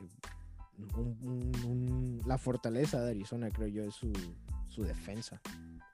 la 2.27 2.37
fortaleza 2.37 3.01
de 3.01 3.11
Arizona, 3.11 3.49
creo 3.49 3.67
yo, 3.67 3.83
es 3.83 3.95
su, 3.95 4.13
su 4.67 4.83
defensa. 4.83 5.41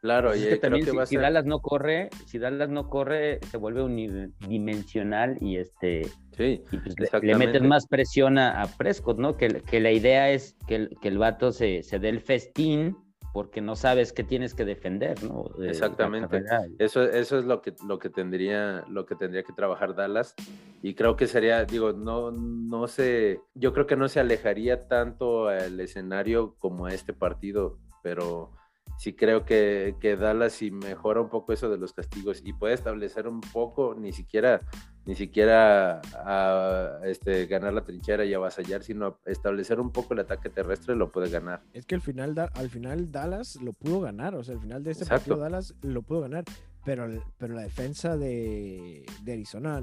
Claro, 0.02 0.36
y 0.36 0.42
que 0.42 0.58
también 0.58 0.86
si, 1.08 1.18
Dallas 1.18 1.46
no 1.46 1.60
corre, 1.60 2.10
si 2.26 2.38
Dallas 2.40 2.70
no 2.70 2.90
corre, 2.90 3.40
se 3.50 3.58
vuelve 3.58 3.84
unidimensional 3.84 5.38
y 5.42 5.58
este 5.58 6.04
sí, 6.36 6.62
pues 6.70 7.24
le, 7.24 7.36
meten 7.36 7.68
más 7.68 7.88
presión 7.88 8.38
a, 8.38 8.68
Prescott, 8.78 9.18
¿no? 9.18 9.38
Que, 9.38 9.62
que, 9.62 9.80
la 9.80 9.92
idea 9.92 10.30
es 10.30 10.56
que 10.68 10.76
el, 10.76 10.98
que 11.02 11.08
el 11.08 11.18
vato 11.18 11.52
se, 11.52 11.82
se 11.84 12.00
dé 12.00 12.10
el 12.10 12.22
festín 12.22 12.96
porque 13.34 13.62
no 13.62 13.76
sabes 13.76 14.14
qué 14.14 14.24
tienes 14.24 14.54
que 14.54 14.66
defender, 14.66 15.24
¿no? 15.24 15.46
Exactamente. 15.62 16.44
Eso, 16.80 17.04
eso 17.04 17.38
es 17.38 17.46
lo 17.46 17.62
que, 17.62 17.74
lo, 17.86 18.00
que 18.00 18.10
tendría, 18.10 18.84
lo 18.90 19.06
que 19.06 19.16
tendría 19.16 19.44
que 19.44 19.54
trabajar 19.54 19.96
Dallas. 19.96 20.34
Y 20.82 20.96
creo 20.96 21.16
que 21.16 21.28
sería, 21.28 21.66
digo, 21.66 21.94
no, 21.94 22.32
no 22.32 22.88
sé, 22.88 23.42
yo 23.56 23.74
creo 23.74 23.88
que 23.88 23.96
no 23.96 24.08
se 24.08 24.20
alejaría 24.20 24.88
tanto 24.88 25.48
al 25.50 25.80
escenario 25.80 26.56
como 26.60 26.86
a 26.86 26.94
este 26.94 27.14
partido, 27.14 27.78
pero 28.02 28.52
sí 28.98 29.14
creo 29.14 29.46
que, 29.46 29.96
que 30.00 30.16
Dallas 30.16 30.54
si 30.54 30.72
mejora 30.72 31.22
un 31.22 31.30
poco 31.30 31.54
eso 31.54 31.70
de 31.70 31.78
los 31.78 31.94
castigos 31.94 32.42
y 32.44 32.54
puede 32.54 32.74
establecer 32.74 33.28
un 33.28 33.42
poco, 33.42 33.96
ni 33.96 34.12
siquiera, 34.12 34.62
ni 35.06 35.16
siquiera 35.16 36.02
a, 36.16 37.00
este, 37.06 37.46
ganar 37.46 37.74
la 37.74 37.84
trinchera 37.84 38.26
y 38.26 38.34
avasallar, 38.34 38.84
sino 38.84 39.20
establecer 39.26 39.80
un 39.80 39.92
poco 39.92 40.14
el 40.14 40.22
ataque 40.22 40.50
terrestre 40.50 40.96
lo 40.96 41.12
puede 41.12 41.30
ganar. 41.30 41.62
Es 41.74 41.86
que 41.86 41.96
al 41.96 42.02
final, 42.02 42.36
al 42.54 42.70
final 42.70 43.12
Dallas 43.12 43.56
lo 43.62 43.74
pudo 43.74 44.02
ganar, 44.02 44.36
o 44.36 44.44
sea, 44.44 44.56
al 44.56 44.62
final 44.62 44.84
de 44.84 44.92
este 44.92 45.06
partido 45.06 45.38
Dallas 45.38 45.76
lo 45.82 46.02
pudo 46.02 46.22
ganar, 46.22 46.44
pero, 46.84 47.08
pero 47.38 47.54
la 47.54 47.62
defensa 47.62 48.18
de, 48.18 49.06
de 49.24 49.34
Arizona 49.34 49.82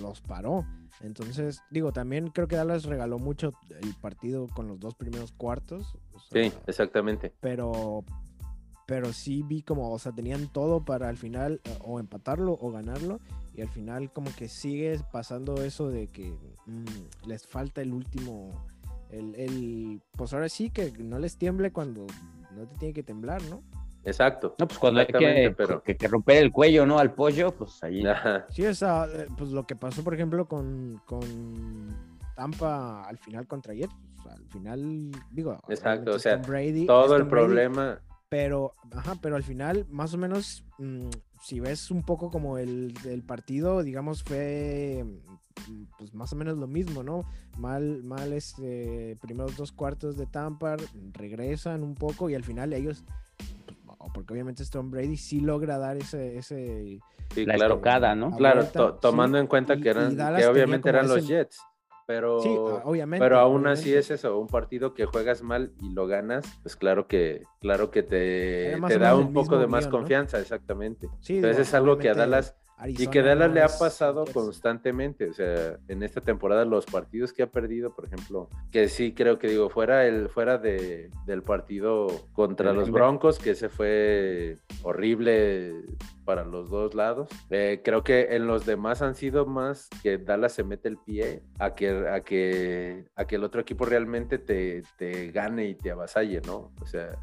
los 0.00 0.20
paró. 0.20 0.66
Entonces, 1.02 1.62
digo, 1.70 1.92
también 1.92 2.28
creo 2.28 2.48
que 2.48 2.56
Dallas 2.56 2.84
regaló 2.84 3.18
mucho 3.18 3.52
el 3.80 3.94
partido 3.94 4.48
con 4.48 4.66
los 4.66 4.80
dos 4.80 4.94
primeros 4.94 5.32
cuartos. 5.32 5.96
sí, 6.32 6.52
exactamente. 6.66 7.32
Pero, 7.40 8.04
pero 8.90 9.12
sí 9.12 9.44
vi 9.46 9.62
como, 9.62 9.92
o 9.92 9.98
sea, 10.00 10.10
tenían 10.10 10.48
todo 10.48 10.84
para 10.84 11.08
al 11.08 11.16
final 11.16 11.60
eh, 11.62 11.78
o 11.84 12.00
empatarlo 12.00 12.58
o 12.60 12.72
ganarlo 12.72 13.20
y 13.54 13.60
al 13.60 13.68
final 13.68 14.10
como 14.10 14.34
que 14.34 14.48
sigue 14.48 14.98
pasando 15.12 15.62
eso 15.62 15.90
de 15.90 16.08
que 16.08 16.34
mm, 16.66 17.28
les 17.28 17.46
falta 17.46 17.82
el 17.82 17.92
último, 17.92 18.50
el, 19.12 19.36
el, 19.36 20.02
pues 20.16 20.32
ahora 20.32 20.48
sí 20.48 20.70
que 20.70 20.90
no 20.98 21.20
les 21.20 21.36
tiemble 21.36 21.70
cuando 21.70 22.04
no 22.56 22.66
te 22.66 22.74
tiene 22.78 22.92
que 22.92 23.04
temblar, 23.04 23.40
¿no? 23.44 23.62
Exacto. 24.02 24.56
No, 24.58 24.66
pues 24.66 24.80
cuando 24.80 24.98
hay 24.98 25.06
que, 25.06 25.54
que, 25.96 26.08
romper 26.08 26.38
el 26.38 26.50
cuello, 26.50 26.84
¿no? 26.84 26.98
Al 26.98 27.14
pollo, 27.14 27.54
pues 27.54 27.80
ahí. 27.84 28.02
Sí, 28.48 28.66
o 28.66 28.74
sea, 28.74 29.06
eh, 29.06 29.28
pues 29.38 29.50
lo 29.50 29.68
que 29.68 29.76
pasó, 29.76 30.02
por 30.02 30.14
ejemplo, 30.14 30.46
con, 30.46 31.00
con 31.04 31.94
Tampa 32.34 33.04
al 33.04 33.18
final 33.18 33.46
contra 33.46 33.72
Jets, 33.72 33.94
pues, 34.16 34.34
al 34.34 34.44
final, 34.46 35.12
digo, 35.30 35.56
Exacto, 35.68 36.10
o 36.10 36.18
sea, 36.18 36.42
todo 36.42 37.14
el 37.14 37.28
problema 37.28 38.00
pero, 38.30 38.74
ajá, 38.92 39.16
pero 39.20 39.34
al 39.34 39.42
final, 39.42 39.86
más 39.90 40.14
o 40.14 40.18
menos, 40.18 40.64
mm, 40.78 41.08
si 41.42 41.58
ves 41.58 41.90
un 41.90 42.04
poco 42.04 42.30
como 42.30 42.58
el, 42.58 42.94
partido, 43.26 43.82
digamos, 43.82 44.22
fue 44.22 45.04
mm, 45.04 45.82
pues 45.98 46.14
más 46.14 46.32
o 46.32 46.36
menos 46.36 46.56
lo 46.56 46.68
mismo, 46.68 47.02
¿no? 47.02 47.24
Mal, 47.58 48.04
mal 48.04 48.32
este, 48.32 49.18
primeros 49.20 49.56
dos 49.56 49.72
cuartos 49.72 50.16
de 50.16 50.26
Tampa, 50.26 50.76
regresan 51.12 51.82
un 51.82 51.96
poco 51.96 52.30
y 52.30 52.36
al 52.36 52.44
final 52.44 52.72
ellos, 52.72 53.04
pues, 53.66 53.98
porque 54.14 54.32
obviamente 54.32 54.64
Tom 54.70 54.92
Brady 54.92 55.16
sí 55.16 55.40
logra 55.40 55.76
dar 55.78 55.96
ese... 55.96 56.38
ese 56.38 57.00
la 57.34 57.54
estocada, 57.56 58.14
¿no? 58.14 58.30
Claro, 58.36 58.64
tomando 59.00 59.38
en 59.38 59.48
cuenta 59.48 59.76
que, 59.76 59.90
eran, 59.90 60.16
que 60.16 60.46
obviamente 60.46 60.88
eran 60.88 61.08
los 61.08 61.26
Jets 61.26 61.60
pero, 62.10 62.40
sí, 62.40 62.48
obviamente, 62.58 63.24
pero 63.24 63.38
aún 63.38 63.68
así 63.68 63.94
es 63.94 64.10
eso, 64.10 64.36
un 64.36 64.48
partido 64.48 64.94
que 64.94 65.06
juegas 65.06 65.42
mal 65.42 65.70
y 65.80 65.92
lo 65.92 66.08
ganas, 66.08 66.44
pues 66.64 66.74
claro 66.74 67.06
que, 67.06 67.44
claro 67.60 67.92
que 67.92 68.02
te, 68.02 68.76
te 68.88 68.98
da 68.98 69.14
un 69.14 69.32
poco 69.32 69.58
de 69.58 69.68
más 69.68 69.86
confianza, 69.86 70.40
exactamente. 70.40 71.08
Entonces 71.28 71.68
es 71.68 71.72
algo 71.72 71.98
que 71.98 72.10
a 72.10 72.14
Dallas 72.14 72.56
y 72.86 73.06
que 73.08 73.22
Dallas 73.22 73.52
le 73.52 73.62
ha 73.62 73.68
pasado 73.68 74.24
constantemente, 74.32 75.28
o 75.28 75.32
sea, 75.32 75.78
en 75.88 76.02
esta 76.02 76.20
temporada 76.20 76.64
los 76.64 76.86
partidos 76.86 77.32
que 77.32 77.42
ha 77.42 77.50
perdido, 77.50 77.94
por 77.94 78.06
ejemplo, 78.06 78.48
que 78.70 78.88
sí 78.88 79.12
creo 79.12 79.38
que 79.38 79.48
digo, 79.48 79.68
fuera 79.68 80.06
el 80.06 80.28
fuera 80.28 80.58
de, 80.58 81.10
del 81.26 81.42
partido 81.42 82.08
contra 82.32 82.72
los 82.72 82.90
Broncos, 82.90 83.38
que 83.38 83.50
ese 83.50 83.68
fue 83.68 84.56
horrible 84.82 85.74
para 86.24 86.44
los 86.44 86.70
dos 86.70 86.94
lados. 86.94 87.28
Eh, 87.50 87.80
creo 87.84 88.02
que 88.02 88.36
en 88.36 88.46
los 88.46 88.66
demás 88.66 89.02
han 89.02 89.14
sido 89.14 89.46
más 89.46 89.88
que 90.02 90.18
Dallas 90.18 90.52
se 90.52 90.64
mete 90.64 90.88
el 90.88 90.98
pie 90.98 91.42
a 91.58 91.74
que, 91.74 92.08
a 92.08 92.20
que, 92.20 93.04
a 93.14 93.26
que 93.26 93.36
el 93.36 93.44
otro 93.44 93.60
equipo 93.60 93.84
realmente 93.84 94.38
te, 94.38 94.82
te 94.96 95.30
gane 95.32 95.68
y 95.68 95.74
te 95.74 95.90
avasalle, 95.90 96.40
¿no? 96.46 96.72
O 96.80 96.86
sea, 96.86 97.18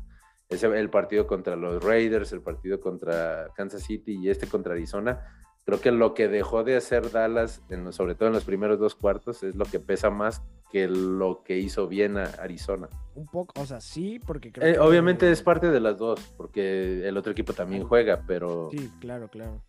ese, 0.49 0.67
el 0.67 0.89
partido 0.89 1.27
contra 1.27 1.55
los 1.55 1.83
Raiders, 1.83 2.31
el 2.31 2.41
partido 2.41 2.79
contra 2.79 3.49
Kansas 3.55 3.83
City 3.83 4.17
y 4.21 4.29
este 4.29 4.47
contra 4.47 4.73
Arizona, 4.73 5.46
Creo 5.67 5.81
que 5.81 5.91
lo 5.91 6.13
que 6.13 6.29
dejó 6.29 6.63
de 6.63 6.77
hacer 6.77 7.11
Dallas, 7.11 7.61
sobre 7.91 8.15
todo 8.15 8.29
en 8.29 8.33
los 8.33 8.45
primeros 8.45 8.79
dos 8.79 8.95
cuartos, 8.95 9.43
es 9.43 9.53
lo 9.57 9.65
que 9.65 9.81
pesa 9.81 10.09
más 10.09 10.41
que 10.71 10.87
lo 10.87 11.43
que 11.43 11.57
hizo 11.57 11.89
bien 11.89 12.15
a 12.15 12.23
Arizona. 12.23 12.87
Un 13.15 13.27
poco, 13.27 13.59
o 13.59 13.65
sea, 13.65 13.81
sí, 13.81 14.17
porque 14.25 14.53
creo 14.53 14.65
eh, 14.65 14.79
Obviamente 14.79 15.29
es 15.29 15.41
parte 15.41 15.69
de 15.69 15.81
las 15.81 15.97
dos, 15.97 16.21
porque 16.37 17.05
el 17.05 17.17
otro 17.17 17.33
equipo 17.33 17.51
también 17.51 17.83
juega, 17.83 18.23
pero... 18.25 18.69
Sí, 18.71 18.89
claro, 19.01 19.27
claro. 19.27 19.61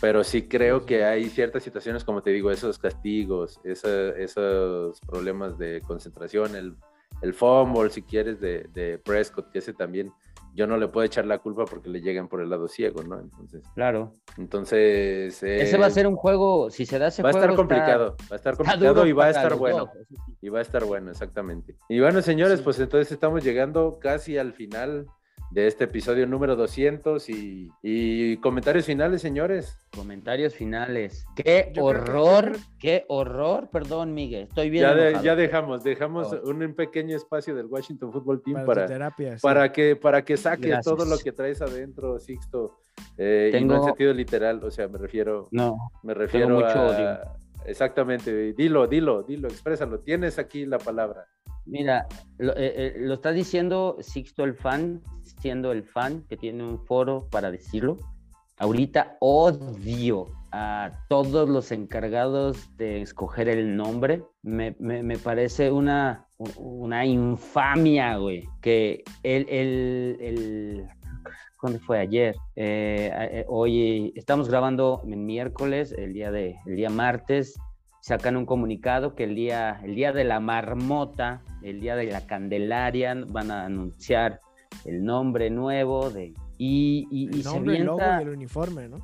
Pero 0.00 0.24
sí 0.24 0.48
creo 0.48 0.86
que 0.86 1.04
hay 1.04 1.28
ciertas 1.28 1.62
situaciones, 1.62 2.02
como 2.02 2.22
te 2.22 2.30
digo, 2.30 2.50
esos 2.50 2.78
castigos, 2.78 3.60
esos 3.62 5.00
problemas 5.02 5.58
de 5.58 5.82
concentración, 5.82 6.56
el, 6.56 6.76
el 7.20 7.34
fumble, 7.34 7.90
si 7.90 8.00
quieres, 8.00 8.40
de, 8.40 8.70
de 8.72 8.96
Prescott, 8.96 9.50
que 9.50 9.58
ese 9.58 9.74
también 9.74 10.14
yo 10.54 10.66
no 10.66 10.76
le 10.76 10.88
puedo 10.88 11.04
echar 11.04 11.26
la 11.26 11.38
culpa 11.38 11.64
porque 11.64 11.88
le 11.88 12.00
llegan 12.00 12.28
por 12.28 12.40
el 12.40 12.50
lado 12.50 12.68
ciego, 12.68 13.02
¿no? 13.02 13.18
Entonces. 13.20 13.62
Claro. 13.74 14.12
Entonces. 14.36 15.42
ese 15.42 15.78
va 15.78 15.86
a 15.86 15.88
eh, 15.88 15.92
ser 15.92 16.06
un 16.06 16.16
juego, 16.16 16.70
si 16.70 16.86
se 16.86 16.98
da 16.98 17.08
ese 17.08 17.22
va 17.22 17.30
juego. 17.30 17.38
Va 17.38 17.50
a 17.50 17.52
estar 17.52 17.56
complicado, 17.56 18.16
va 18.30 18.34
a 18.34 18.36
estar 18.36 18.56
complicado 18.56 19.06
y 19.06 19.12
va 19.12 19.26
a 19.26 19.30
estar 19.30 19.54
bueno. 19.56 19.90
Y 20.40 20.48
va 20.48 20.58
a 20.58 20.62
estar 20.62 20.84
bueno, 20.84 21.10
exactamente. 21.10 21.76
Y 21.88 22.00
bueno, 22.00 22.20
señores, 22.22 22.60
pues 22.60 22.78
entonces 22.80 23.12
estamos 23.12 23.42
llegando 23.42 23.98
casi 24.00 24.38
al 24.38 24.52
final 24.52 25.06
de 25.52 25.66
este 25.66 25.84
episodio 25.84 26.26
número 26.26 26.56
200 26.56 27.28
y, 27.28 28.36
comentarios 28.38 28.86
finales, 28.86 29.20
señores. 29.20 29.76
Comentarios 29.94 30.54
finales. 30.54 31.26
Qué 31.36 31.72
horror, 31.78 32.56
qué 32.78 33.04
horror, 33.08 33.68
perdón, 33.70 34.14
Miguel, 34.14 34.44
estoy 34.44 34.70
bien. 34.70 34.86
Ya, 35.22 35.36
dejamos, 35.36 35.84
dejamos 35.84 36.32
un, 36.44 36.74
pequeño 36.74 37.16
espacio 37.16 37.54
del 37.54 37.66
Washington 37.66 38.12
Football 38.12 38.42
Team 38.42 38.64
para, 38.64 39.12
para, 39.42 39.72
que, 39.72 39.96
para 39.96 40.24
que 40.24 40.36
saques 40.36 40.80
todo 40.82 41.04
lo 41.04 41.18
que 41.18 41.32
traes 41.32 41.60
adentro, 41.60 42.18
Sixto. 42.18 42.78
Eh, 43.18 43.58
y 43.60 43.64
no 43.64 43.76
en 43.76 43.84
sentido 43.84 44.14
literal, 44.14 44.62
o 44.64 44.70
sea, 44.70 44.88
me 44.88 44.98
refiero, 44.98 45.48
no, 45.50 45.76
me 46.02 46.14
refiero 46.14 46.64
a, 46.64 47.36
exactamente, 47.66 48.52
dilo, 48.52 48.86
dilo, 48.86 49.22
dilo, 49.22 49.48
exprésalo, 49.48 49.98
tienes 49.98 50.38
aquí 50.38 50.66
la 50.66 50.78
palabra. 50.78 51.26
Mira, 51.64 52.06
lo, 52.38 52.52
eh, 52.56 52.74
eh, 52.76 52.94
lo 52.98 53.14
está 53.14 53.30
diciendo 53.30 53.96
Sixto 54.00 54.44
el 54.44 54.54
fan, 54.54 55.00
siendo 55.40 55.70
el 55.72 55.84
fan 55.84 56.24
que 56.28 56.36
tiene 56.36 56.64
un 56.64 56.84
foro 56.84 57.28
para 57.30 57.50
decirlo. 57.50 57.98
ahorita 58.58 59.16
odio 59.20 60.26
a 60.52 60.92
todos 61.08 61.48
los 61.48 61.72
encargados 61.72 62.76
de 62.76 63.00
escoger 63.00 63.48
el 63.48 63.76
nombre. 63.76 64.24
Me, 64.42 64.72
parece 65.22 65.70
una, 65.70 66.26
una 66.58 67.06
infamia, 67.06 68.16
güey, 68.18 68.48
que 68.60 69.02
el, 69.22 69.48
el, 69.48 70.16
el 70.20 70.88
¿cuándo 71.62 71.78
fue? 71.78 72.00
Ayer. 72.00 72.34
Eh, 72.56 73.08
eh, 73.14 73.44
hoy 73.46 74.12
estamos 74.16 74.48
grabando 74.48 75.00
en 75.06 75.24
miércoles, 75.24 75.94
el 75.96 76.12
día, 76.12 76.32
de, 76.32 76.56
el 76.66 76.74
día 76.74 76.90
martes, 76.90 77.54
sacan 78.00 78.36
un 78.36 78.46
comunicado 78.46 79.14
que 79.14 79.22
el 79.22 79.36
día, 79.36 79.80
el 79.84 79.94
día 79.94 80.12
de 80.12 80.24
la 80.24 80.40
marmota, 80.40 81.40
el 81.62 81.80
día 81.80 81.94
de 81.94 82.06
la 82.06 82.26
Candelaria, 82.26 83.14
van 83.28 83.52
a 83.52 83.64
anunciar 83.64 84.40
el 84.84 85.04
nombre 85.04 85.50
nuevo 85.50 86.10
de... 86.10 86.34
Y, 86.58 87.06
y, 87.12 87.26
el 87.32 87.44
nombre, 87.44 87.76
el 87.76 87.84
logo 87.84 88.02
y 88.18 88.22
el 88.22 88.28
uniforme, 88.30 88.88
¿no? 88.88 88.98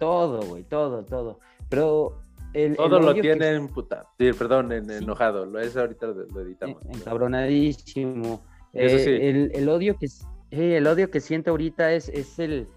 Todo, 0.00 0.42
güey, 0.42 0.64
todo, 0.64 1.04
todo. 1.04 1.38
Pero 1.68 2.18
el, 2.54 2.74
todo 2.74 2.98
lo 2.98 3.14
tienen 3.14 3.68
puta. 3.68 4.06
Sí, 4.18 4.32
perdón, 4.32 4.72
enojado. 4.72 5.46
Lo 5.46 5.60
es 5.60 5.76
ahorita 5.76 6.06
lo, 6.08 6.40
editamos. 6.40 6.84
Encabronadísimo. 6.86 8.42
Eh, 8.72 9.50
el, 9.52 9.68
odio 9.68 9.96
que 9.96 10.08
el 10.50 10.86
odio 10.86 11.10
que 11.10 11.20
siento 11.20 11.50
ahorita 11.50 11.92
es, 11.92 12.08
es 12.08 12.38
el, 12.38 12.68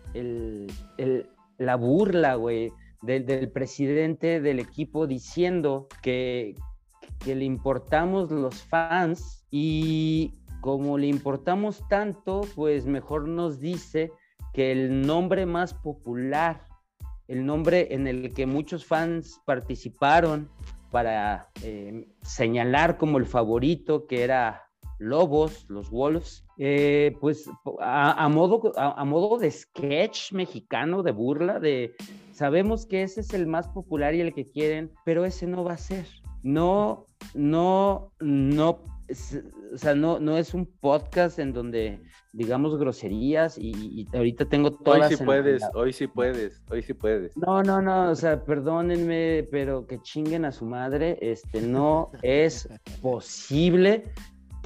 la 1.58 1.76
burla, 1.76 2.36
güey, 2.36 2.72
del, 3.02 3.26
del, 3.26 3.50
presidente 3.52 4.40
del 4.40 4.60
equipo 4.60 5.08
diciendo 5.08 5.88
que, 6.02 6.56
que 7.20 7.36
le 7.36 7.46
importamos 7.46 8.32
los 8.32 8.64
fans 8.64 9.46
y 9.52 10.34
como 10.62 10.98
le 10.98 11.08
importamos 11.08 11.88
tanto, 11.90 12.42
pues 12.56 12.86
mejor 12.86 13.28
nos 13.28 13.60
dice 13.60 14.12
que 14.54 14.72
el 14.72 15.02
nombre 15.02 15.46
más 15.46 15.74
popular 15.74 16.68
el 17.28 17.46
nombre 17.46 17.88
en 17.92 18.08
el 18.08 18.34
que 18.34 18.46
muchos 18.46 18.86
fans 18.86 19.42
participaron 19.46 20.50
para 20.92 21.50
eh, 21.64 22.08
señalar 22.22 22.98
como 22.98 23.18
el 23.18 23.26
favorito, 23.26 24.06
que 24.06 24.24
era 24.24 24.63
Lobos, 25.04 25.66
los 25.70 25.90
Wolves, 25.90 26.46
eh, 26.58 27.16
pues 27.20 27.50
a, 27.80 28.28
modo, 28.30 28.72
a, 28.78 29.04
modo 29.06 29.38
de 29.38 29.52
sketch 29.52 30.32
mexicano, 30.32 31.04
de 31.04 31.12
burla, 31.12 31.60
de 31.60 31.96
sabemos 32.32 32.86
que 32.86 33.04
ese 33.04 33.22
es 33.22 33.34
el 33.34 33.48
más 33.48 33.68
popular 33.68 34.16
y 34.16 34.22
el 34.22 34.34
que 34.34 34.50
quieren, 34.50 34.92
pero 35.06 35.26
ese 35.26 35.46
no 35.46 35.64
va 35.64 35.74
a 35.74 35.78
ser. 35.78 36.06
No, 36.42 37.08
no, 37.34 38.12
no 38.20 38.94
o 39.74 39.78
sea, 39.78 39.96
no, 39.96 40.20
no 40.20 40.38
es 40.38 40.54
un 40.54 40.66
podcast 40.66 41.40
en 41.40 41.54
donde 41.54 42.00
digamos 42.32 42.78
groserías 42.78 43.58
y, 43.58 44.08
ahorita 44.14 44.46
tengo 44.46 44.72
todas. 44.72 45.12
Hoy 45.12 45.18
sí 45.18 45.24
puedes, 45.24 45.64
hoy 45.74 45.94
sí 45.94 46.08
puedes, 46.08 46.62
hoy 46.70 46.82
sí 46.82 46.94
puedes. 46.94 47.36
No, 47.36 47.62
no, 47.64 47.82
no, 47.82 48.10
o 48.10 48.16
sea, 48.16 48.44
perdónenme, 48.44 49.48
pero 49.52 49.86
que 49.86 50.02
chinguen 50.02 50.46
a 50.46 50.52
su 50.52 50.66
madre, 50.66 51.18
este, 51.22 51.62
no 51.62 52.12
es 52.22 52.70
posible 53.02 54.12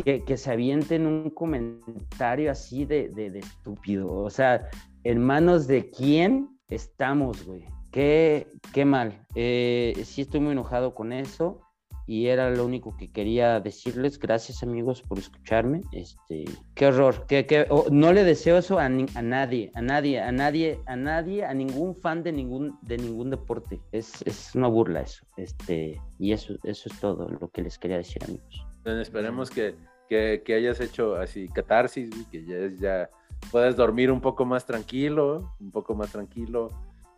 que, 0.04 0.24
que 0.24 0.38
se 0.38 0.52
avienten 0.52 1.06
un 1.06 1.30
comentario 1.30 2.52
así 2.52 2.86
de, 2.86 3.10
de, 3.10 3.39
estúpido. 3.39 4.12
O 4.14 4.30
sea, 4.30 4.70
en 5.04 5.20
manos 5.20 5.68
de 5.68 5.89
quién 5.89 6.50
estamos, 6.70 7.45
güey. 7.45 7.66
Qué, 7.91 8.48
qué 8.74 8.86
mal. 8.86 9.26
Eh, 9.36 9.93
sí 10.06 10.22
estoy 10.22 10.39
muy 10.39 10.52
enojado 10.52 10.93
con 10.93 11.12
eso 11.14 11.62
y 12.06 12.28
era 12.28 12.50
lo 12.50 12.66
único 12.66 12.95
que 12.95 13.12
quería 13.12 13.60
decirles. 13.60 14.18
Gracias 14.20 14.64
amigos 14.64 15.02
por 15.02 15.20
escucharme. 15.20 15.82
Este, 15.91 16.45
qué 16.76 16.88
horror, 16.88 17.26
que, 17.28 17.68
no 17.91 18.14
le 18.14 18.24
deseo 18.24 18.58
eso 18.58 18.80
a, 18.80 18.86
a, 18.86 18.89
nadie, 18.89 19.72
a 19.74 19.82
nadie, 19.82 20.22
a 20.22 20.32
nadie, 20.32 20.80
a 20.86 20.95
nadie, 20.95 21.45
a 21.45 21.54
ningún 21.54 21.95
fan 21.95 22.24
de 22.24 22.32
ningún, 22.32 22.78
de 22.82 22.98
ningún 22.98 23.30
deporte. 23.30 23.80
Es, 23.91 24.22
es 24.26 24.56
una 24.56 24.68
burla 24.68 25.02
eso. 25.02 25.26
Este, 25.36 26.00
y 26.18 26.32
eso, 26.32 26.56
eso 26.64 26.89
es 26.89 27.00
todo 27.00 27.28
lo 27.28 27.50
que 27.50 27.62
les 27.62 27.78
quería 27.78 27.98
decir 27.98 28.24
amigos. 28.24 28.66
Esperemos 28.91 29.49
que, 29.49 29.75
que, 30.09 30.41
que, 30.45 30.53
hayas 30.53 30.79
hecho 30.79 31.15
así 31.15 31.49
catarsis, 31.49 32.09
que 32.31 32.45
ya, 32.45 32.67
ya 32.79 33.09
puedas 33.51 33.75
dormir 33.75 34.11
un 34.11 34.21
poco 34.21 34.45
más 34.45 34.65
tranquilo, 34.65 35.51
un 35.59 35.71
poco 35.71 35.95
más 35.95 36.11
tranquilo. 36.11 36.69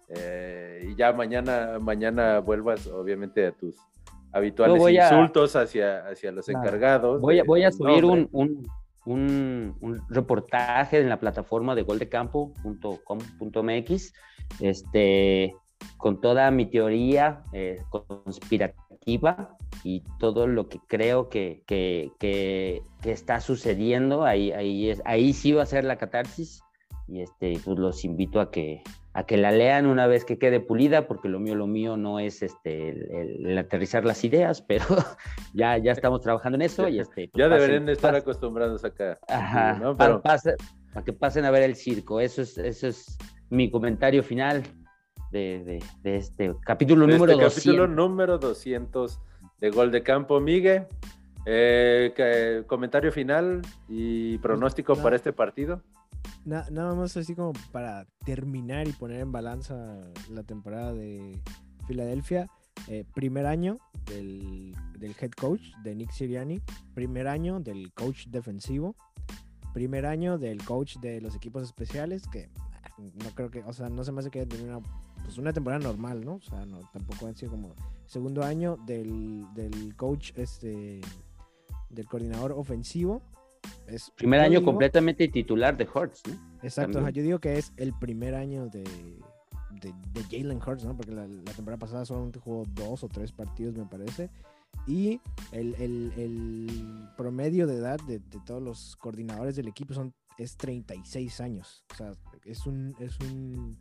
Eh, 0.10 0.88
y 0.90 0.96
ya 0.96 1.14
mañana, 1.14 1.78
mañana 1.80 2.40
vuelvas 2.40 2.88
obviamente 2.88 3.46
a 3.46 3.52
tus 3.52 3.76
habituales 4.32 4.82
insultos 4.82 5.56
hacia, 5.56 6.08
hacia 6.08 6.32
los 6.32 6.50
encargados. 6.50 7.22
Voy 7.22 7.38
a, 7.40 7.44
voy 7.44 7.62
a 7.64 7.72
subir 7.72 8.06
un, 8.06 8.28
un, 8.32 8.68
un, 9.06 10.02
reportaje 10.10 11.00
en 11.00 11.10
la 11.10 11.20
plataforma 11.20 11.76
de 11.76 11.84
goldecampo.com.mx 11.84 14.14
este, 14.60 15.54
con 15.98 16.20
toda 16.22 16.50
mi 16.52 16.66
teoría 16.66 17.44
eh, 17.54 17.82
conspirativa 17.90 19.58
y 19.84 20.04
todo 20.20 20.48
lo 20.48 20.68
que 20.68 20.80
creo 20.88 21.30
que, 21.30 21.64
que, 21.66 22.12
que, 22.20 22.82
que, 23.02 23.12
está 23.12 23.40
sucediendo. 23.42 24.26
Ahí, 24.26 24.52
ahí, 24.52 24.90
es, 24.90 25.02
ahí 25.06 25.34
sí 25.34 25.52
va 25.52 25.64
a 25.64 25.68
ser 25.68 25.84
la 25.84 25.98
catarsis 25.98 26.62
y 27.08 27.22
este, 27.22 27.60
pues 27.64 27.80
los 27.80 28.06
invito 28.06 28.40
a 28.40 28.52
que, 28.52 28.84
a 29.14 29.26
que 29.26 29.38
la 29.38 29.52
lean 29.52 29.88
una 29.88 30.06
vez 30.06 30.26
que 30.26 30.38
quede 30.38 30.60
pulida, 30.60 31.08
porque 31.08 31.28
lo 31.28 31.40
mío, 31.40 31.56
lo 31.56 31.66
mío 31.66 31.98
no 31.98 32.20
es 32.20 32.44
este, 32.44 32.90
el, 32.90 33.58
aterrizar 33.58 34.06
las 34.06 34.24
ideas, 34.24 34.62
pero 34.62 34.86
ya, 35.54 35.78
ya 35.78 35.92
estamos 35.92 36.22
trabajando 36.22 36.58
en 36.58 36.64
eso. 36.64 36.88
Y 36.88 37.00
este, 37.00 37.30
pues, 37.30 37.40
ya 37.40 37.50
deberían 37.50 37.90
estar 37.90 38.16
acostumbrados 38.16 38.86
acá. 38.86 39.18
Ajá, 39.28 39.96
para, 39.98 41.04
que 41.04 41.14
pasen 41.14 41.46
a 41.46 41.52
ver 41.52 41.64
el 41.64 41.76
circo. 41.76 42.20
Eso 42.20 42.42
es, 42.42 42.58
eso 42.58 42.88
es 42.88 43.18
mi 43.50 43.72
comentario 43.72 44.22
final 44.22 44.64
de, 45.32 45.82
de, 46.04 46.16
este 46.16 46.54
capítulo 46.64 47.08
número 47.08 47.32
este 47.32 47.44
200. 47.44 47.64
Capítulo 47.64 47.88
número 47.88 48.38
200 48.38 49.20
de 49.60 49.70
Gol 49.70 49.92
de 49.92 50.04
Campo. 50.04 50.40
Miguel, 50.40 50.86
eh, 51.46 52.64
comentario 52.68 53.12
final 53.12 53.62
y 53.88 54.38
pronóstico 54.40 54.96
para 54.96 55.16
este 55.16 55.34
partido 55.34 55.82
nada 56.46 56.96
más 56.96 57.16
así 57.18 57.36
como 57.36 57.54
para 57.72 58.06
terminar 58.26 58.88
y 58.88 58.92
poner 58.92 59.22
en 59.22 59.32
balanza 59.32 60.00
la 60.30 60.44
temporada 60.44 60.94
de 60.94 61.40
Filadelfia. 61.88 62.48
Eh, 62.88 63.04
primer 63.14 63.46
año 63.46 63.78
del, 64.06 64.74
head 65.02 65.32
coach 65.32 65.62
de 65.84 65.96
Nick 65.96 66.12
Siriani, 66.12 66.62
primer 66.94 67.28
año 67.28 67.60
del 67.60 67.94
coach 67.94 68.28
defensivo, 68.28 68.96
primer 69.74 70.06
año 70.06 70.38
del 70.38 70.64
coach 70.64 70.98
de 70.98 71.20
los 71.22 71.36
equipos 71.36 71.64
especiales, 71.64 72.28
que 72.28 72.50
ah, 72.84 72.90
no 73.24 73.30
creo 73.36 73.52
que, 73.52 73.64
o 73.64 73.74
sea, 73.74 73.90
no 73.90 74.04
se 74.04 74.12
me 74.12 74.20
hace 74.22 74.32
que 74.32 74.46
tener 74.46 74.70
una, 74.70 74.80
pues 75.30 75.38
una 75.38 75.54
temporada 75.54 75.84
normal, 75.84 76.26
¿no? 76.26 76.36
O 76.36 76.42
sea, 76.42 76.66
no, 76.66 76.82
tampoco 76.92 77.28
han 77.28 77.36
sido 77.36 77.52
como 77.52 77.76
segundo 78.08 78.44
año 78.44 78.78
del, 78.88 79.46
del 79.54 79.96
coach, 79.96 80.32
este, 80.36 81.02
del 81.92 82.08
coordinador 82.08 82.54
ofensivo, 82.54 83.22
primer 84.16 84.40
año 84.40 84.64
completamente 84.64 85.28
titular 85.28 85.78
de 85.78 85.88
Hurts, 85.94 86.24
¿no? 86.28 86.34
Exacto, 86.64 87.08
yo 87.10 87.22
digo 87.22 87.38
que 87.38 87.60
es 87.60 87.74
el 87.78 87.94
primer 87.94 88.34
año 88.34 88.70
de, 88.70 88.84
de, 89.82 90.24
Jalen 90.32 90.58
Hurts, 90.66 90.86
¿no? 90.86 90.98
Porque 90.98 91.12
la, 91.12 91.28
temporada 91.56 91.78
pasada 91.78 92.06
solamente 92.06 92.40
jugó 92.40 92.66
dos 92.74 93.04
o 93.04 93.08
tres 93.08 93.32
partidos, 93.32 93.76
me 93.76 93.86
parece. 93.86 94.32
Y 94.88 95.22
el, 95.52 97.08
promedio 97.18 97.68
de 97.68 97.76
edad 97.76 98.00
de, 98.08 98.20
todos 98.48 98.64
los 98.64 98.96
coordinadores 98.96 99.56
del 99.56 99.68
equipo 99.68 99.94
son, 99.94 100.12
es 100.40 100.58
36 100.58 101.40
años. 101.40 101.84
O 101.94 101.96
sea, 101.96 102.14
es 102.46 102.66
un, 102.66 102.96
es 103.00 103.20
un, 103.20 103.78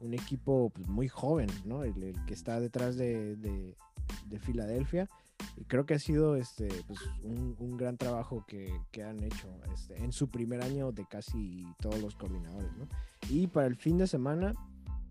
equipo 0.00 0.70
pues, 0.74 0.88
muy 0.88 1.08
joven, 1.08 1.48
¿no? 1.64 1.84
El, 1.84 2.14
que 2.26 2.34
está 2.34 2.60
detrás 2.60 2.96
de, 2.96 3.36
de 3.36 4.38
Filadelfia. 4.38 5.08
Y 5.56 5.64
creo 5.64 5.86
que 5.86 5.94
ha 5.94 5.98
sido 5.98 6.36
este, 6.36 6.68
pues, 6.86 7.00
un, 7.22 7.76
gran 7.76 7.96
trabajo 7.96 8.44
que, 8.46 8.70
han 9.02 9.22
hecho 9.22 9.48
este, 9.72 9.96
en 10.02 10.12
su 10.12 10.30
primer 10.30 10.62
año 10.62 10.92
de 10.92 11.06
casi 11.06 11.66
todos 11.80 12.00
los 12.00 12.14
coordinadores. 12.14 12.70
¿no? 12.76 12.88
Y 13.28 13.46
para 13.46 13.66
el 13.66 13.76
fin 13.76 13.98
de 13.98 14.06
semana, 14.06 14.54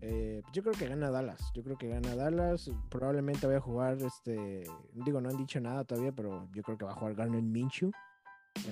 eh, 0.00 0.42
yo 0.52 0.62
creo 0.62 0.74
que 0.74 0.88
gana 0.88 1.10
Dallas. 1.10 1.40
Yo 1.54 1.62
creo 1.62 1.76
que 1.76 1.88
gana 1.88 2.14
Dallas. 2.14 2.70
Probablemente 2.88 3.46
voy 3.46 3.56
a 3.56 3.60
jugar, 3.60 3.98
este, 4.02 4.64
digo, 4.92 5.20
no 5.20 5.28
han 5.28 5.36
dicho 5.36 5.60
nada 5.60 5.84
todavía, 5.84 6.12
pero 6.12 6.48
yo 6.52 6.62
creo 6.62 6.78
que 6.78 6.84
va 6.84 6.92
a 6.92 6.96
jugar 6.96 7.14
Garner 7.14 7.42
Minshew. 7.42 7.90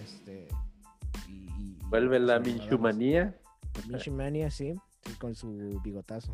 Este, 0.02 0.48
y, 1.28 1.76
Vuelve 1.88 2.18
la 2.20 2.38
Minshew 2.40 2.78
manía. 2.78 3.36
Minshew 3.88 4.14
manía, 4.14 4.50
sí, 4.50 4.76
con 5.18 5.34
su 5.34 5.80
bigotazo. 5.82 6.32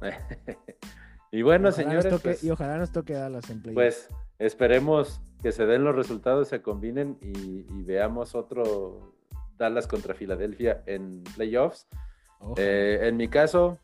y 1.32 1.42
bueno, 1.42 1.72
señores. 1.72 2.20
Pues 2.22 2.42
y 2.44 2.50
ojalá 2.50 2.78
nos 2.78 2.92
toque 2.92 3.14
Dallas 3.14 3.48
en 3.50 3.62
play. 3.62 3.74
Pues 3.74 4.08
esperemos 4.38 5.20
que 5.42 5.52
se 5.52 5.66
den 5.66 5.84
los 5.84 5.94
resultados, 5.94 6.48
se 6.48 6.62
combinen 6.62 7.18
y, 7.20 7.62
veamos 7.82 8.34
otro 8.34 9.14
Dallas 9.58 9.86
contra 9.86 10.14
Filadelfia 10.14 10.82
en 10.86 11.22
playoffs. 11.34 11.86
Eh, 12.56 13.00
en 13.02 13.16
mi 13.16 13.28
caso, 13.28 13.78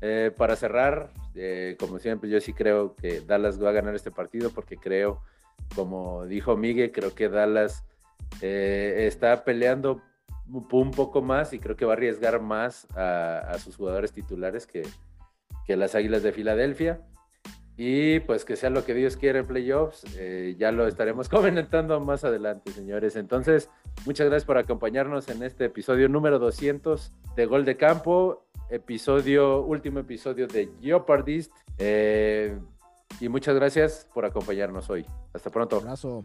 eh, 0.00 0.30
para 0.36 0.56
cerrar, 0.56 1.10
eh, 1.34 1.76
como 1.78 1.98
siempre, 1.98 2.28
yo 2.28 2.40
sí 2.40 2.52
creo 2.52 2.94
que 2.96 3.20
Dallas 3.20 3.62
va 3.62 3.70
a 3.70 3.72
ganar 3.72 3.94
este 3.94 4.10
partido 4.10 4.50
porque 4.50 4.76
creo, 4.76 5.22
como 5.74 6.26
dijo 6.26 6.56
Miguel, 6.56 6.92
creo 6.92 7.14
que 7.14 7.28
Dallas 7.28 7.84
está 8.40 9.44
peleando 9.44 10.00
un 10.48 10.90
poco 10.90 11.22
más 11.22 11.52
y 11.52 11.58
creo 11.58 11.76
que 11.76 11.84
va 11.84 11.92
a 11.92 11.96
arriesgar 11.96 12.40
más 12.40 12.86
a, 12.96 13.56
sus 13.58 13.76
jugadores 13.76 14.12
titulares 14.12 14.66
que, 14.66 14.82
que, 15.66 15.76
las 15.76 15.94
Águilas 15.94 16.22
de 16.22 16.32
Filadelfia. 16.32 17.00
Y 17.76 18.20
pues 18.20 18.44
que 18.44 18.54
sea 18.54 18.68
lo 18.68 18.84
que 18.84 18.92
Dios 18.92 19.16
quiera 19.16 19.38
en 19.38 19.46
playoffs, 19.46 20.04
eh, 20.18 20.54
ya 20.58 20.72
lo 20.72 20.86
estaremos 20.86 21.28
comentando 21.30 21.98
más 22.00 22.22
adelante, 22.22 22.70
señores. 22.70 23.16
Entonces, 23.16 23.70
muchas 24.04 24.26
gracias 24.26 24.44
por 24.44 24.58
acompañarnos 24.58 25.28
en 25.28 25.42
este 25.42 25.66
episodio 25.66 26.08
número 26.08 26.38
200 26.38 27.12
de 27.34 27.46
Gol 27.46 27.64
de 27.64 27.76
Campo, 27.76 28.44
episodio, 28.68 29.62
último 29.62 30.00
episodio 30.00 30.46
de 30.46 30.70
Jeopardist. 30.80 31.52
Eh, 31.78 32.58
y 33.20 33.28
muchas 33.28 33.54
gracias 33.54 34.06
por 34.12 34.26
acompañarnos 34.26 34.90
hoy. 34.90 35.06
Hasta 35.32 35.50
pronto. 35.50 35.78
Un 35.78 35.84
abrazo. 35.84 36.24